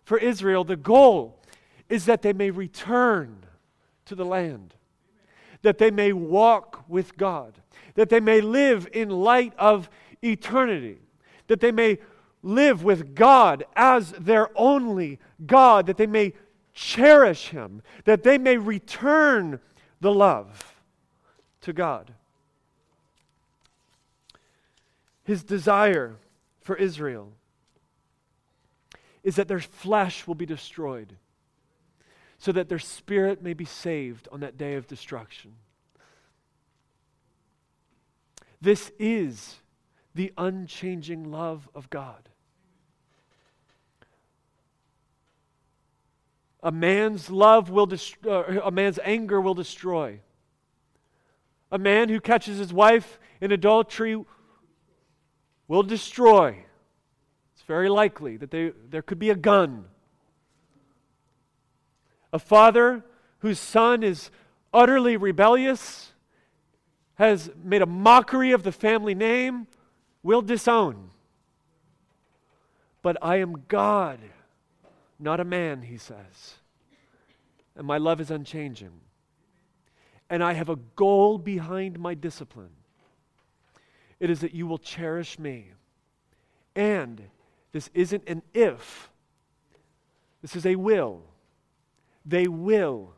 for 0.04 0.18
Israel? 0.18 0.64
The 0.64 0.74
goal 0.74 1.40
is 1.88 2.06
that 2.06 2.22
they 2.22 2.32
may 2.32 2.50
return 2.50 3.46
to 4.06 4.16
the 4.16 4.24
land, 4.24 4.74
that 5.62 5.78
they 5.78 5.92
may 5.92 6.12
walk 6.12 6.84
with 6.88 7.16
God, 7.16 7.54
that 7.94 8.08
they 8.08 8.18
may 8.18 8.40
live 8.40 8.88
in 8.92 9.10
light 9.10 9.52
of 9.56 9.88
eternity, 10.22 10.98
that 11.46 11.60
they 11.60 11.70
may 11.70 11.98
live 12.42 12.82
with 12.82 13.14
God 13.14 13.64
as 13.76 14.10
their 14.10 14.50
only 14.58 15.20
God, 15.46 15.86
that 15.86 15.98
they 15.98 16.08
may 16.08 16.32
cherish 16.78 17.48
Him, 17.48 17.82
that 18.04 18.22
they 18.22 18.38
may 18.38 18.56
return 18.56 19.58
the 20.00 20.12
love 20.12 20.80
to 21.62 21.72
God. 21.72 22.14
His 25.24 25.42
desire 25.42 26.16
for 26.60 26.76
Israel 26.76 27.32
is 29.24 29.34
that 29.36 29.48
their 29.48 29.58
flesh 29.58 30.26
will 30.26 30.36
be 30.36 30.46
destroyed 30.46 31.16
so 32.38 32.52
that 32.52 32.68
their 32.68 32.78
spirit 32.78 33.42
may 33.42 33.54
be 33.54 33.64
saved 33.64 34.28
on 34.30 34.40
that 34.40 34.56
day 34.56 34.74
of 34.74 34.86
destruction. 34.86 35.54
This 38.60 38.92
is 39.00 39.56
the 40.14 40.32
unchanging 40.38 41.30
love 41.30 41.68
of 41.74 41.90
God. 41.90 42.28
A 46.68 46.70
man's 46.70 47.30
love 47.30 47.70
will 47.70 47.86
destroy, 47.86 48.30
uh, 48.30 48.60
a 48.62 48.70
man's 48.70 48.98
anger 49.02 49.40
will 49.40 49.54
destroy. 49.54 50.20
A 51.72 51.78
man 51.78 52.10
who 52.10 52.20
catches 52.20 52.58
his 52.58 52.74
wife 52.74 53.18
in 53.40 53.52
adultery 53.52 54.22
will 55.66 55.82
destroy. 55.82 56.58
It's 57.54 57.62
very 57.62 57.88
likely 57.88 58.36
that 58.36 58.50
they, 58.50 58.72
there 58.90 59.00
could 59.00 59.18
be 59.18 59.30
a 59.30 59.34
gun. 59.34 59.86
A 62.34 62.38
father 62.38 63.02
whose 63.38 63.58
son 63.58 64.02
is 64.02 64.30
utterly 64.70 65.16
rebellious, 65.16 66.12
has 67.14 67.50
made 67.64 67.80
a 67.80 67.86
mockery 67.86 68.52
of 68.52 68.62
the 68.62 68.72
family 68.72 69.14
name, 69.14 69.68
will 70.22 70.42
disown. 70.42 71.12
But 73.00 73.16
I 73.22 73.36
am 73.36 73.64
God 73.68 74.18
not 75.18 75.40
a 75.40 75.44
man, 75.44 75.82
he 75.82 75.96
says. 75.96 76.56
And 77.76 77.86
my 77.86 77.98
love 77.98 78.20
is 78.20 78.30
unchanging. 78.30 79.00
And 80.30 80.42
I 80.42 80.52
have 80.52 80.68
a 80.68 80.76
goal 80.76 81.38
behind 81.38 81.98
my 81.98 82.14
discipline 82.14 82.70
it 84.20 84.30
is 84.30 84.40
that 84.40 84.54
you 84.54 84.66
will 84.66 84.78
cherish 84.78 85.38
me. 85.38 85.72
And 86.74 87.22
this 87.72 87.90
isn't 87.94 88.24
an 88.26 88.42
if, 88.54 89.10
this 90.42 90.56
is 90.56 90.66
a 90.66 90.76
will. 90.76 91.22
They 92.24 92.46
will 92.46 93.14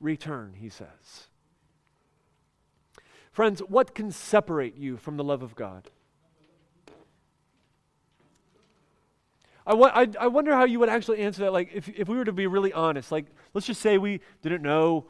return, 0.00 0.54
he 0.54 0.68
says. 0.68 1.28
Friends, 3.30 3.60
what 3.60 3.94
can 3.94 4.10
separate 4.10 4.76
you 4.76 4.96
from 4.96 5.16
the 5.16 5.24
love 5.24 5.42
of 5.42 5.54
God? 5.54 5.90
I, 9.66 9.72
I, 9.72 10.06
I 10.20 10.26
wonder 10.26 10.54
how 10.54 10.64
you 10.64 10.78
would 10.80 10.88
actually 10.88 11.20
answer 11.20 11.42
that. 11.42 11.52
Like, 11.52 11.70
if, 11.74 11.88
if 11.88 12.08
we 12.08 12.16
were 12.16 12.24
to 12.24 12.32
be 12.32 12.46
really 12.46 12.72
honest, 12.72 13.10
like, 13.10 13.26
let's 13.54 13.66
just 13.66 13.80
say 13.80 13.98
we 13.98 14.20
didn't 14.42 14.62
know 14.62 15.06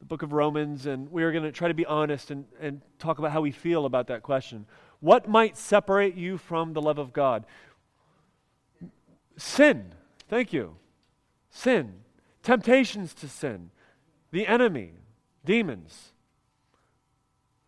the 0.00 0.04
book 0.04 0.22
of 0.22 0.32
Romans 0.32 0.86
and 0.86 1.10
we 1.10 1.22
were 1.22 1.32
going 1.32 1.44
to 1.44 1.52
try 1.52 1.68
to 1.68 1.74
be 1.74 1.86
honest 1.86 2.30
and, 2.30 2.44
and 2.60 2.80
talk 2.98 3.18
about 3.18 3.30
how 3.30 3.40
we 3.40 3.52
feel 3.52 3.86
about 3.86 4.08
that 4.08 4.22
question. 4.22 4.66
What 5.00 5.28
might 5.28 5.56
separate 5.56 6.16
you 6.16 6.38
from 6.38 6.72
the 6.72 6.82
love 6.82 6.98
of 6.98 7.12
God? 7.12 7.46
Sin. 9.36 9.92
Thank 10.28 10.52
you. 10.52 10.76
Sin. 11.50 11.94
Temptations 12.42 13.14
to 13.14 13.28
sin. 13.28 13.70
The 14.32 14.46
enemy. 14.46 14.92
Demons. 15.44 16.12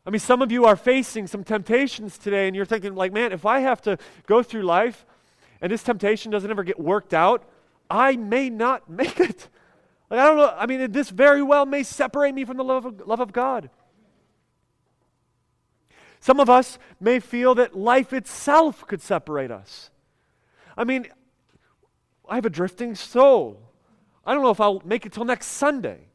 I 0.04 0.10
mean, 0.10 0.20
some 0.20 0.40
of 0.40 0.52
you 0.52 0.64
are 0.64 0.76
facing 0.76 1.26
some 1.26 1.42
temptations 1.42 2.16
today, 2.16 2.46
and 2.46 2.54
you're 2.54 2.64
thinking, 2.64 2.94
like, 2.94 3.12
man, 3.12 3.32
if 3.32 3.44
I 3.44 3.60
have 3.60 3.82
to 3.82 3.98
go 4.26 4.42
through 4.42 4.62
life 4.62 5.04
and 5.60 5.72
this 5.72 5.82
temptation 5.82 6.30
doesn't 6.30 6.50
ever 6.50 6.64
get 6.64 6.78
worked 6.78 7.14
out, 7.14 7.44
I 7.90 8.16
may 8.16 8.50
not 8.50 8.88
make 8.90 9.20
it. 9.20 9.48
Like, 10.10 10.20
I 10.20 10.26
don't 10.26 10.36
know. 10.36 10.54
I 10.56 10.66
mean, 10.66 10.92
this 10.92 11.10
very 11.10 11.42
well 11.42 11.66
may 11.66 11.82
separate 11.82 12.34
me 12.34 12.44
from 12.44 12.56
the 12.56 12.64
love 12.64 12.86
of, 12.86 13.06
love 13.06 13.20
of 13.20 13.32
God. 13.32 13.70
Some 16.20 16.40
of 16.40 16.50
us 16.50 16.78
may 17.00 17.20
feel 17.20 17.54
that 17.56 17.76
life 17.76 18.12
itself 18.12 18.86
could 18.86 19.00
separate 19.00 19.50
us. 19.50 19.90
I 20.76 20.84
mean, 20.84 21.06
I 22.28 22.34
have 22.34 22.46
a 22.46 22.50
drifting 22.50 22.94
soul. 22.94 23.60
I 24.24 24.34
don't 24.34 24.42
know 24.42 24.50
if 24.50 24.60
I'll 24.60 24.82
make 24.84 25.06
it 25.06 25.12
till 25.12 25.24
next 25.24 25.46
Sunday. 25.46 26.08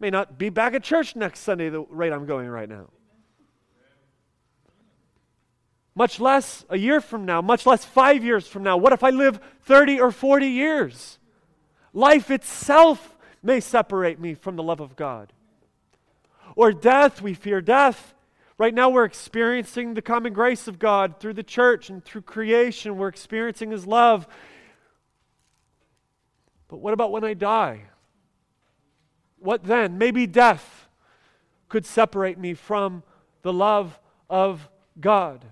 May 0.00 0.10
not 0.10 0.38
be 0.38 0.48
back 0.48 0.74
at 0.74 0.82
church 0.82 1.16
next 1.16 1.40
Sunday 1.40 1.68
the 1.68 1.80
rate 1.82 2.12
I'm 2.12 2.26
going 2.26 2.48
right 2.48 2.68
now. 2.68 2.88
Much 5.96 6.20
less 6.20 6.66
a 6.68 6.76
year 6.76 7.00
from 7.00 7.24
now, 7.24 7.40
much 7.40 7.64
less 7.64 7.82
five 7.84 8.22
years 8.22 8.46
from 8.46 8.62
now. 8.62 8.76
What 8.76 8.92
if 8.92 9.02
I 9.02 9.08
live 9.08 9.40
30 9.62 9.98
or 9.98 10.12
40 10.12 10.46
years? 10.46 11.18
Life 11.94 12.30
itself 12.30 13.16
may 13.42 13.60
separate 13.60 14.20
me 14.20 14.34
from 14.34 14.56
the 14.56 14.62
love 14.62 14.80
of 14.80 14.94
God. 14.94 15.32
Or 16.54 16.70
death, 16.70 17.22
we 17.22 17.32
fear 17.32 17.62
death. 17.62 18.14
Right 18.58 18.74
now, 18.74 18.90
we're 18.90 19.04
experiencing 19.04 19.94
the 19.94 20.02
common 20.02 20.34
grace 20.34 20.68
of 20.68 20.78
God 20.78 21.18
through 21.18 21.32
the 21.32 21.42
church 21.42 21.88
and 21.88 22.04
through 22.04 22.22
creation. 22.22 22.98
We're 22.98 23.08
experiencing 23.08 23.70
His 23.70 23.86
love. 23.86 24.28
But 26.68 26.78
what 26.78 26.92
about 26.92 27.10
when 27.10 27.24
I 27.24 27.32
die? 27.32 27.84
What 29.38 29.64
then? 29.64 29.96
Maybe 29.96 30.26
death 30.26 30.88
could 31.70 31.86
separate 31.86 32.38
me 32.38 32.52
from 32.52 33.02
the 33.40 33.52
love 33.52 33.98
of 34.28 34.68
God. 35.00 35.44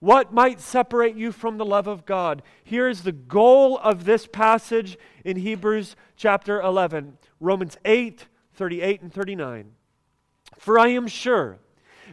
What 0.00 0.32
might 0.32 0.60
separate 0.60 1.16
you 1.16 1.32
from 1.32 1.58
the 1.58 1.64
love 1.64 1.88
of 1.88 2.06
God? 2.06 2.42
Here 2.62 2.88
is 2.88 3.02
the 3.02 3.12
goal 3.12 3.78
of 3.78 4.04
this 4.04 4.26
passage 4.26 4.96
in 5.24 5.38
Hebrews 5.38 5.96
chapter 6.16 6.60
11, 6.60 7.18
Romans 7.40 7.76
8, 7.84 8.26
38 8.54 9.02
and 9.02 9.12
39. 9.12 9.72
For 10.56 10.78
I 10.78 10.88
am 10.88 11.08
sure 11.08 11.58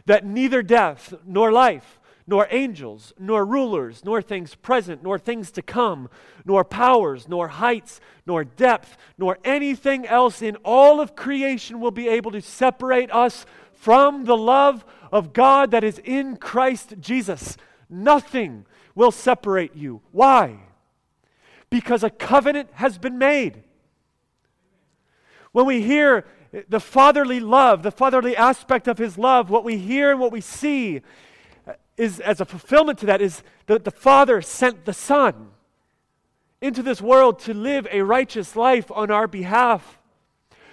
that 0.06 0.26
neither 0.26 0.62
death 0.62 1.14
nor 1.24 1.52
life, 1.52 2.00
nor 2.26 2.48
angels, 2.50 3.12
nor 3.20 3.44
rulers, 3.44 4.04
nor 4.04 4.20
things 4.20 4.56
present, 4.56 5.04
nor 5.04 5.16
things 5.16 5.52
to 5.52 5.62
come, 5.62 6.10
nor 6.44 6.64
powers, 6.64 7.28
nor 7.28 7.46
heights, 7.46 8.00
nor 8.26 8.42
depth, 8.42 8.96
nor 9.16 9.38
anything 9.44 10.04
else 10.06 10.42
in 10.42 10.56
all 10.64 11.00
of 11.00 11.14
creation 11.14 11.78
will 11.78 11.92
be 11.92 12.08
able 12.08 12.32
to 12.32 12.40
separate 12.40 13.12
us 13.12 13.46
from 13.72 14.24
the 14.24 14.36
love 14.36 14.84
of 15.12 15.32
God 15.32 15.70
that 15.70 15.84
is 15.84 16.00
in 16.00 16.36
Christ 16.36 16.94
Jesus. 16.98 17.56
Nothing 17.88 18.66
will 18.94 19.10
separate 19.10 19.76
you. 19.76 20.00
Why? 20.12 20.58
Because 21.70 22.02
a 22.02 22.10
covenant 22.10 22.70
has 22.74 22.98
been 22.98 23.18
made. 23.18 23.62
When 25.52 25.66
we 25.66 25.82
hear 25.82 26.26
the 26.68 26.80
fatherly 26.80 27.40
love, 27.40 27.82
the 27.82 27.90
fatherly 27.90 28.36
aspect 28.36 28.88
of 28.88 28.98
his 28.98 29.18
love, 29.18 29.50
what 29.50 29.64
we 29.64 29.78
hear 29.78 30.10
and 30.10 30.20
what 30.20 30.32
we 30.32 30.40
see 30.40 31.02
is 31.96 32.20
as 32.20 32.40
a 32.40 32.44
fulfillment 32.44 32.98
to 33.00 33.06
that 33.06 33.20
is 33.20 33.42
that 33.66 33.84
the 33.84 33.90
Father 33.90 34.42
sent 34.42 34.84
the 34.84 34.92
Son 34.92 35.48
into 36.60 36.82
this 36.82 37.00
world 37.00 37.38
to 37.40 37.54
live 37.54 37.86
a 37.90 38.02
righteous 38.02 38.56
life 38.56 38.90
on 38.90 39.10
our 39.10 39.26
behalf 39.26 39.98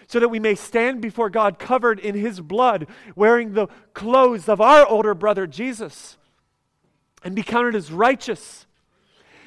so 0.08 0.20
that 0.20 0.30
we 0.30 0.40
may 0.40 0.56
stand 0.56 1.02
before 1.02 1.30
God 1.30 1.58
covered 1.60 2.00
in 2.00 2.16
his 2.16 2.40
blood, 2.40 2.88
wearing 3.16 3.54
the 3.54 3.68
clothes 3.94 4.50
of 4.50 4.60
our 4.60 4.86
older 4.86 5.14
brother 5.14 5.48
Jesus, 5.48 6.18
and 7.24 7.36
be 7.36 7.44
counted 7.44 7.76
as 7.76 7.92
righteous, 7.92 8.66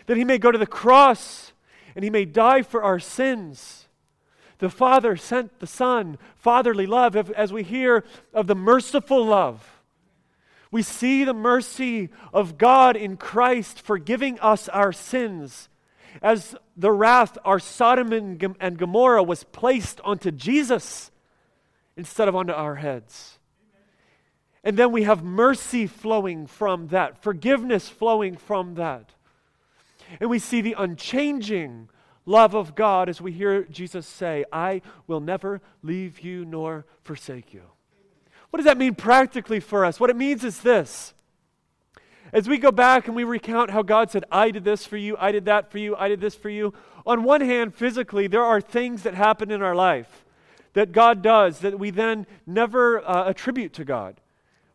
that 0.06 0.16
he 0.16 0.24
may 0.24 0.38
go 0.38 0.50
to 0.50 0.58
the 0.58 0.66
cross 0.66 1.52
and 1.94 2.04
he 2.04 2.10
may 2.10 2.24
die 2.24 2.62
for 2.62 2.82
our 2.82 2.98
sins 2.98 3.86
the 4.58 4.70
Father 4.70 5.16
sent 5.16 5.58
the 5.60 5.66
Son, 5.66 6.18
fatherly 6.36 6.86
love, 6.86 7.14
as 7.16 7.52
we 7.52 7.62
hear 7.62 8.04
of 8.32 8.46
the 8.46 8.54
merciful 8.54 9.24
love. 9.24 9.82
We 10.70 10.82
see 10.82 11.24
the 11.24 11.34
mercy 11.34 12.08
of 12.32 12.58
God 12.58 12.96
in 12.96 13.16
Christ 13.16 13.80
forgiving 13.80 14.40
us 14.40 14.68
our 14.68 14.92
sins. 14.92 15.68
As 16.22 16.56
the 16.76 16.90
wrath, 16.90 17.36
our 17.44 17.58
Sodom 17.58 18.12
and 18.12 18.78
Gomorrah 18.78 19.22
was 19.22 19.44
placed 19.44 20.00
onto 20.02 20.30
Jesus 20.30 21.10
instead 21.96 22.28
of 22.28 22.34
onto 22.34 22.52
our 22.52 22.76
heads. 22.76 23.35
And 24.66 24.76
then 24.76 24.90
we 24.90 25.04
have 25.04 25.22
mercy 25.22 25.86
flowing 25.86 26.48
from 26.48 26.88
that, 26.88 27.22
forgiveness 27.22 27.88
flowing 27.88 28.36
from 28.36 28.74
that. 28.74 29.12
And 30.18 30.28
we 30.28 30.40
see 30.40 30.60
the 30.60 30.74
unchanging 30.76 31.88
love 32.24 32.52
of 32.52 32.74
God 32.74 33.08
as 33.08 33.20
we 33.20 33.30
hear 33.30 33.62
Jesus 33.62 34.08
say, 34.08 34.44
I 34.52 34.82
will 35.06 35.20
never 35.20 35.60
leave 35.84 36.18
you 36.18 36.44
nor 36.44 36.84
forsake 37.04 37.54
you. 37.54 37.62
What 38.50 38.56
does 38.56 38.64
that 38.64 38.76
mean 38.76 38.96
practically 38.96 39.60
for 39.60 39.84
us? 39.84 40.00
What 40.00 40.10
it 40.10 40.16
means 40.16 40.42
is 40.42 40.58
this. 40.62 41.14
As 42.32 42.48
we 42.48 42.58
go 42.58 42.72
back 42.72 43.06
and 43.06 43.14
we 43.14 43.22
recount 43.22 43.70
how 43.70 43.82
God 43.82 44.10
said, 44.10 44.24
I 44.32 44.50
did 44.50 44.64
this 44.64 44.84
for 44.84 44.96
you, 44.96 45.16
I 45.16 45.30
did 45.30 45.44
that 45.44 45.70
for 45.70 45.78
you, 45.78 45.94
I 45.94 46.08
did 46.08 46.20
this 46.20 46.34
for 46.34 46.50
you, 46.50 46.74
on 47.06 47.22
one 47.22 47.40
hand, 47.40 47.72
physically, 47.72 48.26
there 48.26 48.42
are 48.42 48.60
things 48.60 49.04
that 49.04 49.14
happen 49.14 49.52
in 49.52 49.62
our 49.62 49.76
life 49.76 50.24
that 50.72 50.90
God 50.90 51.22
does 51.22 51.60
that 51.60 51.78
we 51.78 51.90
then 51.90 52.26
never 52.48 53.00
uh, 53.08 53.28
attribute 53.28 53.72
to 53.74 53.84
God. 53.84 54.20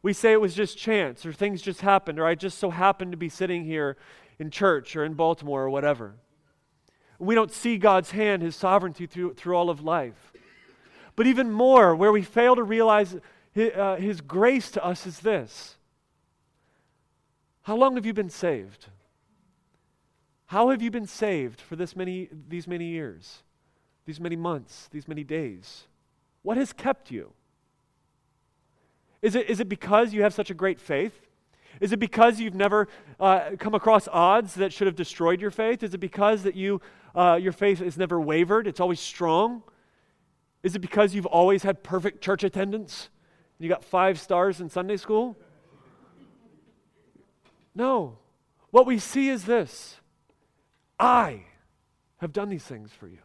We 0.03 0.13
say 0.13 0.31
it 0.31 0.41
was 0.41 0.55
just 0.55 0.77
chance, 0.77 1.25
or 1.25 1.33
things 1.33 1.61
just 1.61 1.81
happened, 1.81 2.19
or 2.19 2.25
I 2.25 2.35
just 2.35 2.57
so 2.57 2.71
happened 2.71 3.11
to 3.11 3.17
be 3.17 3.29
sitting 3.29 3.65
here 3.65 3.97
in 4.39 4.49
church 4.49 4.95
or 4.95 5.05
in 5.05 5.13
Baltimore 5.13 5.63
or 5.63 5.69
whatever. 5.69 6.15
We 7.19 7.35
don't 7.35 7.51
see 7.51 7.77
God's 7.77 8.11
hand, 8.11 8.41
His 8.41 8.55
sovereignty 8.55 9.05
through, 9.05 9.35
through 9.35 9.55
all 9.55 9.69
of 9.69 9.81
life. 9.81 10.33
But 11.15 11.27
even 11.27 11.51
more, 11.51 11.95
where 11.95 12.11
we 12.11 12.23
fail 12.23 12.55
to 12.55 12.63
realize 12.63 13.15
his, 13.51 13.71
uh, 13.75 13.97
his 13.97 14.21
grace 14.21 14.71
to 14.71 14.83
us 14.83 15.05
is 15.05 15.19
this 15.19 15.75
How 17.63 17.75
long 17.75 17.95
have 17.95 18.05
you 18.05 18.13
been 18.13 18.29
saved? 18.29 18.87
How 20.47 20.69
have 20.69 20.81
you 20.81 20.91
been 20.91 21.05
saved 21.05 21.61
for 21.61 21.77
this 21.77 21.95
many, 21.95 22.27
these 22.49 22.67
many 22.67 22.85
years, 22.85 23.43
these 24.05 24.19
many 24.19 24.35
months, 24.35 24.89
these 24.91 25.07
many 25.07 25.23
days? 25.23 25.87
What 26.41 26.57
has 26.57 26.73
kept 26.73 27.11
you? 27.11 27.33
Is 29.21 29.35
it, 29.35 29.49
is 29.49 29.59
it 29.59 29.69
because 29.69 30.13
you 30.13 30.23
have 30.23 30.33
such 30.33 30.49
a 30.49 30.53
great 30.53 30.79
faith? 30.79 31.27
Is 31.79 31.91
it 31.91 31.99
because 31.99 32.39
you've 32.39 32.53
never 32.53 32.87
uh, 33.19 33.51
come 33.57 33.73
across 33.73 34.07
odds 34.07 34.55
that 34.55 34.73
should 34.73 34.87
have 34.87 34.95
destroyed 34.95 35.41
your 35.41 35.51
faith? 35.51 35.83
Is 35.83 35.93
it 35.93 35.99
because 35.99 36.43
that 36.43 36.55
you 36.55 36.81
uh, 37.15 37.37
your 37.41 37.51
faith 37.51 37.79
has 37.79 37.97
never 37.97 38.19
wavered, 38.21 38.67
it's 38.67 38.79
always 38.79 38.99
strong? 38.99 39.63
Is 40.63 40.75
it 40.75 40.79
because 40.79 41.13
you've 41.13 41.25
always 41.25 41.63
had 41.63 41.83
perfect 41.83 42.21
church 42.21 42.43
attendance? 42.43 43.09
You 43.59 43.67
got 43.69 43.83
five 43.83 44.19
stars 44.19 44.61
in 44.61 44.69
Sunday 44.69 44.97
school? 44.97 45.37
No. 47.75 48.17
What 48.69 48.85
we 48.85 48.99
see 48.99 49.29
is 49.29 49.45
this 49.45 49.99
I 50.99 51.43
have 52.17 52.31
done 52.31 52.49
these 52.49 52.63
things 52.63 52.91
for 52.91 53.07
you. 53.07 53.19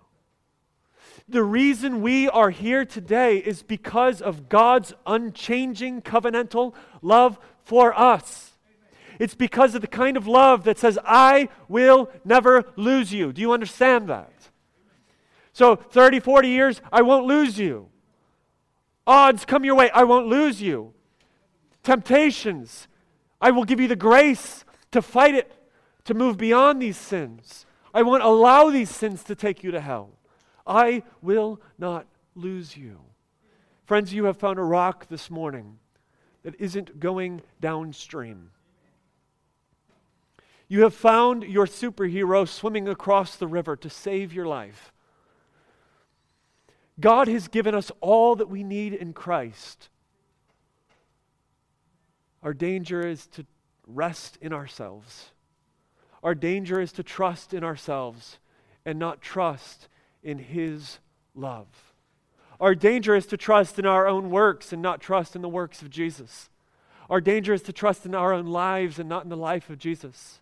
The 1.28 1.42
reason 1.42 2.02
we 2.02 2.28
are 2.28 2.50
here 2.50 2.84
today 2.84 3.38
is 3.38 3.64
because 3.64 4.22
of 4.22 4.48
God's 4.48 4.94
unchanging 5.06 6.02
covenantal 6.02 6.72
love 7.02 7.40
for 7.64 7.98
us. 7.98 8.52
It's 9.18 9.34
because 9.34 9.74
of 9.74 9.80
the 9.80 9.88
kind 9.88 10.16
of 10.16 10.28
love 10.28 10.62
that 10.64 10.78
says, 10.78 10.98
I 11.04 11.48
will 11.68 12.10
never 12.24 12.64
lose 12.76 13.12
you. 13.12 13.32
Do 13.32 13.40
you 13.40 13.52
understand 13.52 14.08
that? 14.08 14.32
So, 15.52 15.74
30, 15.74 16.20
40 16.20 16.48
years, 16.48 16.80
I 16.92 17.02
won't 17.02 17.26
lose 17.26 17.58
you. 17.58 17.88
Odds 19.04 19.44
come 19.44 19.64
your 19.64 19.74
way, 19.74 19.90
I 19.90 20.04
won't 20.04 20.28
lose 20.28 20.62
you. 20.62 20.92
Temptations, 21.82 22.86
I 23.40 23.50
will 23.50 23.64
give 23.64 23.80
you 23.80 23.88
the 23.88 23.96
grace 23.96 24.64
to 24.92 25.02
fight 25.02 25.34
it, 25.34 25.50
to 26.04 26.14
move 26.14 26.36
beyond 26.36 26.80
these 26.80 26.96
sins. 26.96 27.66
I 27.92 28.02
won't 28.02 28.22
allow 28.22 28.70
these 28.70 28.90
sins 28.90 29.24
to 29.24 29.34
take 29.34 29.64
you 29.64 29.72
to 29.72 29.80
hell. 29.80 30.10
I 30.66 31.02
will 31.22 31.60
not 31.78 32.06
lose 32.34 32.76
you. 32.76 33.00
Friends, 33.84 34.12
you 34.12 34.24
have 34.24 34.36
found 34.36 34.58
a 34.58 34.64
rock 34.64 35.06
this 35.08 35.30
morning 35.30 35.78
that 36.42 36.60
isn't 36.60 36.98
going 36.98 37.42
downstream. 37.60 38.50
You 40.68 40.82
have 40.82 40.94
found 40.94 41.44
your 41.44 41.66
superhero 41.66 42.48
swimming 42.48 42.88
across 42.88 43.36
the 43.36 43.46
river 43.46 43.76
to 43.76 43.90
save 43.90 44.32
your 44.32 44.46
life. 44.46 44.92
God 46.98 47.28
has 47.28 47.46
given 47.46 47.74
us 47.74 47.92
all 48.00 48.36
that 48.36 48.48
we 48.48 48.64
need 48.64 48.92
in 48.94 49.12
Christ. 49.12 49.88
Our 52.42 52.54
danger 52.54 53.06
is 53.06 53.26
to 53.28 53.46
rest 53.86 54.38
in 54.40 54.52
ourselves. 54.52 55.30
Our 56.22 56.34
danger 56.34 56.80
is 56.80 56.92
to 56.92 57.02
trust 57.02 57.54
in 57.54 57.62
ourselves 57.62 58.38
and 58.84 58.98
not 58.98 59.20
trust 59.20 59.88
in 60.26 60.38
His 60.38 60.98
love. 61.36 61.68
Our 62.58 62.74
danger 62.74 63.14
is 63.14 63.26
to 63.26 63.36
trust 63.36 63.78
in 63.78 63.86
our 63.86 64.08
own 64.08 64.30
works 64.30 64.72
and 64.72 64.82
not 64.82 65.00
trust 65.00 65.36
in 65.36 65.40
the 65.40 65.48
works 65.48 65.82
of 65.82 65.88
Jesus. 65.88 66.50
Our 67.08 67.20
danger 67.20 67.54
is 67.54 67.62
to 67.62 67.72
trust 67.72 68.04
in 68.04 68.14
our 68.14 68.32
own 68.32 68.46
lives 68.46 68.98
and 68.98 69.08
not 69.08 69.22
in 69.22 69.30
the 69.30 69.36
life 69.36 69.70
of 69.70 69.78
Jesus. 69.78 70.40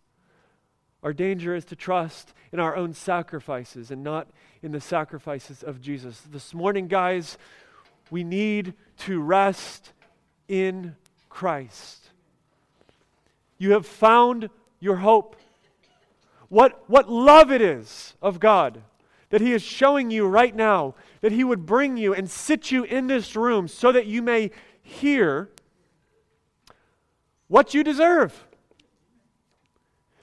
Our 1.02 1.12
danger 1.12 1.54
is 1.54 1.66
to 1.66 1.76
trust 1.76 2.32
in 2.50 2.60
our 2.60 2.74
own 2.74 2.94
sacrifices 2.94 3.90
and 3.90 4.02
not 4.02 4.28
in 4.62 4.72
the 4.72 4.80
sacrifices 4.80 5.62
of 5.62 5.82
Jesus. 5.82 6.22
This 6.32 6.54
morning, 6.54 6.88
guys, 6.88 7.36
we 8.10 8.24
need 8.24 8.72
to 9.00 9.20
rest 9.20 9.92
in 10.48 10.96
Christ. 11.28 12.08
You 13.58 13.72
have 13.72 13.84
found 13.84 14.48
your 14.80 14.96
hope. 14.96 15.36
What, 16.48 16.84
what 16.88 17.10
love 17.10 17.52
it 17.52 17.60
is 17.60 18.14
of 18.22 18.40
God 18.40 18.80
that 19.30 19.40
He 19.40 19.52
is 19.52 19.62
showing 19.62 20.10
you 20.10 20.26
right 20.26 20.54
now, 20.54 20.94
that 21.20 21.32
He 21.32 21.44
would 21.44 21.66
bring 21.66 21.96
you 21.96 22.14
and 22.14 22.30
sit 22.30 22.70
you 22.70 22.84
in 22.84 23.06
this 23.06 23.34
room 23.36 23.68
so 23.68 23.92
that 23.92 24.06
you 24.06 24.22
may 24.22 24.50
hear 24.82 25.50
what 27.48 27.74
you 27.74 27.82
deserve. 27.84 28.46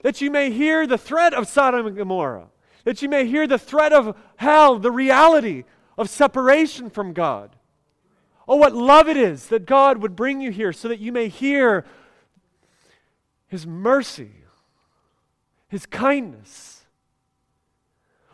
That 0.02 0.22
you 0.22 0.32
may 0.32 0.52
hear 0.52 0.88
the 0.88 0.97
threat 0.97 1.34
of 1.34 1.47
Sodom 1.47 1.86
and 1.86 1.95
Gomorrah. 1.95 2.47
That 2.84 3.02
you 3.02 3.10
may 3.10 3.26
hear 3.26 3.45
the 3.45 3.60
threat 3.60 3.93
of 3.93 4.18
hell, 4.38 4.80
the 4.80 4.91
reality 4.91 5.64
of 5.97 6.10
separation 6.10 6.89
from 6.89 7.14
God. 7.14 7.56
Oh, 8.47 8.56
what 8.56 8.74
love 8.74 9.08
it 9.08 9.18
is 9.18 9.47
that 9.47 9.66
God 9.66 9.99
would 9.99 10.16
bring 10.16 10.41
you 10.41 10.52
here 10.52 10.74
so 10.74 10.88
that 10.88 10.99
you 10.99 11.12
may 11.12 11.28
hear 11.28 11.86
His 13.47 13.68
mercy, 13.68 14.32
His 15.68 15.86
kindness, 15.86 16.81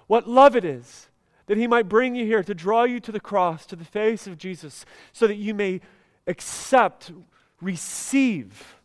what 0.08 0.28
love 0.28 0.55
it 0.55 0.66
is 0.66 1.08
that 1.47 1.58
He 1.58 1.68
might 1.68 1.89
bring 1.89 2.16
you 2.16 2.26
here 2.26 2.43
to 2.43 2.53
draw 2.53 2.84
you 2.84 2.99
to 2.99 3.12
the 3.12 3.20
cross, 3.20 3.66
to 3.68 3.76
the 3.76 3.86
face 3.86 4.28
of 4.28 4.38
Jesus, 4.38 4.86
so 5.12 5.28
that 5.28 5.36
you 5.36 5.53
may 5.53 5.82
accept, 6.28 7.12
receive 7.62 8.76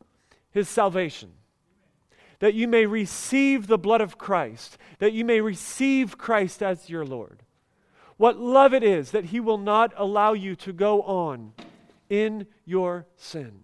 His 0.51 0.69
salvation. 0.69 1.33
That 2.39 2.55
you 2.55 2.67
may 2.67 2.87
receive 2.87 3.67
the 3.67 3.79
blood 3.79 4.01
of 4.01 4.19
Christ, 4.19 4.79
that 4.99 5.13
you 5.13 5.25
may 5.25 5.41
receive 5.41 6.19
Christ 6.19 6.63
as 6.63 6.89
your 6.91 7.05
Lord. 7.05 7.43
What 8.17 8.39
love 8.39 8.73
it 8.75 8.83
is 8.83 9.11
that 9.11 9.27
He 9.27 9.41
will 9.41 9.59
not 9.59 9.93
allow 9.97 10.33
you 10.33 10.57
to 10.57 10.73
go 10.73 11.03
on 11.03 11.53
in 12.09 12.47
your 12.65 13.07
sin. 13.17 13.61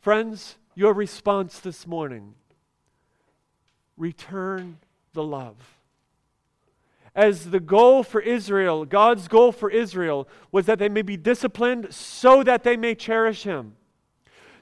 Friends, 0.00 0.56
your 0.74 0.92
response 0.92 1.58
this 1.58 1.86
morning 1.86 2.34
return 3.96 4.78
the 5.12 5.24
love 5.24 5.77
as 7.14 7.50
the 7.50 7.60
goal 7.60 8.02
for 8.02 8.20
Israel, 8.20 8.84
God's 8.84 9.28
goal 9.28 9.52
for 9.52 9.70
Israel 9.70 10.28
was 10.52 10.66
that 10.66 10.78
they 10.78 10.88
may 10.88 11.02
be 11.02 11.16
disciplined 11.16 11.92
so 11.92 12.42
that 12.42 12.62
they 12.62 12.76
may 12.76 12.94
cherish 12.94 13.42
Him, 13.42 13.76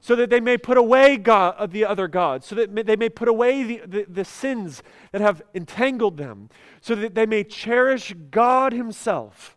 so 0.01 0.17
that 0.17 0.31
they 0.31 0.41
may 0.41 0.57
put 0.57 0.77
away 0.77 1.17
God, 1.17 1.55
uh, 1.59 1.67
the 1.67 1.85
other 1.85 2.09
gods, 2.09 2.47
so 2.47 2.55
that 2.55 2.75
they 2.87 2.97
may 2.97 3.09
put 3.09 3.29
away 3.29 3.63
the, 3.63 3.83
the, 3.87 4.07
the 4.09 4.25
sins 4.25 4.83
that 5.13 5.21
have 5.21 5.43
entangled 5.55 6.17
them, 6.17 6.49
so 6.81 6.95
that 6.95 7.15
they 7.15 7.27
may 7.27 7.45
cherish 7.45 8.15
God 8.31 8.73
Himself. 8.73 9.57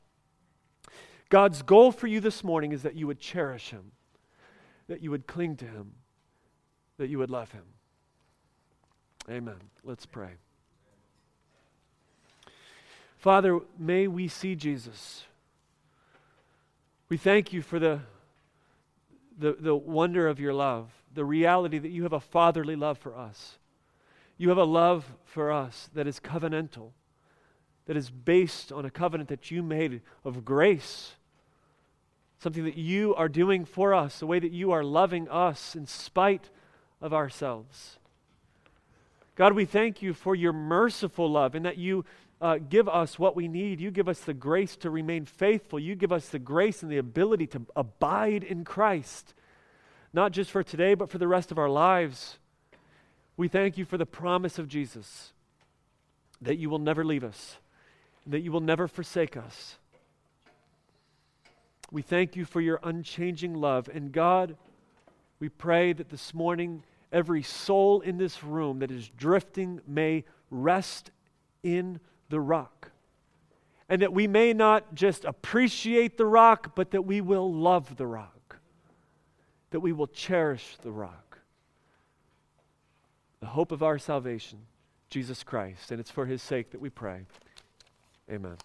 God's 1.30 1.62
goal 1.62 1.92
for 1.92 2.08
you 2.08 2.20
this 2.20 2.44
morning 2.44 2.72
is 2.72 2.82
that 2.82 2.96
you 2.96 3.08
would 3.08 3.20
cherish 3.20 3.70
Him, 3.70 3.92
that 4.88 5.02
you 5.02 5.12
would 5.12 5.28
cling 5.28 5.56
to 5.58 5.66
Him, 5.66 5.92
that 6.98 7.08
you 7.08 7.20
would 7.20 7.30
love 7.30 7.52
Him. 7.52 7.66
Amen. 9.30 9.56
Let's 9.84 10.08
pray. 10.08 10.32
Father, 13.20 13.60
may 13.78 14.08
we 14.08 14.30
see 14.30 14.56
Jesus. 14.56 15.26
We 17.10 17.18
thank 17.18 17.52
you 17.52 17.62
for 17.62 17.78
the, 17.78 18.00
the, 19.38 19.58
the 19.60 19.76
wonder 19.76 20.30
of 20.30 20.40
your 20.40 20.54
love, 20.54 20.90
the 21.14 21.26
reality 21.26 21.80
that 21.80 21.90
you 21.90 22.04
have 22.04 22.14
a 22.14 22.22
fatherly 22.22 22.78
love 22.78 22.98
for 22.98 23.14
us. 23.14 23.58
You 24.38 24.48
have 24.48 24.58
a 24.58 24.64
love 24.64 25.06
for 25.26 25.52
us 25.52 25.90
that 25.94 26.08
is 26.08 26.22
covenantal, 26.22 26.92
that 27.88 27.98
is 27.98 28.10
based 28.10 28.72
on 28.72 28.86
a 28.86 28.90
covenant 28.90 29.28
that 29.28 29.52
you 29.52 29.62
made 29.64 30.00
of 30.24 30.46
grace, 30.46 31.12
something 32.40 32.64
that 32.64 32.78
you 32.78 33.14
are 33.16 33.28
doing 33.28 33.66
for 33.66 33.94
us, 33.94 34.20
the 34.20 34.28
way 34.28 34.40
that 34.40 34.54
you 34.54 34.72
are 34.72 34.84
loving 34.84 35.28
us 35.28 35.76
in 35.76 35.86
spite 35.86 36.50
of 37.02 37.14
ourselves. 37.14 37.98
God, 39.36 39.54
we 39.54 39.66
thank 39.66 40.02
you 40.02 40.14
for 40.14 40.36
your 40.36 40.54
merciful 40.54 41.30
love 41.30 41.54
and 41.54 41.66
that 41.66 41.78
you 41.78 42.06
uh, 42.42 42.58
give 42.58 42.88
us 42.88 43.20
what 43.20 43.36
we 43.36 43.48
need. 43.48 43.82
You 43.82 43.92
give 43.92 44.08
us 44.08 44.22
the 44.22 44.34
grace 44.34 44.76
to 44.78 44.90
remain 44.90 45.26
faithful. 45.26 45.80
You 45.80 45.96
give 45.96 46.12
us 46.12 46.30
the 46.30 46.40
grace 46.40 46.82
and 46.82 46.92
the 46.92 46.98
ability 46.98 47.48
to 47.48 47.66
abide 47.76 48.44
in 48.44 48.64
Christ, 48.64 49.34
not 50.14 50.32
just 50.32 50.50
for 50.50 50.64
today, 50.64 50.94
but 50.94 51.10
for 51.10 51.18
the 51.18 51.28
rest 51.28 51.52
of 51.52 51.58
our 51.58 51.70
lives. 51.70 52.40
We 53.36 53.48
thank 53.48 53.78
you 53.78 53.86
for 53.86 53.98
the 53.98 54.06
promise 54.06 54.58
of 54.58 54.68
Jesus 54.68 55.34
that 56.42 56.58
you 56.58 56.70
will 56.70 56.80
never 56.80 57.04
leave 57.04 57.24
us, 57.24 57.58
that 58.26 58.40
you 58.40 58.52
will 58.52 58.62
never 58.62 58.88
forsake 58.88 59.36
us. 59.36 59.78
We 61.92 62.02
thank 62.02 62.36
you 62.36 62.46
for 62.46 62.62
your 62.62 62.80
unchanging 62.84 63.56
love. 63.56 63.90
And 63.94 64.12
God, 64.12 64.56
we 65.40 65.50
pray 65.50 65.92
that 65.94 66.10
this 66.10 66.34
morning, 66.34 66.84
every 67.12 67.42
soul 67.42 68.02
in 68.02 68.18
this 68.18 68.44
room 68.44 68.80
that 68.80 68.92
is 68.92 69.10
drifting 69.10 69.82
may 69.88 70.24
rest 70.50 71.12
in 71.64 72.00
the 72.30 72.40
rock. 72.40 72.92
And 73.88 74.02
that 74.02 74.14
we 74.14 74.28
may 74.28 74.54
not 74.54 74.94
just 74.94 75.26
appreciate 75.26 76.18
the 76.18 76.26
rock, 76.26 76.76
but 76.76 76.92
that 76.92 77.04
we 77.04 77.22
will 77.22 77.52
love 77.52 77.98
the 77.98 78.06
rock, 78.06 78.58
that 79.72 79.80
we 79.80 79.92
will 79.92 80.08
cherish 80.08 80.78
the 80.82 80.92
rock. 80.92 81.40
The 83.40 83.48
hope 83.48 83.72
of 83.72 83.82
our 83.82 83.98
salvation, 83.98 84.60
Jesus 85.10 85.44
Christ. 85.44 85.92
And 85.92 86.00
it's 86.00 86.12
for 86.12 86.26
his 86.26 86.42
sake 86.42 86.72
that 86.72 86.82
we 86.82 86.90
pray. 86.90 87.22
Amen. 88.30 88.58